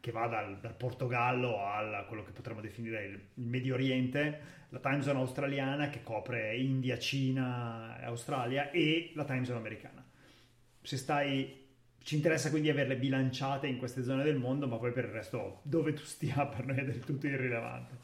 che 0.06 0.12
va 0.12 0.28
dal, 0.28 0.60
dal, 0.60 0.76
Portogallo 0.76 1.60
a 1.60 2.04
quello 2.06 2.22
che 2.22 2.30
potremmo 2.30 2.60
definire 2.60 3.06
il, 3.06 3.20
il, 3.34 3.44
Medio 3.44 3.74
Oriente, 3.74 4.40
la 4.68 4.78
time 4.78 5.02
zone 5.02 5.18
australiana 5.18 5.88
che 5.88 6.04
copre 6.04 6.56
India, 6.56 6.96
Cina, 6.96 7.98
Australia 8.04 8.70
e 8.70 9.10
la 9.16 9.24
time 9.24 9.44
zone 9.44 9.58
americana. 9.58 10.08
Se 10.80 10.96
stai 10.96 11.64
ci 11.98 12.14
interessa 12.14 12.50
quindi 12.50 12.70
averle 12.70 12.96
bilanciate 12.96 13.66
in 13.66 13.78
queste 13.78 14.04
zone 14.04 14.22
del 14.22 14.36
mondo, 14.38 14.68
ma 14.68 14.76
poi 14.76 14.92
per 14.92 15.06
il 15.06 15.10
resto 15.10 15.58
dove 15.64 15.92
tu 15.92 16.04
stia 16.04 16.46
per 16.46 16.64
noi 16.64 16.78
è 16.78 16.84
del 16.84 17.00
tutto 17.00 17.26
irrilevante. 17.26 17.94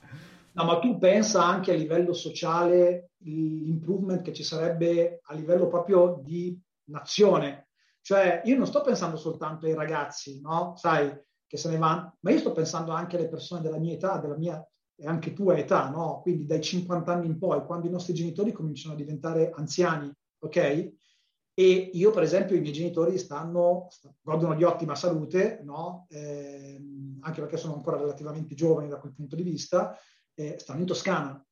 No, 0.55 0.65
ma 0.65 0.81
tu 0.81 0.99
pensa 0.99 1.45
anche 1.45 1.71
a 1.71 1.77
livello 1.77 2.13
sociale 2.13 3.11
l'improvement 3.19 4.23
che 4.23 4.33
ci 4.33 4.43
sarebbe 4.43 5.21
a 5.23 5.35
livello 5.35 5.69
proprio 5.69 6.21
di 6.21 6.61
nazione. 6.87 7.69
Cioè, 8.01 8.43
io 8.45 8.57
non 8.57 8.67
sto 8.67 8.81
pensando 8.81 9.17
soltanto 9.17 9.67
ai 9.67 9.75
ragazzi, 9.75 10.41
no? 10.41 10.75
Sai, 10.77 11.17
che 11.53 11.59
se 11.59 11.69
ne 11.69 11.77
vanno, 11.77 12.17
ma 12.21 12.31
io 12.31 12.39
sto 12.39 12.53
pensando 12.53 12.93
anche 12.93 13.19
alle 13.19 13.29
persone 13.29 13.61
della 13.61 13.77
mia 13.77 13.93
età, 13.93 14.17
della 14.17 14.39
mia 14.39 14.67
e 14.97 15.07
anche 15.07 15.35
tua 15.35 15.55
età, 15.59 15.91
no? 15.91 16.23
Quindi 16.23 16.47
dai 16.47 16.63
50 16.63 17.13
anni 17.13 17.27
in 17.27 17.37
poi, 17.37 17.63
quando 17.67 17.87
i 17.87 17.91
nostri 17.91 18.15
genitori 18.15 18.53
cominciano 18.53 18.95
a 18.95 18.97
diventare 18.97 19.51
anziani, 19.55 20.11
ok? 20.39 20.57
E 21.53 21.91
io, 21.93 22.11
per 22.11 22.23
esempio, 22.23 22.57
i 22.57 22.61
miei 22.61 22.73
genitori 22.73 23.19
stanno, 23.19 23.89
godono 24.23 24.55
di 24.55 24.65
ottima 24.65 24.95
salute, 24.95 25.61
no? 25.63 26.07
eh, 26.09 26.81
anche 27.21 27.41
perché 27.43 27.59
sono 27.59 27.75
ancora 27.75 27.99
relativamente 27.99 28.55
giovani 28.55 28.89
da 28.89 28.99
quel 28.99 29.13
punto 29.13 29.37
di 29.37 29.43
vista, 29.43 29.95
eh, 30.33 30.57
stanno 30.59 30.81
in 30.81 30.87
Toscana. 30.87 31.47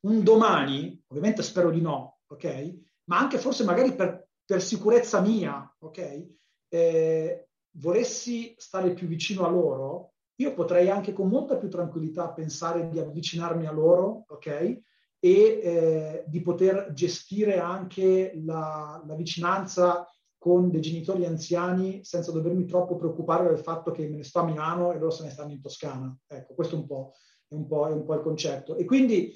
Un 0.00 0.22
domani, 0.22 1.02
ovviamente 1.06 1.42
spero 1.42 1.70
di 1.70 1.80
no, 1.80 2.18
ok? 2.26 2.74
Ma 3.04 3.20
anche 3.20 3.38
forse 3.38 3.64
magari 3.64 3.94
per, 3.94 4.28
per 4.44 4.60
sicurezza 4.60 5.22
mia, 5.22 5.74
ok? 5.78 6.26
Eh, 6.68 7.45
volessi 7.78 8.54
stare 8.58 8.92
più 8.92 9.06
vicino 9.06 9.44
a 9.46 9.50
loro, 9.50 10.12
io 10.36 10.54
potrei 10.54 10.90
anche 10.90 11.12
con 11.12 11.28
molta 11.28 11.56
più 11.56 11.68
tranquillità 11.68 12.30
pensare 12.30 12.88
di 12.88 12.98
avvicinarmi 12.98 13.66
a 13.66 13.72
loro, 13.72 14.24
ok? 14.28 14.82
e 15.18 15.60
eh, 15.62 16.24
di 16.26 16.40
poter 16.40 16.92
gestire 16.92 17.58
anche 17.58 18.32
la, 18.44 19.02
la, 19.06 19.14
vicinanza 19.14 20.06
con 20.38 20.70
dei 20.70 20.80
genitori 20.80 21.24
anziani 21.24 22.04
senza 22.04 22.30
dovermi 22.30 22.66
troppo 22.66 22.96
preoccupare 22.96 23.48
del 23.48 23.58
fatto 23.58 23.90
che 23.90 24.06
me 24.06 24.16
ne 24.16 24.22
sto 24.22 24.40
a 24.40 24.44
Milano 24.44 24.92
e 24.92 24.98
loro 24.98 25.10
se 25.10 25.24
ne 25.24 25.30
stanno 25.30 25.52
in 25.52 25.60
Toscana. 25.60 26.16
Ecco, 26.26 26.54
questo 26.54 26.76
è 26.76 26.78
un 26.78 26.86
po', 26.86 27.12
è 27.48 27.54
un 27.54 27.66
po', 27.66 27.88
è 27.88 27.92
un 27.92 28.04
po 28.04 28.14
il 28.14 28.20
concetto. 28.20 28.76
E 28.76 28.84
quindi 28.84 29.32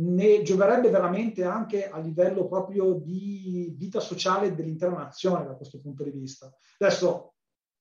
ne 0.00 0.42
gioverebbe 0.42 0.90
veramente 0.90 1.44
anche 1.44 1.88
a 1.88 1.98
livello 1.98 2.48
proprio 2.48 2.94
di 2.94 3.74
vita 3.76 4.00
sociale 4.00 4.54
dell'intera 4.54 4.92
nazione 4.92 5.44
da 5.44 5.54
questo 5.54 5.80
punto 5.80 6.02
di 6.02 6.10
vista. 6.10 6.52
Adesso 6.78 7.34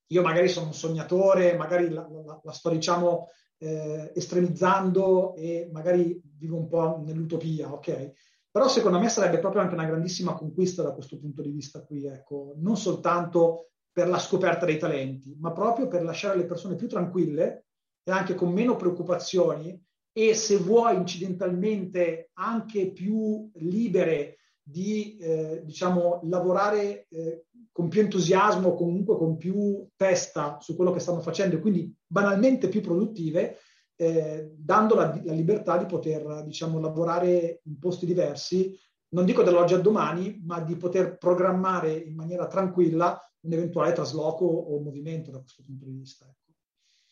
io 0.08 0.22
magari 0.22 0.48
sono 0.48 0.68
un 0.68 0.74
sognatore, 0.74 1.56
magari 1.56 1.90
la, 1.90 2.08
la, 2.10 2.40
la 2.44 2.52
sto 2.52 2.70
diciamo 2.70 3.28
eh, 3.58 4.12
estremizzando 4.16 5.36
e 5.36 5.70
magari 5.72 6.22
vivo 6.38 6.58
un 6.58 6.68
po' 6.68 7.02
nell'utopia, 7.04 7.72
ok? 7.72 8.12
Però 8.50 8.68
secondo 8.68 9.00
me 9.00 9.10
sarebbe 9.10 9.40
proprio 9.40 9.62
anche 9.62 9.74
una 9.74 9.86
grandissima 9.86 10.34
conquista 10.34 10.82
da 10.82 10.94
questo 10.94 11.18
punto 11.20 11.42
di 11.42 11.52
vista 11.52 11.84
qui, 11.84 12.06
ecco, 12.06 12.54
non 12.58 12.78
soltanto 12.78 13.70
per 13.92 14.08
la 14.08 14.20
scoperta 14.20 14.66
dei 14.66 14.78
talenti, 14.78 15.36
ma 15.40 15.52
proprio 15.52 15.88
per 15.88 16.04
lasciare 16.04 16.38
le 16.38 16.46
persone 16.46 16.76
più 16.76 16.88
tranquille 16.88 17.66
e 18.04 18.12
anche 18.12 18.36
con 18.36 18.52
meno 18.52 18.76
preoccupazioni 18.76 19.84
e 20.12 20.34
se 20.34 20.58
vuoi 20.58 20.96
incidentalmente 20.96 22.30
anche 22.34 22.92
più 22.92 23.50
libere 23.56 24.38
di 24.62 25.18
eh, 25.18 25.62
diciamo 25.64 26.22
lavorare 26.24 27.08
eh, 27.10 27.46
con 27.78 27.90
più 27.90 28.02
entusiasmo, 28.02 28.74
comunque 28.74 29.16
con 29.18 29.38
più 29.38 29.88
testa 29.96 30.58
su 30.60 30.76
quello 30.76 30.92
che 30.92 31.00
stanno 31.00 31.20
facendo 31.20 31.56
e 31.58 31.60
quindi 31.60 31.96
banalmente 32.08 32.70
più 32.70 32.82
produttive, 32.82 33.60
eh, 33.96 34.52
dando 34.58 34.96
la, 34.96 35.22
la, 35.24 35.34
libertà 35.34 35.78
di 35.78 35.86
poter 35.86 36.44
diciamo, 36.44 36.80
lavorare 36.80 37.62
in 37.66 37.78
posti 37.78 38.08
diversi, 38.08 38.76
non 39.10 39.26
dico 39.26 39.44
dall'oggi 39.44 39.76
al 39.76 39.84
domani, 39.84 40.42
ma 40.44 40.60
di 40.60 40.76
poter 40.76 41.20
programmare 41.20 41.94
in 41.94 42.16
maniera 42.16 42.48
tranquilla 42.48 43.22
un 43.42 43.54
eventuale 43.54 43.94
trasloco 43.94 44.46
o 44.46 44.82
movimento 44.82 45.30
da 45.30 45.40
questo 45.40 45.62
punto 45.64 45.86
di 45.86 45.92
vista. 45.92 46.26
Ecco. 46.26 46.54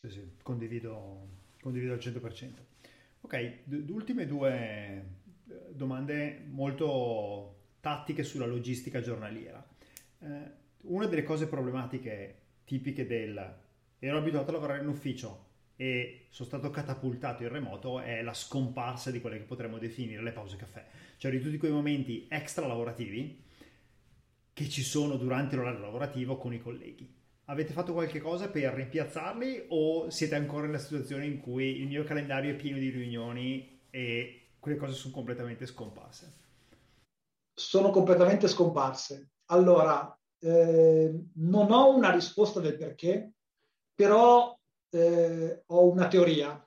Sì, 0.00 0.10
sì, 0.10 0.32
condivido, 0.42 1.28
condivido 1.60 1.92
al 1.92 2.00
100%. 2.00 2.54
Ok, 3.20 3.58
d- 3.62 3.88
ultime 3.90 4.26
due 4.26 4.50
eh, 5.48 5.72
domande 5.72 6.44
molto 6.48 7.54
tattiche 7.78 8.24
sulla 8.24 8.46
logistica 8.46 9.00
giornaliera 9.00 9.64
eh, 10.26 10.50
una 10.82 11.06
delle 11.06 11.22
cose 11.22 11.46
problematiche 11.46 12.42
tipiche 12.64 13.06
del 13.06 13.54
ero 13.98 14.18
abituato 14.18 14.50
a 14.50 14.54
lavorare 14.54 14.82
in 14.82 14.88
ufficio 14.88 15.44
e 15.76 16.26
sono 16.30 16.48
stato 16.48 16.70
catapultato 16.70 17.42
in 17.42 17.50
remoto 17.50 18.00
è 18.00 18.22
la 18.22 18.34
scomparsa 18.34 19.10
di 19.10 19.20
quelle 19.20 19.38
che 19.38 19.44
potremmo 19.44 19.78
definire 19.78 20.22
le 20.22 20.32
pause 20.32 20.56
caffè, 20.56 20.84
cioè 21.18 21.30
di 21.30 21.40
tutti 21.40 21.58
quei 21.58 21.70
momenti 21.70 22.26
extra 22.30 22.66
lavorativi 22.66 23.44
che 24.52 24.68
ci 24.68 24.82
sono 24.82 25.16
durante 25.16 25.54
l'orario 25.56 25.80
lavorativo 25.80 26.36
con 26.36 26.54
i 26.54 26.60
colleghi. 26.60 27.14
Avete 27.48 27.72
fatto 27.72 27.92
qualche 27.92 28.20
cosa 28.20 28.48
per 28.48 28.72
rimpiazzarli 28.72 29.66
o 29.68 30.10
siete 30.10 30.34
ancora 30.34 30.66
nella 30.66 30.78
situazione 30.78 31.26
in 31.26 31.40
cui 31.40 31.80
il 31.80 31.86
mio 31.86 32.04
calendario 32.04 32.52
è 32.52 32.56
pieno 32.56 32.78
di 32.78 32.88
riunioni 32.88 33.80
e 33.90 34.48
quelle 34.58 34.78
cose 34.78 34.94
sono 34.94 35.12
completamente 35.12 35.66
scomparse? 35.66 36.32
Sono 37.54 37.90
completamente 37.90 38.48
scomparse. 38.48 39.35
Allora, 39.46 40.18
eh, 40.40 41.14
non 41.34 41.70
ho 41.70 41.94
una 41.94 42.10
risposta 42.10 42.60
del 42.60 42.76
perché, 42.76 43.32
però 43.94 44.58
eh, 44.90 45.62
ho 45.66 45.90
una 45.90 46.08
teoria. 46.08 46.60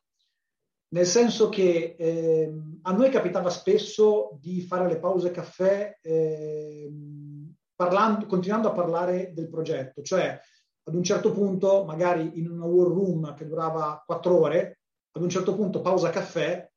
Nel 0.92 1.06
senso 1.06 1.50
che 1.50 1.96
eh, 1.98 2.54
a 2.82 2.92
noi 2.92 3.10
capitava 3.10 3.50
spesso 3.50 4.38
di 4.40 4.62
fare 4.62 4.88
le 4.88 4.98
pause 4.98 5.30
caffè 5.30 5.98
ehm, 6.02 7.54
parlando, 7.76 8.26
continuando 8.26 8.70
a 8.70 8.74
parlare 8.74 9.32
del 9.34 9.50
progetto, 9.50 10.02
cioè 10.02 10.40
ad 10.84 10.96
un 10.96 11.04
certo 11.04 11.32
punto, 11.32 11.86
magari 11.86 12.40
in 12.40 12.50
una 12.50 12.66
war 12.66 12.88
room 12.88 13.36
che 13.36 13.46
durava 13.46 14.02
quattro 14.04 14.40
ore, 14.40 14.80
ad 15.12 15.22
un 15.22 15.30
certo 15.30 15.56
punto 15.56 15.82
pausa 15.82 16.10
caffè 16.10 16.69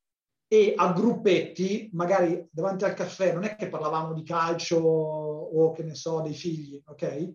e 0.52 0.74
a 0.76 0.92
gruppetti, 0.92 1.88
magari 1.94 2.46
davanti 2.50 2.84
al 2.84 2.92
caffè, 2.92 3.32
non 3.32 3.44
è 3.44 3.56
che 3.56 3.70
parlavamo 3.70 4.12
di 4.12 4.22
calcio 4.22 4.76
o 4.76 5.72
che 5.72 5.82
ne 5.82 5.94
so, 5.94 6.20
dei 6.20 6.34
figli, 6.34 6.78
ok? 6.84 7.32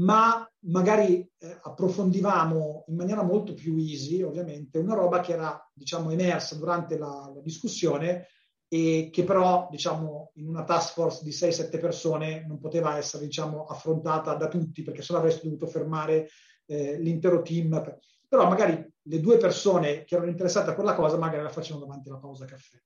Ma 0.00 0.46
magari 0.66 1.26
eh, 1.38 1.58
approfondivamo 1.62 2.84
in 2.88 2.96
maniera 2.96 3.22
molto 3.22 3.54
più 3.54 3.78
easy, 3.78 4.20
ovviamente, 4.20 4.78
una 4.78 4.92
roba 4.92 5.20
che 5.20 5.32
era, 5.32 5.58
diciamo, 5.72 6.10
emersa 6.10 6.54
durante 6.56 6.98
la, 6.98 7.32
la 7.34 7.40
discussione 7.40 8.26
e 8.68 9.08
che 9.10 9.24
però, 9.24 9.66
diciamo, 9.70 10.32
in 10.34 10.46
una 10.46 10.64
task 10.64 10.92
force 10.92 11.24
di 11.24 11.30
6-7 11.30 11.80
persone 11.80 12.44
non 12.46 12.58
poteva 12.58 12.98
essere, 12.98 13.24
diciamo, 13.24 13.64
affrontata 13.64 14.34
da 14.34 14.48
tutti, 14.48 14.82
perché 14.82 15.00
sennò 15.00 15.20
avresti 15.20 15.46
dovuto 15.46 15.66
fermare 15.66 16.28
eh, 16.66 16.98
l'intero 16.98 17.40
team. 17.40 17.98
Però 18.28 18.46
magari 18.46 18.86
le 19.02 19.20
due 19.20 19.36
persone 19.38 20.04
che 20.04 20.14
erano 20.14 20.30
interessate 20.30 20.70
a 20.70 20.74
quella 20.74 20.94
cosa 20.94 21.16
magari 21.16 21.42
la 21.42 21.48
facevano 21.50 21.86
davanti 21.86 22.08
alla 22.08 22.18
pausa 22.18 22.44
caffè. 22.44 22.76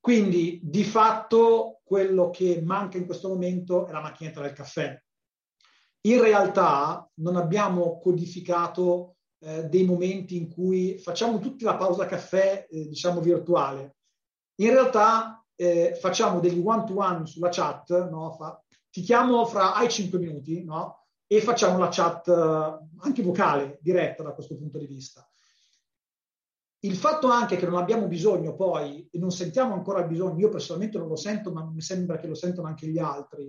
Quindi 0.00 0.60
di 0.62 0.82
fatto 0.82 1.80
quello 1.84 2.30
che 2.30 2.62
manca 2.62 2.96
in 2.96 3.04
questo 3.04 3.28
momento 3.28 3.86
è 3.86 3.92
la 3.92 4.00
macchinetta 4.00 4.40
del 4.40 4.54
caffè. 4.54 5.00
In 6.02 6.20
realtà 6.20 7.08
non 7.16 7.36
abbiamo 7.36 7.98
codificato 7.98 9.16
eh, 9.40 9.64
dei 9.64 9.84
momenti 9.84 10.36
in 10.36 10.48
cui 10.48 10.98
facciamo 10.98 11.38
tutti 11.38 11.64
la 11.64 11.76
pausa 11.76 12.06
caffè, 12.06 12.66
eh, 12.70 12.88
diciamo 12.88 13.20
virtuale. 13.20 13.96
In 14.60 14.70
realtà 14.70 15.44
eh, 15.54 15.94
facciamo 16.00 16.40
degli 16.40 16.62
one-to-one 16.64 17.26
sulla 17.26 17.50
chat, 17.50 18.08
no? 18.08 18.32
Fa, 18.32 18.62
ti 18.90 19.02
chiamo 19.02 19.44
fra 19.44 19.74
ai 19.74 19.90
5 19.90 20.18
minuti, 20.18 20.64
no? 20.64 20.99
E 21.32 21.40
facciamo 21.40 21.78
la 21.78 21.90
chat 21.92 22.26
eh, 22.26 22.86
anche 23.02 23.22
vocale, 23.22 23.78
diretta 23.80 24.24
da 24.24 24.32
questo 24.32 24.56
punto 24.56 24.78
di 24.78 24.86
vista. 24.86 25.24
Il 26.80 26.96
fatto 26.96 27.28
anche 27.28 27.56
che 27.56 27.66
non 27.66 27.78
abbiamo 27.78 28.08
bisogno 28.08 28.56
poi, 28.56 29.08
e 29.08 29.16
non 29.16 29.30
sentiamo 29.30 29.74
ancora 29.74 30.00
il 30.00 30.08
bisogno, 30.08 30.40
io 30.40 30.48
personalmente 30.48 30.98
non 30.98 31.06
lo 31.06 31.14
sento, 31.14 31.52
ma 31.52 31.64
mi 31.64 31.82
sembra 31.82 32.18
che 32.18 32.26
lo 32.26 32.34
sentono 32.34 32.66
anche 32.66 32.88
gli 32.88 32.98
altri, 32.98 33.48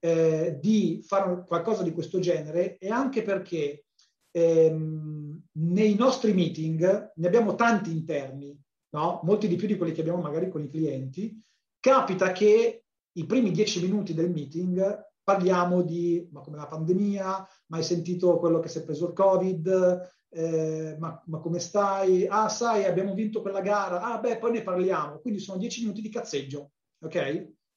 eh, 0.00 0.58
di 0.60 1.02
fare 1.02 1.42
qualcosa 1.46 1.82
di 1.82 1.92
questo 1.92 2.18
genere, 2.18 2.76
è 2.76 2.88
anche 2.88 3.22
perché 3.22 3.86
ehm, 4.30 5.42
nei 5.52 5.94
nostri 5.94 6.34
meeting 6.34 7.12
ne 7.14 7.26
abbiamo 7.26 7.54
tanti 7.54 7.92
interni, 7.92 8.54
no? 8.90 9.20
molti 9.22 9.48
di 9.48 9.56
più 9.56 9.66
di 9.66 9.78
quelli 9.78 9.92
che 9.92 10.02
abbiamo 10.02 10.20
magari 10.20 10.50
con 10.50 10.62
i 10.62 10.68
clienti, 10.68 11.42
capita 11.80 12.30
che 12.32 12.84
i 13.10 13.24
primi 13.24 13.52
dieci 13.52 13.80
minuti 13.80 14.12
del 14.12 14.30
meeting 14.30 15.10
parliamo 15.22 15.82
di 15.82 16.28
ma 16.32 16.40
come 16.40 16.56
la 16.56 16.66
pandemia, 16.66 17.48
ma 17.66 17.76
hai 17.76 17.82
sentito 17.82 18.38
quello 18.38 18.60
che 18.60 18.68
si 18.68 18.78
è 18.78 18.84
preso 18.84 19.08
il 19.08 19.12
Covid, 19.12 20.10
eh, 20.30 20.96
ma, 20.98 21.22
ma, 21.26 21.38
come 21.38 21.58
stai? 21.58 22.26
Ah, 22.26 22.48
sai, 22.48 22.84
abbiamo 22.84 23.14
vinto 23.14 23.42
quella 23.42 23.60
gara, 23.60 24.00
ah 24.00 24.18
beh, 24.18 24.38
poi 24.38 24.52
ne 24.52 24.62
parliamo. 24.62 25.18
Quindi 25.18 25.40
sono 25.40 25.58
dieci 25.58 25.82
minuti 25.82 26.00
di 26.00 26.08
cazzeggio, 26.08 26.72
ok? 27.00 27.16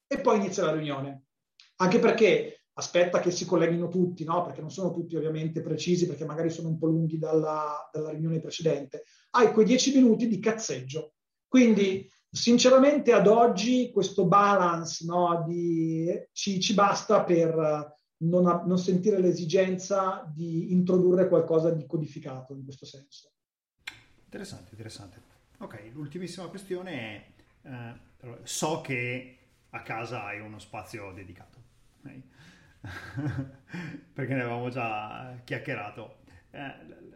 E 0.07 0.21
poi 0.21 0.37
inizia 0.37 0.63
la 0.63 0.71
riunione. 0.71 1.25
Anche 1.77 1.99
perché 1.99 2.65
aspetta 2.77 3.19
che 3.19 3.31
si 3.31 3.45
colleghino 3.45 3.87
tutti, 3.87 4.23
no? 4.23 4.43
perché 4.43 4.61
non 4.61 4.71
sono 4.71 4.91
tutti 4.91 5.15
ovviamente 5.15 5.61
precisi, 5.61 6.07
perché 6.07 6.25
magari 6.25 6.49
sono 6.49 6.69
un 6.69 6.77
po' 6.77 6.87
lunghi 6.87 7.17
dalla, 7.17 7.89
dalla 7.91 8.09
riunione 8.09 8.39
precedente. 8.39 9.03
Hai 9.31 9.51
quei 9.51 9.65
dieci 9.65 9.93
minuti 9.93 10.27
di 10.27 10.39
cazzeggio. 10.39 11.13
Quindi, 11.47 12.09
sinceramente, 12.35 13.13
ad 13.13 13.27
oggi 13.27 13.91
questo 13.91 14.25
balance 14.25 15.05
no, 15.05 15.45
di, 15.47 16.11
ci, 16.33 16.59
ci, 16.59 16.73
basta 16.73 17.23
per 17.23 17.95
non, 18.17 18.63
non 18.65 18.77
sentire 18.77 19.19
l'esigenza 19.19 20.29
di 20.33 20.73
introdurre 20.73 21.29
qualcosa 21.29 21.71
di 21.71 21.85
codificato 21.85 22.53
in 22.53 22.63
questo 22.63 22.85
senso. 22.85 23.31
Interessante, 24.25 24.71
interessante. 24.71 25.21
Ok, 25.59 25.91
l'ultimissima 25.93 26.47
questione 26.47 26.91
è, 27.61 27.67
eh, 27.69 28.39
so 28.43 28.81
che 28.81 29.37
a 29.69 29.81
casa 29.81 30.25
hai 30.25 30.41
uno 30.41 30.59
spazio 30.59 31.13
dedicato, 31.13 31.57
okay? 31.99 32.21
perché 34.13 34.33
ne 34.33 34.41
avevamo 34.41 34.69
già 34.69 35.39
chiacchierato. 35.45 36.17
Eh, 36.51 37.13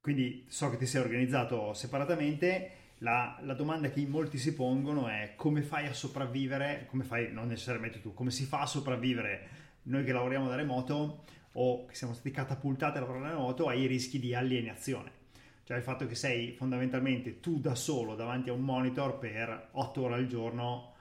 quindi 0.00 0.44
so 0.48 0.70
che 0.70 0.76
ti 0.76 0.86
sei 0.86 1.02
organizzato 1.02 1.74
separatamente. 1.74 2.82
La, 2.98 3.38
la, 3.42 3.54
domanda 3.54 3.90
che 3.90 4.00
in 4.00 4.08
molti 4.08 4.38
si 4.38 4.54
pongono 4.54 5.08
è 5.08 5.34
come 5.36 5.62
fai 5.62 5.86
a 5.86 5.92
sopravvivere, 5.92 6.86
come 6.88 7.04
fai, 7.04 7.32
non 7.32 7.48
necessariamente 7.48 8.00
tu, 8.00 8.14
come 8.14 8.30
si 8.30 8.44
fa 8.44 8.60
a 8.60 8.66
sopravvivere 8.66 9.48
noi 9.84 10.04
che 10.04 10.12
lavoriamo 10.12 10.48
da 10.48 10.54
remoto 10.54 11.24
o 11.52 11.86
che 11.86 11.94
siamo 11.94 12.14
stati 12.14 12.30
catapultati 12.30 12.96
a 12.96 13.00
lavorare 13.00 13.24
da 13.24 13.30
remoto 13.32 13.68
ai 13.68 13.86
rischi 13.86 14.18
di 14.18 14.34
alienazione. 14.34 15.22
Cioè 15.64 15.76
il 15.76 15.82
fatto 15.82 16.06
che 16.06 16.14
sei 16.14 16.52
fondamentalmente 16.52 17.40
tu 17.40 17.58
da 17.58 17.74
solo 17.74 18.14
davanti 18.14 18.50
a 18.50 18.52
un 18.52 18.60
monitor 18.60 19.18
per 19.18 19.70
8 19.72 20.02
ore 20.02 20.14
al 20.14 20.26
giorno 20.26 20.92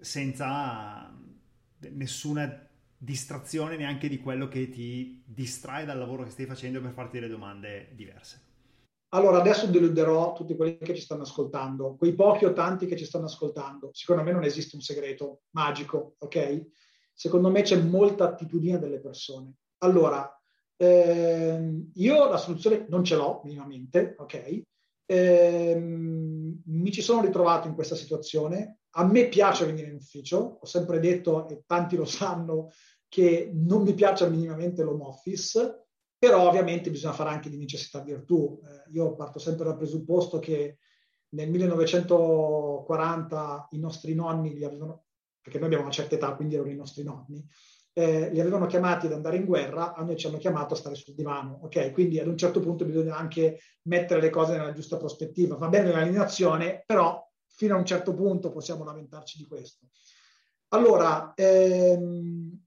senza 0.00 1.12
nessuna 1.78 2.68
distrazione 2.96 3.76
neanche 3.76 4.08
di 4.08 4.18
quello 4.18 4.48
che 4.48 4.68
ti 4.68 5.22
distrae 5.24 5.84
dal 5.84 5.98
lavoro 5.98 6.24
che 6.24 6.30
stai 6.30 6.46
facendo 6.46 6.80
per 6.80 6.92
farti 6.92 7.18
delle 7.18 7.30
domande 7.30 7.90
diverse. 7.94 8.48
Allora, 9.12 9.38
adesso 9.38 9.66
deluderò 9.66 10.34
tutti 10.34 10.54
quelli 10.54 10.78
che 10.78 10.94
ci 10.94 11.00
stanno 11.00 11.22
ascoltando, 11.22 11.96
quei 11.96 12.14
pochi 12.14 12.44
o 12.44 12.52
tanti 12.52 12.86
che 12.86 12.96
ci 12.96 13.04
stanno 13.04 13.24
ascoltando. 13.24 13.90
Secondo 13.92 14.22
me 14.22 14.30
non 14.30 14.44
esiste 14.44 14.76
un 14.76 14.82
segreto 14.82 15.42
magico, 15.50 16.14
ok? 16.18 16.66
Secondo 17.12 17.50
me 17.50 17.62
c'è 17.62 17.76
molta 17.76 18.24
attitudine 18.24 18.78
delle 18.78 19.00
persone. 19.00 19.54
Allora, 19.78 20.32
ehm, 20.76 21.90
io 21.94 22.28
la 22.28 22.36
soluzione 22.36 22.86
non 22.88 23.02
ce 23.02 23.16
l'ho 23.16 23.40
minimamente, 23.42 24.14
ok? 24.16 24.62
Ehm, 25.06 26.62
mi 26.66 26.92
ci 26.92 27.02
sono 27.02 27.20
ritrovato 27.20 27.66
in 27.66 27.74
questa 27.74 27.96
situazione. 27.96 28.78
A 28.90 29.04
me 29.04 29.28
piace 29.28 29.66
venire 29.66 29.88
in 29.88 29.96
ufficio, 29.96 30.58
ho 30.60 30.66
sempre 30.66 31.00
detto, 31.00 31.48
e 31.48 31.64
tanti 31.66 31.96
lo 31.96 32.04
sanno, 32.04 32.70
che 33.08 33.50
non 33.52 33.82
mi 33.82 33.92
piace 33.94 34.30
minimamente 34.30 34.84
l'home 34.84 35.02
office, 35.02 35.88
però 36.20 36.46
ovviamente 36.46 36.90
bisogna 36.90 37.14
fare 37.14 37.30
anche 37.30 37.48
di 37.48 37.56
necessità 37.56 38.02
virtù. 38.02 38.60
Eh, 38.62 38.90
io 38.92 39.14
parto 39.14 39.38
sempre 39.38 39.64
dal 39.64 39.78
presupposto 39.78 40.38
che 40.38 40.76
nel 41.30 41.48
1940 41.48 43.68
i 43.70 43.78
nostri 43.78 44.14
nonni 44.14 44.52
li 44.52 44.62
avevano, 44.62 45.04
perché 45.40 45.56
noi 45.56 45.68
abbiamo 45.68 45.84
una 45.84 45.94
certa 45.94 46.16
età, 46.16 46.34
quindi 46.34 46.56
erano 46.56 46.72
i 46.72 46.76
nostri 46.76 47.04
nonni, 47.04 47.42
eh, 47.94 48.28
li 48.30 48.38
avevano 48.38 48.66
chiamati 48.66 49.06
ad 49.06 49.14
andare 49.14 49.38
in 49.38 49.46
guerra, 49.46 49.94
a 49.94 50.02
noi 50.02 50.18
ci 50.18 50.26
hanno 50.26 50.36
chiamato 50.36 50.74
a 50.74 50.76
stare 50.76 50.94
sul 50.94 51.14
divano. 51.14 51.60
Ok, 51.62 51.90
quindi 51.92 52.20
ad 52.20 52.26
un 52.26 52.36
certo 52.36 52.60
punto 52.60 52.84
bisogna 52.84 53.16
anche 53.16 53.58
mettere 53.84 54.20
le 54.20 54.28
cose 54.28 54.58
nella 54.58 54.74
giusta 54.74 54.98
prospettiva. 54.98 55.56
Va 55.56 55.68
bene 55.68 55.90
l'alienazione, 55.90 56.82
però 56.84 57.26
fino 57.46 57.76
a 57.76 57.78
un 57.78 57.86
certo 57.86 58.14
punto 58.14 58.52
possiamo 58.52 58.84
lamentarci 58.84 59.38
di 59.38 59.46
questo. 59.46 59.86
Allora, 60.68 61.32
ehm, 61.34 62.62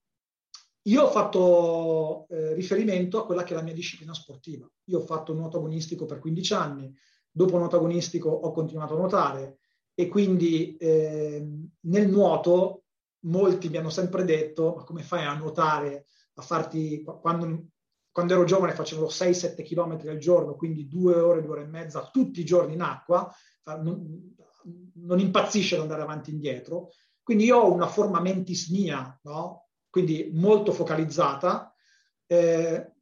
io 0.83 1.03
ho 1.03 1.09
fatto 1.09 2.27
eh, 2.29 2.53
riferimento 2.53 3.19
a 3.19 3.25
quella 3.25 3.43
che 3.43 3.53
è 3.53 3.55
la 3.55 3.63
mia 3.63 3.73
disciplina 3.73 4.13
sportiva. 4.13 4.69
Io 4.85 4.99
ho 4.99 5.05
fatto 5.05 5.33
nuoto 5.33 5.57
agonistico 5.57 6.05
per 6.05 6.19
15 6.19 6.53
anni, 6.53 6.93
dopo 7.31 7.57
nuoto 7.57 7.77
agonistico 7.77 8.29
ho 8.29 8.51
continuato 8.51 8.93
a 8.93 8.97
nuotare 8.97 9.59
e 9.93 10.07
quindi 10.07 10.75
eh, 10.77 11.45
nel 11.81 12.09
nuoto 12.09 12.83
molti 13.25 13.69
mi 13.69 13.77
hanno 13.77 13.89
sempre 13.89 14.25
detto 14.25 14.73
ma 14.75 14.83
come 14.83 15.03
fai 15.03 15.23
a 15.23 15.35
nuotare, 15.35 16.07
a 16.35 16.41
farti, 16.41 17.03
quando, 17.03 17.67
quando 18.11 18.33
ero 18.33 18.43
giovane 18.43 18.73
facevo 18.73 19.05
6-7 19.05 19.63
km 19.63 20.09
al 20.09 20.17
giorno, 20.17 20.55
quindi 20.55 20.87
due 20.87 21.15
ore, 21.15 21.41
due 21.41 21.51
ore 21.51 21.61
e 21.63 21.67
mezza 21.67 22.09
tutti 22.11 22.41
i 22.41 22.45
giorni 22.45 22.73
in 22.73 22.81
acqua, 22.81 23.33
non, 23.81 24.35
non 24.95 25.19
impazzisce 25.19 25.75
ad 25.75 25.81
andare 25.81 26.01
avanti 26.01 26.31
e 26.31 26.33
indietro. 26.33 26.89
Quindi 27.21 27.45
io 27.45 27.57
ho 27.57 27.71
una 27.71 27.87
forma 27.87 28.19
mentis 28.19 28.67
mia, 28.69 29.17
no? 29.23 29.62
Quindi 29.93 30.31
molto 30.33 30.71
focalizzata, 30.71 31.71
eh, 32.25 32.93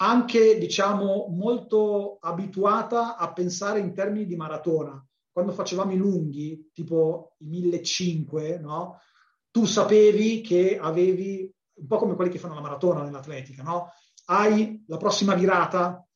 anche 0.00 0.58
diciamo 0.58 1.28
molto 1.30 2.18
abituata 2.20 3.16
a 3.16 3.32
pensare 3.32 3.78
in 3.78 3.94
termini 3.94 4.26
di 4.26 4.36
maratona. 4.36 5.02
Quando 5.32 5.52
facevamo 5.52 5.92
i 5.92 5.96
lunghi, 5.96 6.68
tipo 6.74 7.36
i 7.38 7.46
1500, 7.46 8.60
no? 8.60 9.00
tu 9.50 9.64
sapevi 9.64 10.42
che 10.42 10.76
avevi, 10.78 11.50
un 11.76 11.86
po' 11.86 11.96
come 11.96 12.16
quelli 12.16 12.30
che 12.30 12.38
fanno 12.38 12.56
la 12.56 12.60
maratona 12.60 13.02
nell'atletica, 13.02 13.62
no? 13.62 13.90
Hai 14.26 14.84
la 14.86 14.98
prossima 14.98 15.32
virata, 15.32 16.06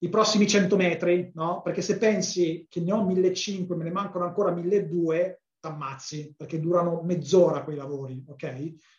i 0.00 0.10
prossimi 0.10 0.46
100 0.46 0.76
metri, 0.76 1.30
no? 1.32 1.62
Perché 1.62 1.80
se 1.80 1.96
pensi 1.96 2.66
che 2.68 2.80
ne 2.80 2.92
ho 2.92 3.02
1500, 3.02 3.74
me 3.76 3.84
ne 3.84 3.92
mancano 3.92 4.26
ancora 4.26 4.52
1200, 4.52 5.40
t'ammazzi, 5.60 6.34
perché 6.36 6.60
durano 6.60 7.02
mezz'ora 7.02 7.64
quei 7.64 7.76
lavori, 7.76 8.22
ok? 8.26 8.42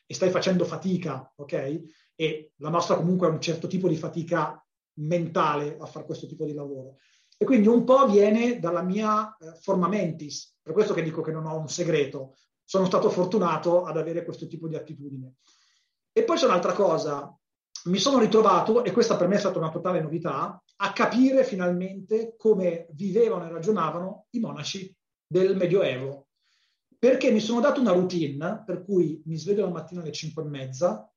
E 0.05 0.13
stai 0.13 0.29
facendo 0.29 0.65
fatica, 0.65 1.31
ok? 1.35 1.81
E 2.15 2.51
la 2.57 2.69
nostra 2.69 2.95
comunque 2.95 3.27
è 3.27 3.31
un 3.31 3.41
certo 3.41 3.67
tipo 3.67 3.87
di 3.87 3.95
fatica 3.95 4.63
mentale 4.99 5.77
a 5.79 5.85
fare 5.85 6.05
questo 6.05 6.27
tipo 6.27 6.45
di 6.45 6.53
lavoro. 6.53 6.97
E 7.37 7.45
quindi 7.45 7.67
un 7.67 7.85
po' 7.85 8.05
viene 8.07 8.59
dalla 8.59 8.81
mia 8.81 9.35
eh, 9.37 9.53
forma 9.61 9.87
mentis, 9.87 10.57
per 10.61 10.73
questo 10.73 10.93
che 10.93 11.01
dico 11.01 11.21
che 11.21 11.31
non 11.31 11.45
ho 11.45 11.57
un 11.57 11.69
segreto, 11.69 12.35
sono 12.63 12.85
stato 12.85 13.09
fortunato 13.09 13.85
ad 13.85 13.97
avere 13.97 14.25
questo 14.25 14.45
tipo 14.45 14.67
di 14.67 14.75
attitudine. 14.75 15.35
E 16.11 16.23
poi 16.23 16.37
c'è 16.37 16.45
un'altra 16.45 16.73
cosa, 16.73 17.33
mi 17.85 17.97
sono 17.97 18.19
ritrovato, 18.19 18.83
e 18.83 18.91
questa 18.91 19.15
per 19.15 19.27
me 19.27 19.35
è 19.35 19.39
stata 19.39 19.57
una 19.57 19.69
totale 19.71 20.01
novità, 20.01 20.61
a 20.81 20.91
capire 20.91 21.43
finalmente 21.43 22.35
come 22.37 22.87
vivevano 22.91 23.45
e 23.45 23.51
ragionavano 23.51 24.27
i 24.31 24.39
monaci 24.39 24.93
del 25.25 25.55
Medioevo. 25.55 26.28
Perché 26.99 27.31
mi 27.31 27.39
sono 27.39 27.61
dato 27.61 27.79
una 27.79 27.93
routine 27.93 28.61
per 28.65 28.83
cui 28.83 29.21
mi 29.25 29.37
sveglio 29.37 29.63
la 29.63 29.71
mattina 29.71 30.01
alle 30.01 30.11
5 30.11 30.43
e 30.43 30.45
mezza, 30.45 31.09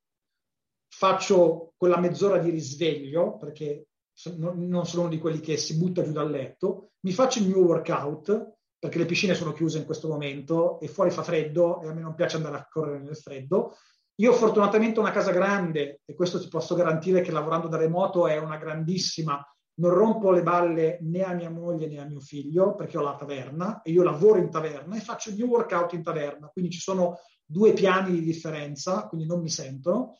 faccio 0.87 1.73
quella 1.75 1.99
mezz'ora 1.99 2.37
di 2.37 2.49
risveglio, 2.49 3.35
perché 3.35 3.87
non 4.35 4.85
sono 4.85 5.01
uno 5.03 5.09
di 5.09 5.19
quelli 5.19 5.41
che 5.41 5.57
si 5.57 5.77
butta 5.77 6.01
giù 6.01 6.13
dal 6.13 6.29
letto, 6.29 6.91
mi 7.01 7.11
faccio 7.11 7.39
il 7.39 7.47
mio 7.47 7.59
workout, 7.59 8.53
perché 8.79 8.97
le 8.97 9.05
piscine 9.05 9.33
sono 9.33 9.53
chiuse 9.53 9.77
in 9.77 9.85
questo 9.85 10.07
momento 10.07 10.79
e 10.79 10.87
fuori 10.87 11.09
fa 11.09 11.23
freddo 11.23 11.81
e 11.81 11.87
a 11.87 11.93
me 11.93 12.01
non 12.01 12.15
piace 12.15 12.37
andare 12.37 12.55
a 12.57 12.67
correre 12.69 13.01
nel 13.01 13.17
freddo. 13.17 13.75
Io 14.15 14.31
fortunatamente 14.33 14.99
ho 14.99 15.01
una 15.01 15.11
casa 15.11 15.31
grande 15.31 16.01
e 16.05 16.13
questo 16.13 16.39
ti 16.39 16.47
posso 16.47 16.75
garantire 16.75 17.21
che 17.21 17.31
lavorando 17.31 17.67
da 17.67 17.77
remoto 17.77 18.27
è 18.27 18.37
una 18.37 18.57
grandissima. 18.57 19.43
Non 19.75 19.91
rompo 19.91 20.31
le 20.31 20.43
balle 20.43 20.99
né 21.01 21.23
a 21.23 21.33
mia 21.33 21.49
moglie 21.49 21.87
né 21.87 21.99
a 21.99 22.05
mio 22.05 22.19
figlio 22.19 22.75
perché 22.75 22.97
ho 22.97 23.01
la 23.01 23.15
taverna 23.15 23.81
e 23.81 23.91
io 23.91 24.03
lavoro 24.03 24.37
in 24.37 24.49
taverna 24.49 24.95
e 24.95 24.99
faccio 24.99 25.29
il 25.29 25.35
mio 25.35 25.47
workout 25.47 25.93
in 25.93 26.03
taverna, 26.03 26.49
quindi 26.49 26.71
ci 26.71 26.79
sono 26.79 27.17
due 27.43 27.73
piani 27.73 28.11
di 28.11 28.21
differenza, 28.21 29.07
quindi 29.07 29.25
non 29.27 29.41
mi 29.41 29.49
sentono. 29.49 30.17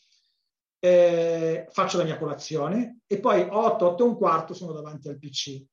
Eh, 0.79 1.67
faccio 1.69 1.97
la 1.97 2.03
mia 2.03 2.17
colazione 2.17 2.99
e 3.07 3.19
poi 3.19 3.47
8, 3.49 3.85
8 3.85 4.03
e 4.03 4.07
un 4.07 4.17
quarto 4.17 4.53
sono 4.53 4.73
davanti 4.73 5.07
al 5.07 5.17
PC 5.17 5.65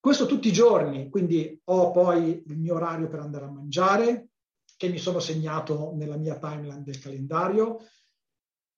questo 0.00 0.26
tutti 0.26 0.48
i 0.48 0.52
giorni, 0.52 1.10
quindi 1.10 1.60
ho 1.64 1.90
poi 1.90 2.42
il 2.46 2.58
mio 2.58 2.76
orario 2.76 3.08
per 3.08 3.18
andare 3.18 3.46
a 3.46 3.50
mangiare, 3.50 4.28
che 4.76 4.88
mi 4.88 4.98
sono 4.98 5.18
segnato 5.18 5.92
nella 5.96 6.16
mia 6.16 6.38
timeline 6.38 6.84
del 6.84 7.00
calendario. 7.00 7.78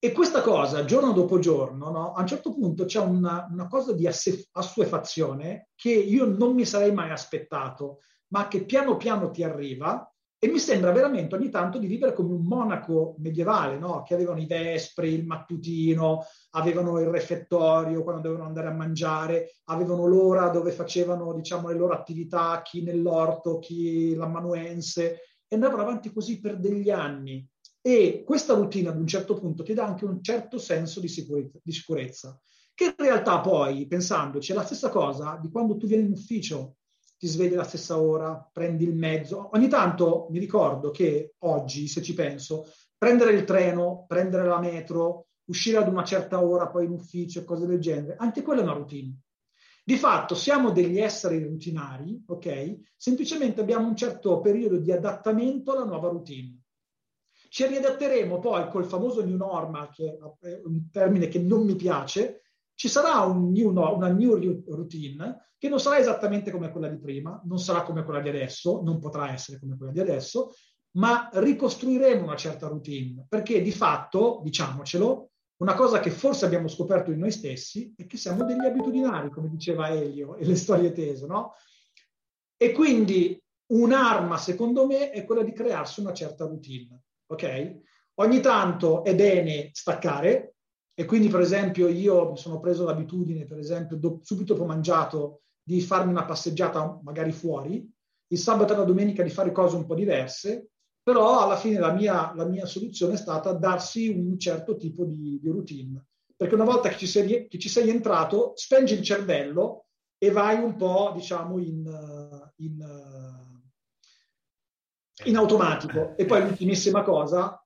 E 0.03 0.12
questa 0.12 0.40
cosa, 0.40 0.86
giorno 0.86 1.12
dopo 1.12 1.38
giorno, 1.38 1.90
no, 1.90 2.12
a 2.14 2.22
un 2.22 2.26
certo 2.26 2.55
punto 2.55 2.86
c'è 2.86 3.01
una, 3.01 3.46
una 3.51 3.66
cosa 3.66 3.92
di 3.92 4.07
assuefazione 4.07 5.68
che 5.74 5.90
io 5.90 6.24
non 6.24 6.55
mi 6.55 6.64
sarei 6.64 6.90
mai 6.90 7.11
aspettato, 7.11 7.98
ma 8.28 8.48
che 8.48 8.64
piano 8.64 8.96
piano 8.96 9.30
ti 9.30 9.42
arriva 9.42 10.11
e 10.38 10.48
mi 10.48 10.59
sembra 10.59 10.90
veramente 10.90 11.34
ogni 11.34 11.51
tanto 11.51 11.76
di 11.76 11.86
vivere 11.86 12.14
come 12.14 12.32
un 12.32 12.46
monaco 12.46 13.14
medievale, 13.18 13.78
no? 13.78 14.03
che 14.03 14.14
avevano 14.14 14.40
i 14.40 14.46
vespri, 14.46 15.12
il 15.12 15.26
mattutino, 15.26 16.24
avevano 16.53 16.98
il 16.98 17.09
refettorio 17.09 18.03
quando 18.03 18.22
dovevano 18.22 18.48
andare 18.48 18.68
a 18.68 18.74
mangiare, 18.74 19.57
avevano 19.64 20.07
l'ora 20.07 20.48
dove 20.48 20.70
facevano 20.70 21.34
diciamo, 21.34 21.68
le 21.68 21.76
loro 21.76 21.92
attività, 21.92 22.62
chi 22.62 22.82
nell'orto, 22.82 23.59
chi 23.59 24.14
l'amanuense, 24.14 25.20
e 25.46 25.57
andavano 25.57 25.82
avanti 25.82 26.11
così 26.11 26.40
per 26.40 26.57
degli 26.59 26.88
anni. 26.88 27.46
E 27.83 28.22
questa 28.24 28.55
routine 28.55 28.89
ad 28.89 28.99
un 28.99 29.07
certo 29.07 29.35
punto 29.35 29.62
ti 29.62 29.72
dà 29.72 29.87
anche 29.87 30.05
un 30.05 30.22
certo 30.22 30.59
senso 30.59 31.01
di 31.01 31.09
sicurezza, 31.09 31.59
di 31.62 31.72
sicurezza 31.72 32.39
che 32.74 32.85
in 32.87 32.95
realtà 32.97 33.41
poi, 33.41 33.87
pensandoci, 33.87 34.53
è 34.53 34.55
la 34.55 34.64
stessa 34.64 34.89
cosa 34.89 35.39
di 35.41 35.51
quando 35.51 35.76
tu 35.76 35.87
vieni 35.87 36.07
in 36.07 36.12
ufficio 36.12 36.76
ti 37.18 37.26
svegli 37.26 37.53
alla 37.53 37.64
stessa 37.64 38.01
ora, 38.01 38.49
prendi 38.51 38.85
il 38.85 38.95
mezzo. 38.95 39.51
Ogni 39.53 39.68
tanto 39.68 40.28
mi 40.31 40.39
ricordo 40.39 40.91
che 40.91 41.35
oggi, 41.41 41.87
se 41.89 42.01
ci 42.01 42.14
penso, 42.14 42.66
prendere 42.97 43.33
il 43.33 43.45
treno, 43.45 44.07
prendere 44.09 44.47
la 44.47 44.59
metro, 44.59 45.26
uscire 45.45 45.76
ad 45.76 45.89
una 45.89 46.05
certa 46.05 46.43
ora 46.43 46.68
poi 46.68 46.87
in 46.87 46.93
ufficio, 46.93 47.45
cose 47.45 47.66
del 47.66 47.81
genere, 47.81 48.16
anche 48.16 48.41
quella 48.41 48.62
è 48.62 48.64
una 48.64 48.72
routine. 48.72 49.14
Di 49.85 49.97
fatto 49.97 50.35
siamo 50.35 50.70
degli 50.70 50.99
esseri 50.99 51.43
routinari, 51.43 52.22
ok? 52.26 52.78
Semplicemente 52.97 53.61
abbiamo 53.61 53.89
un 53.89 53.97
certo 53.97 54.41
periodo 54.41 54.78
di 54.78 54.91
adattamento 54.91 55.72
alla 55.72 55.85
nuova 55.85 56.09
routine. 56.09 56.59
Ci 57.53 57.66
riadatteremo 57.66 58.38
poi 58.38 58.68
col 58.68 58.84
famoso 58.84 59.24
new 59.24 59.36
normal, 59.36 59.90
che 59.90 60.16
è 60.40 60.61
un 60.62 60.88
termine 60.92 61.26
che 61.26 61.40
non 61.40 61.64
mi 61.64 61.74
piace, 61.74 62.42
ci 62.74 62.86
sarà 62.86 63.22
un 63.22 63.51
new, 63.51 63.70
una 63.70 64.09
new 64.09 64.62
routine 64.68 65.51
che 65.59 65.68
non 65.68 65.80
sarà 65.80 65.98
esattamente 65.98 66.53
come 66.53 66.70
quella 66.70 66.86
di 66.86 67.01
prima, 67.01 67.42
non 67.46 67.59
sarà 67.59 67.82
come 67.82 68.05
quella 68.05 68.20
di 68.20 68.28
adesso, 68.28 68.82
non 68.84 69.01
potrà 69.01 69.32
essere 69.32 69.59
come 69.59 69.76
quella 69.76 69.90
di 69.90 69.98
adesso, 69.98 70.55
ma 70.92 71.28
ricostruiremo 71.32 72.22
una 72.22 72.36
certa 72.36 72.68
routine, 72.68 73.26
perché 73.28 73.61
di 73.61 73.72
fatto, 73.72 74.40
diciamocelo, 74.44 75.30
una 75.57 75.74
cosa 75.74 75.98
che 75.98 76.11
forse 76.11 76.44
abbiamo 76.44 76.68
scoperto 76.68 77.11
in 77.11 77.18
noi 77.18 77.32
stessi 77.32 77.92
è 77.96 78.07
che 78.07 78.16
siamo 78.16 78.44
degli 78.44 78.64
abitudinari, 78.64 79.28
come 79.28 79.48
diceva 79.48 79.88
Elio 79.88 80.36
e 80.36 80.46
le 80.46 80.55
storie 80.55 80.92
tese, 80.92 81.26
no? 81.26 81.55
E 82.57 82.70
quindi 82.70 83.42
un'arma, 83.72 84.36
secondo 84.36 84.86
me, 84.86 85.11
è 85.11 85.24
quella 85.24 85.42
di 85.42 85.53
crearsi 85.53 85.98
una 85.98 86.12
certa 86.12 86.46
routine, 86.46 87.03
ok? 87.31 87.78
Ogni 88.20 88.41
tanto 88.41 89.05
è 89.05 89.14
bene 89.14 89.70
staccare 89.72 90.55
e 90.95 91.05
quindi, 91.05 91.28
per 91.28 91.41
esempio, 91.41 91.89
io 91.89 92.31
mi 92.31 92.37
sono 92.37 92.61
preso 92.61 92.85
l'abitudine, 92.85 93.47
per 93.47 93.59
esempio, 93.59 93.97
do, 93.97 94.20
subito 94.22 94.55
dopo 94.55 94.66
mangiato, 94.66 95.43
di 95.62 95.81
farmi 95.81 96.11
una 96.11 96.24
passeggiata 96.24 97.01
magari 97.03 97.33
fuori, 97.33 97.89
il 98.28 98.39
sabato 98.39 98.72
e 98.72 98.76
la 98.76 98.85
domenica 98.85 99.22
di 99.22 99.31
fare 99.31 99.53
cose 99.53 99.76
un 99.76 99.87
po' 99.87 99.95
diverse 99.95 100.70
però 101.03 101.41
alla 101.43 101.57
fine 101.57 101.78
la 101.78 101.93
mia, 101.93 102.33
la 102.35 102.45
mia 102.45 102.66
soluzione 102.66 103.14
è 103.14 103.16
stata 103.16 103.53
darsi 103.53 104.09
un 104.09 104.39
certo 104.39 104.76
tipo 104.76 105.05
di, 105.05 105.41
di 105.43 105.49
routine, 105.49 106.07
perché 106.37 106.55
una 106.55 106.64
volta 106.64 106.89
che 106.89 106.99
ci, 106.99 107.07
sei, 107.07 107.49
che 107.49 107.59
ci, 107.59 107.68
sei, 107.68 107.89
entrato, 107.89 108.53
spengi 108.55 108.95
il 108.95 109.03
cervello 109.03 109.87
e 110.18 110.31
vai 110.31 110.62
un 110.62 110.76
po', 110.76 111.12
diciamo, 111.14 111.59
in, 111.59 111.85
in, 112.57 112.78
in 115.25 115.37
automatico. 115.37 116.16
E 116.16 116.25
poi 116.25 116.43
l'ultimissima 116.43 117.03
cosa, 117.03 117.62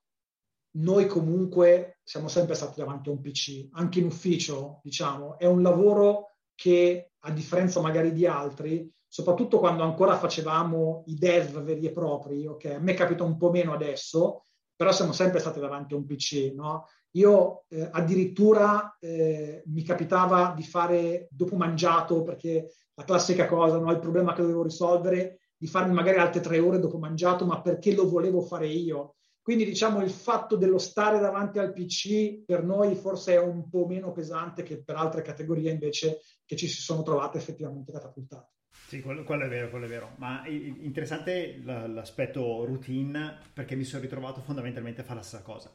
noi 0.77 1.07
comunque 1.07 1.99
siamo 2.03 2.27
sempre 2.27 2.55
stati 2.55 2.79
davanti 2.79 3.09
a 3.09 3.11
un 3.11 3.21
PC, 3.21 3.69
anche 3.71 3.99
in 3.99 4.05
ufficio, 4.05 4.79
diciamo, 4.83 5.37
è 5.37 5.45
un 5.45 5.61
lavoro 5.61 6.35
che 6.53 7.11
a 7.19 7.31
differenza 7.31 7.81
magari 7.81 8.11
di 8.11 8.25
altri 8.25 8.93
soprattutto 9.15 9.59
quando 9.59 9.83
ancora 9.83 10.17
facevamo 10.17 11.05
i 11.07 11.15
dev 11.15 11.61
veri 11.61 11.85
e 11.85 11.93
propri, 11.93 12.45
ok? 12.45 12.65
A 12.65 12.79
me 12.79 12.93
capita 12.93 13.23
un 13.23 13.37
po' 13.37 13.49
meno 13.49 13.71
adesso, 13.71 14.43
però 14.75 14.91
siamo 14.91 15.13
sempre 15.13 15.39
stati 15.39 15.61
davanti 15.61 15.93
a 15.93 15.97
un 15.97 16.05
PC, 16.05 16.51
no? 16.53 16.89
Io 17.11 17.63
eh, 17.69 17.87
addirittura 17.93 18.97
eh, 18.99 19.63
mi 19.67 19.83
capitava 19.83 20.51
di 20.53 20.63
fare 20.63 21.29
dopo 21.31 21.55
mangiato, 21.55 22.23
perché 22.23 22.73
la 22.93 23.05
classica 23.05 23.47
cosa, 23.47 23.77
no? 23.77 23.89
il 23.89 23.99
problema 23.99 24.33
che 24.33 24.41
dovevo 24.41 24.63
risolvere, 24.63 25.39
di 25.57 25.67
farmi 25.67 25.93
magari 25.93 26.19
altre 26.19 26.41
tre 26.41 26.59
ore 26.59 26.79
dopo 26.79 26.97
mangiato, 26.97 27.45
ma 27.45 27.61
perché 27.61 27.93
lo 27.93 28.09
volevo 28.09 28.41
fare 28.41 28.67
io. 28.67 29.15
Quindi 29.41 29.65
diciamo 29.65 30.01
il 30.01 30.09
fatto 30.09 30.55
dello 30.55 30.79
stare 30.79 31.19
davanti 31.19 31.59
al 31.59 31.71
PC 31.71 32.43
per 32.45 32.63
noi 32.63 32.95
forse 32.95 33.33
è 33.33 33.39
un 33.39 33.69
po' 33.69 33.85
meno 33.85 34.11
pesante 34.11 34.63
che 34.63 34.83
per 34.83 34.95
altre 34.95 35.21
categorie 35.21 35.71
invece 35.71 36.21
che 36.43 36.55
ci 36.55 36.67
si 36.67 36.81
sono 36.81 37.03
trovate 37.03 37.37
effettivamente 37.37 37.91
catapultate. 37.91 38.53
Sì, 38.87 39.01
quello, 39.01 39.23
quello, 39.23 39.45
è 39.45 39.47
vero, 39.47 39.69
quello 39.69 39.85
è 39.85 39.87
vero. 39.87 40.13
Ma 40.17 40.47
interessante 40.47 41.61
l'aspetto 41.63 42.65
routine 42.65 43.37
perché 43.53 43.75
mi 43.75 43.83
sono 43.83 44.01
ritrovato 44.01 44.41
fondamentalmente 44.41 45.01
a 45.01 45.03
fare 45.03 45.19
la 45.19 45.25
stessa 45.25 45.43
cosa. 45.43 45.71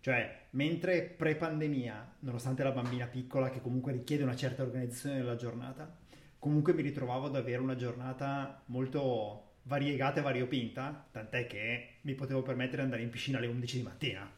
Cioè, 0.00 0.46
mentre 0.50 1.02
pre-pandemia, 1.02 2.18
nonostante 2.20 2.62
la 2.62 2.70
bambina 2.70 3.06
piccola 3.06 3.50
che 3.50 3.60
comunque 3.60 3.92
richiede 3.92 4.22
una 4.22 4.36
certa 4.36 4.62
organizzazione 4.62 5.16
della 5.16 5.36
giornata, 5.36 5.98
comunque 6.38 6.72
mi 6.72 6.82
ritrovavo 6.82 7.26
ad 7.26 7.36
avere 7.36 7.60
una 7.60 7.76
giornata 7.76 8.62
molto 8.66 9.44
variegata 9.62 10.20
e 10.20 10.22
variopinta, 10.22 11.06
tant'è 11.10 11.46
che 11.46 11.88
mi 12.02 12.14
potevo 12.14 12.42
permettere 12.42 12.78
di 12.78 12.82
andare 12.82 13.02
in 13.02 13.10
piscina 13.10 13.38
alle 13.38 13.46
11 13.46 13.76
di 13.76 13.82
mattina. 13.82 14.30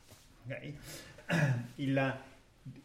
Okay? 0.45 0.77
Il, 1.77 2.19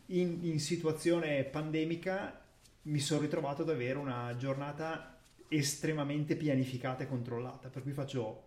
in, 0.08 0.40
in 0.42 0.60
situazione 0.60 1.44
pandemica 1.44 2.40
mi 2.84 3.00
sono 3.00 3.22
ritrovato 3.22 3.64
ad 3.64 3.70
avere 3.70 3.98
una 3.98 4.36
giornata 4.38 5.18
estremamente 5.48 6.36
pianificata 6.36 7.04
e 7.04 7.08
controllata, 7.08 7.70
per 7.70 7.82
cui 7.82 7.92
faccio 7.92 8.45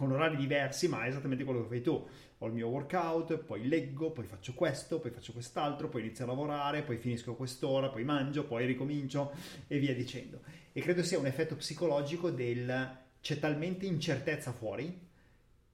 con 0.00 0.12
orari 0.12 0.36
diversi, 0.36 0.88
ma 0.88 1.04
è 1.04 1.08
esattamente 1.08 1.44
quello 1.44 1.60
che 1.60 1.68
fai 1.68 1.82
tu. 1.82 2.08
Ho 2.38 2.46
il 2.46 2.54
mio 2.54 2.68
workout, 2.68 3.36
poi 3.36 3.68
leggo, 3.68 4.12
poi 4.12 4.24
faccio 4.24 4.54
questo, 4.54 4.98
poi 4.98 5.10
faccio 5.10 5.34
quest'altro, 5.34 5.90
poi 5.90 6.00
inizio 6.00 6.24
a 6.24 6.28
lavorare, 6.28 6.80
poi 6.80 6.96
finisco 6.96 7.34
quest'ora, 7.34 7.90
poi 7.90 8.02
mangio, 8.02 8.46
poi 8.46 8.64
ricomincio 8.64 9.30
e 9.66 9.78
via 9.78 9.94
dicendo. 9.94 10.40
E 10.72 10.80
credo 10.80 11.02
sia 11.02 11.18
un 11.18 11.26
effetto 11.26 11.54
psicologico 11.54 12.30
del 12.30 12.98
c'è 13.20 13.38
talmente 13.38 13.84
incertezza 13.84 14.52
fuori 14.52 15.08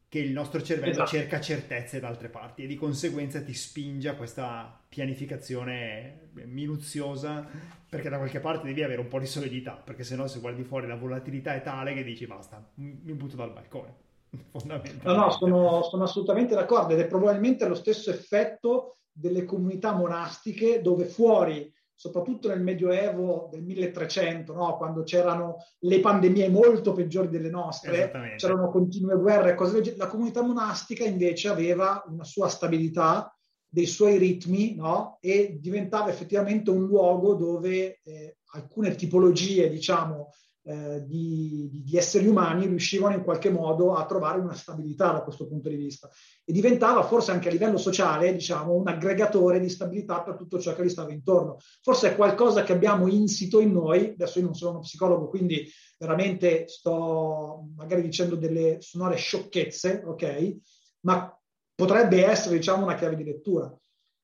che 0.09 0.18
il 0.18 0.33
nostro 0.33 0.61
cervello 0.61 0.91
esatto. 0.91 1.11
cerca 1.11 1.41
certezze 1.41 2.01
da 2.01 2.09
altre 2.09 2.29
parti 2.29 2.64
e 2.64 2.66
di 2.66 2.74
conseguenza 2.74 3.41
ti 3.41 3.55
spinge 3.55 4.09
a 4.09 4.14
questa 4.14 4.83
pianificazione 4.89 6.31
minuziosa 6.47 7.47
perché 7.89 8.09
da 8.09 8.16
qualche 8.16 8.41
parte 8.41 8.66
devi 8.66 8.83
avere 8.83 9.01
un 9.01 9.09
po' 9.09 9.20
di 9.20 9.27
solidità 9.27 9.74
perché 9.74 10.03
sennò 10.03 10.27
se 10.27 10.41
guardi 10.41 10.64
fuori 10.64 10.89
la 10.89 10.97
volatilità 10.97 11.55
è 11.55 11.62
tale 11.62 11.95
che 11.95 12.03
dici 12.03 12.27
basta, 12.27 12.68
mi 12.74 13.12
butto 13.12 13.37
dal 13.37 13.53
balcone. 13.53 14.05
No, 15.03 15.14
no, 15.14 15.31
sono, 15.31 15.83
sono 15.83 16.05
assolutamente 16.05 16.55
d'accordo 16.55 16.95
ed 16.95 17.01
è 17.01 17.07
probabilmente 17.07 17.66
lo 17.66 17.74
stesso 17.74 18.11
effetto 18.11 18.97
delle 19.12 19.45
comunità 19.45 19.93
monastiche 19.93 20.81
dove 20.81 21.05
fuori 21.05 21.72
soprattutto 21.99 22.49
nel 22.49 22.61
Medioevo 22.61 23.49
del 23.51 23.62
1300, 23.62 24.53
no? 24.53 24.77
quando 24.77 25.03
c'erano 25.03 25.57
le 25.81 26.01
pandemie 26.01 26.51
molto 26.51 26.93
peggiori 26.93 27.29
delle 27.29 27.49
nostre, 27.49 28.12
c'erano 28.37 28.70
continue 28.70 29.16
guerre 29.16 29.53
e 29.53 29.55
cose 29.55 29.72
del 29.72 29.83
genere. 29.83 30.03
La 30.05 30.11
comunità 30.11 30.43
monastica 30.43 31.05
invece 31.05 31.49
aveva 31.49 32.05
una 32.07 32.24
sua 32.24 32.49
stabilità, 32.49 33.35
dei 33.66 33.87
suoi 33.87 34.18
ritmi 34.18 34.74
no? 34.74 35.16
e 35.20 35.57
diventava 35.59 36.11
effettivamente 36.11 36.70
un 36.70 36.85
luogo 36.85 37.35
dove 37.35 38.01
eh, 38.03 38.37
alcune 38.53 38.95
tipologie, 38.95 39.70
diciamo, 39.70 40.33
eh, 40.69 41.05
di, 41.07 41.71
di, 41.85 41.97
esseri 41.97 42.27
umani 42.27 42.67
riuscivano 42.67 43.14
in 43.14 43.23
qualche 43.23 43.51
modo 43.51 43.95
a 43.95 44.05
trovare 44.05 44.41
una 44.41 44.55
stabilità 44.55 45.12
da 45.12 45.23
questo 45.23 45.47
punto 45.47 45.69
di 45.69 45.77
vista. 45.77 46.11
E 46.45 46.53
diventava 46.53 47.05
forse 47.05 47.31
anche 47.31 47.49
a 47.49 47.53
livello 47.53 47.77
sociale 47.77 48.33
diciamo 48.33 48.75
un 48.75 48.89
aggregatore 48.89 49.61
di 49.61 49.69
stabilità 49.69 50.23
per 50.23 50.35
tutto 50.35 50.59
ciò 50.59 50.75
che 50.75 50.85
gli 50.85 50.89
stava 50.89 51.12
intorno. 51.12 51.59
Forse 51.83 52.11
è 52.11 52.17
qualcosa 52.17 52.64
che 52.64 52.73
abbiamo 52.73 53.07
insito 53.07 53.61
in 53.61 53.71
noi 53.71 54.11
adesso 54.11 54.41
io 54.41 54.47
non 54.47 54.55
sono 54.55 54.73
uno 54.73 54.81
psicologo 54.81 55.29
quindi 55.29 55.71
veramente 55.99 56.67
sto 56.67 57.69
magari 57.77 58.03
dicendo 58.03 58.35
delle 58.35 58.79
sonore 58.81 59.14
sciocchezze 59.14 60.03
ok? 60.05 60.57
Ma 61.03 61.33
potrebbe 61.77 62.27
essere 62.27 62.57
diciamo 62.57 62.83
una 62.83 62.97
chiave 62.97 63.14
di 63.14 63.23
lettura. 63.23 63.73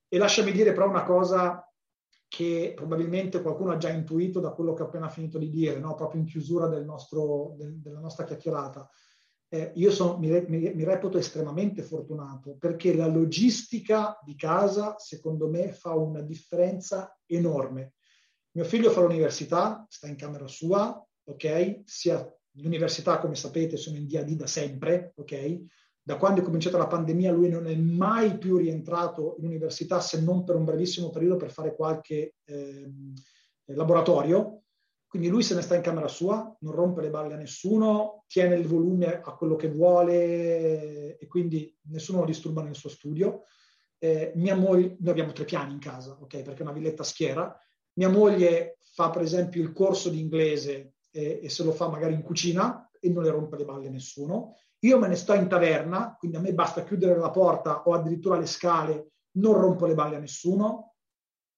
E 0.09 0.19
lasciami 0.19 0.51
dire 0.51 0.73
però 0.73 0.89
una 0.89 1.05
cosa 1.05 1.72
che 2.33 2.73
probabilmente 2.75 3.43
qualcuno 3.43 3.73
ha 3.73 3.77
già 3.77 3.91
intuito 3.91 4.41
da 4.41 4.53
quello 4.53 4.73
che 4.73 4.81
ho 4.81 4.87
appena 4.87 5.11
finito 5.11 5.37
di 5.37 5.51
dire, 5.51 5.79
no? 5.79 5.95
proprio 5.95 6.23
in 6.23 6.27
chiusura 6.27 6.67
del 6.67 6.83
nostro, 6.83 7.53
del, 7.59 7.79
della 7.79 8.01
nostra 8.01 8.25
chiacchierata. 8.25 8.89
Eh, 9.51 9.73
io 9.75 9.91
sono, 9.91 10.17
mi, 10.17 10.31
mi, 10.49 10.73
mi, 10.73 10.83
reputo 10.83 11.19
estremamente 11.19 11.83
fortunato 11.83 12.57
perché 12.57 12.95
la 12.95 13.07
logistica 13.07 14.19
di 14.25 14.35
casa, 14.35 14.95
secondo 14.97 15.47
me, 15.47 15.73
fa 15.73 15.93
una 15.93 16.23
differenza 16.23 17.15
enorme. 17.27 17.97
Mio 18.53 18.65
figlio 18.65 18.91
fa 18.91 19.03
l'università, 19.03 19.85
sta 19.91 20.09
in 20.09 20.17
camera 20.17 20.47
sua, 20.47 21.07
ok? 21.25 21.83
Sia 21.85 22.35
l'università, 22.53 23.19
come 23.19 23.35
sapete, 23.35 23.77
sono 23.77 23.99
in 23.99 24.09
DAD 24.09 24.31
da 24.31 24.47
sempre, 24.47 25.13
ok? 25.17 25.65
Da 26.05 26.17
quando 26.17 26.41
è 26.41 26.45
cominciata 26.45 26.79
la 26.79 26.89
pandemia 26.89 27.31
lui 27.31 27.49
non 27.49 27.67
è 27.69 27.77
mai 27.77 28.37
più 28.37 28.57
rientrato 28.57 29.37
in 29.39 29.47
università 29.47 30.01
se 30.01 30.21
non 30.21 30.43
per 30.43 30.57
un 30.57 30.65
brevissimo 30.65 31.11
periodo 31.11 31.37
per 31.37 31.53
fare 31.53 31.77
qualche 31.77 32.35
eh, 32.45 32.91
laboratorio. 33.67 34.63
Quindi 35.07 35.29
lui 35.29 35.43
se 35.43 35.55
ne 35.55 35.61
sta 35.61 35.77
in 35.77 35.83
camera 35.83 36.09
sua, 36.09 36.57
non 36.61 36.73
rompe 36.73 37.03
le 37.03 37.11
balle 37.11 37.35
a 37.35 37.37
nessuno, 37.37 38.25
tiene 38.27 38.57
il 38.57 38.67
volume 38.67 39.21
a 39.21 39.35
quello 39.35 39.57
che 39.57 39.69
vuole 39.69 41.19
e 41.19 41.27
quindi 41.29 41.73
nessuno 41.83 42.21
lo 42.21 42.25
disturba 42.25 42.63
nel 42.63 42.75
suo 42.75 42.89
studio. 42.89 43.43
Eh, 43.99 44.33
mia 44.37 44.57
moglie, 44.57 44.97
noi 44.99 45.11
abbiamo 45.11 45.33
tre 45.33 45.45
piani 45.45 45.75
in 45.75 45.79
casa, 45.79 46.17
ok? 46.19 46.43
Perché 46.43 46.61
è 46.61 46.63
una 46.63 46.73
villetta 46.73 47.05
schiera. 47.05 47.55
Mia 47.95 48.09
moglie 48.09 48.79
fa 48.81 49.11
per 49.11 49.23
esempio 49.23 49.63
il 49.63 49.73
corso 49.73 50.09
di 50.09 50.19
inglese 50.19 50.95
e, 51.11 51.41
e 51.43 51.49
se 51.51 51.63
lo 51.63 51.73
fa 51.73 51.89
magari 51.89 52.15
in 52.15 52.23
cucina 52.23 52.91
e 52.99 53.11
non 53.11 53.23
le 53.23 53.31
rompe 53.31 53.59
le 53.59 53.65
balle 53.65 53.89
a 53.89 53.91
nessuno. 53.91 54.57
Io 54.85 54.99
me 54.99 55.09
ne 55.09 55.17
sto 55.17 55.35
in 55.35 55.49
taverna, 55.49 56.17
quindi 56.19 56.37
a 56.37 56.41
me 56.41 56.53
basta 56.53 56.83
chiudere 56.83 57.17
la 57.17 57.31
porta 57.31 57.83
o 57.83 57.93
addirittura 57.93 58.39
le 58.39 58.47
scale, 58.47 59.13
non 59.33 59.55
rompo 59.55 59.87
le 59.87 59.95
balle 59.95 60.17
a 60.17 60.19
nessuno, 60.19 60.95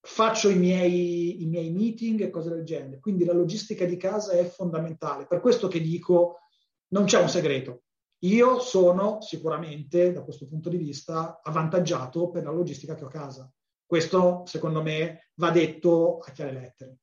faccio 0.01 0.51
i 0.51 0.57
miei, 0.57 1.43
i 1.43 1.47
miei 1.47 1.71
meeting 1.71 2.21
e 2.21 2.31
cose 2.31 2.51
del 2.51 2.65
genere. 2.65 3.01
Quindi 3.01 3.25
la 3.25 3.33
logistica 3.33 3.87
di 3.87 3.97
casa 3.97 4.33
è 4.33 4.45
fondamentale. 4.45 5.27
Per 5.27 5.41
questo 5.41 5.69
che 5.69 5.81
dico, 5.81 6.41
non 6.89 7.05
c'è 7.05 7.21
un 7.21 7.29
segreto. 7.29 7.85
io 8.25 8.59
sono 8.59 9.21
sicuramente, 9.23 10.13
da 10.13 10.23
questo 10.23 10.47
punto 10.47 10.69
di 10.69 10.77
vista, 10.77 11.41
avvantaggiato 11.43 12.31
per 12.31 12.45
la 12.45 12.51
logistica 12.51 12.95
che 12.95 13.05
ho 13.05 13.09
a 13.09 13.11
casa. 13.11 13.51
Questo, 13.87 14.43
secondo 14.45 14.83
me, 14.83 15.31
va 15.37 15.51
detto 15.51 16.19
a 16.19 16.31
chiare 16.31 16.53
lettere. 16.53 16.99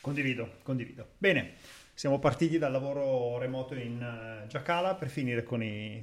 Condivido, 0.00 0.56
condivido. 0.62 1.08
Bene, 1.18 1.54
siamo 1.98 2.20
partiti 2.20 2.58
dal 2.58 2.70
lavoro 2.70 3.38
remoto 3.38 3.74
in 3.74 4.00
uh, 4.00 4.46
Giacala 4.46 4.94
per 4.94 5.08
finire 5.08 5.42
con 5.42 5.64
i 5.64 6.00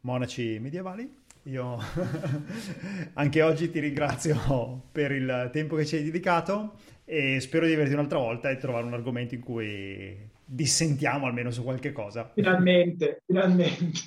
monaci 0.00 0.58
medievali. 0.58 1.14
Io 1.42 1.76
anche 3.12 3.42
oggi 3.42 3.70
ti 3.70 3.78
ringrazio 3.78 4.84
per 4.90 5.12
il 5.12 5.50
tempo 5.52 5.76
che 5.76 5.84
ci 5.84 5.96
hai 5.96 6.04
dedicato 6.04 6.78
e 7.04 7.38
spero 7.40 7.66
di 7.66 7.74
averti 7.74 7.92
un'altra 7.92 8.16
volta 8.16 8.48
e 8.48 8.56
trovare 8.56 8.86
un 8.86 8.94
argomento 8.94 9.34
in 9.34 9.42
cui 9.42 10.26
dissentiamo 10.42 11.26
almeno 11.26 11.50
su 11.50 11.62
qualche 11.62 11.92
cosa. 11.92 12.30
Finalmente, 12.32 13.22
finalmente. 13.26 14.00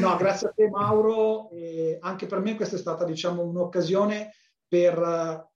No, 0.00 0.16
grazie 0.16 0.48
a 0.48 0.52
te 0.56 0.70
Mauro. 0.70 1.50
E 1.50 1.98
anche 2.00 2.24
per 2.24 2.40
me 2.40 2.54
questa 2.54 2.76
è 2.76 2.78
stata 2.78 3.04
diciamo 3.04 3.42
un'occasione 3.42 4.32
per 4.66 4.98
eh, 4.98 5.46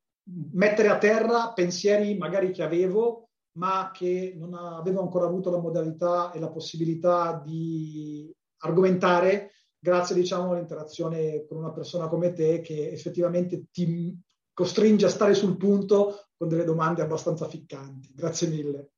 mettere 0.52 0.88
a 0.88 0.98
terra 0.98 1.50
pensieri 1.54 2.14
magari 2.18 2.50
che 2.50 2.62
avevo, 2.62 3.28
ma 3.59 3.90
che 3.92 4.34
non 4.36 4.54
avevo 4.54 5.02
ancora 5.02 5.26
avuto 5.26 5.50
la 5.50 5.59
modalità 5.59 6.30
e 6.32 6.38
la 6.38 6.48
possibilità 6.48 7.42
di 7.44 8.32
argomentare 8.59 9.52
grazie 9.78 10.14
diciamo 10.14 10.52
all'interazione 10.52 11.44
con 11.46 11.59
una 11.59 11.72
persona 11.72 12.09
come 12.09 12.32
te 12.32 12.61
che 12.61 12.90
effettivamente 12.90 13.66
ti 13.70 14.16
costringe 14.52 15.06
a 15.06 15.11
stare 15.11 15.34
sul 15.34 15.56
punto 15.56 16.30
con 16.36 16.48
delle 16.48 16.64
domande 16.64 17.02
abbastanza 17.02 17.46
ficcanti. 17.46 18.12
Grazie 18.14 18.48
mille. 18.48 18.90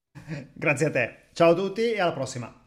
Grazie 0.54 0.86
a 0.86 0.90
te. 0.90 1.16
Ciao 1.32 1.50
a 1.50 1.54
tutti 1.54 1.92
e 1.92 2.00
alla 2.00 2.12
prossima. 2.12 2.59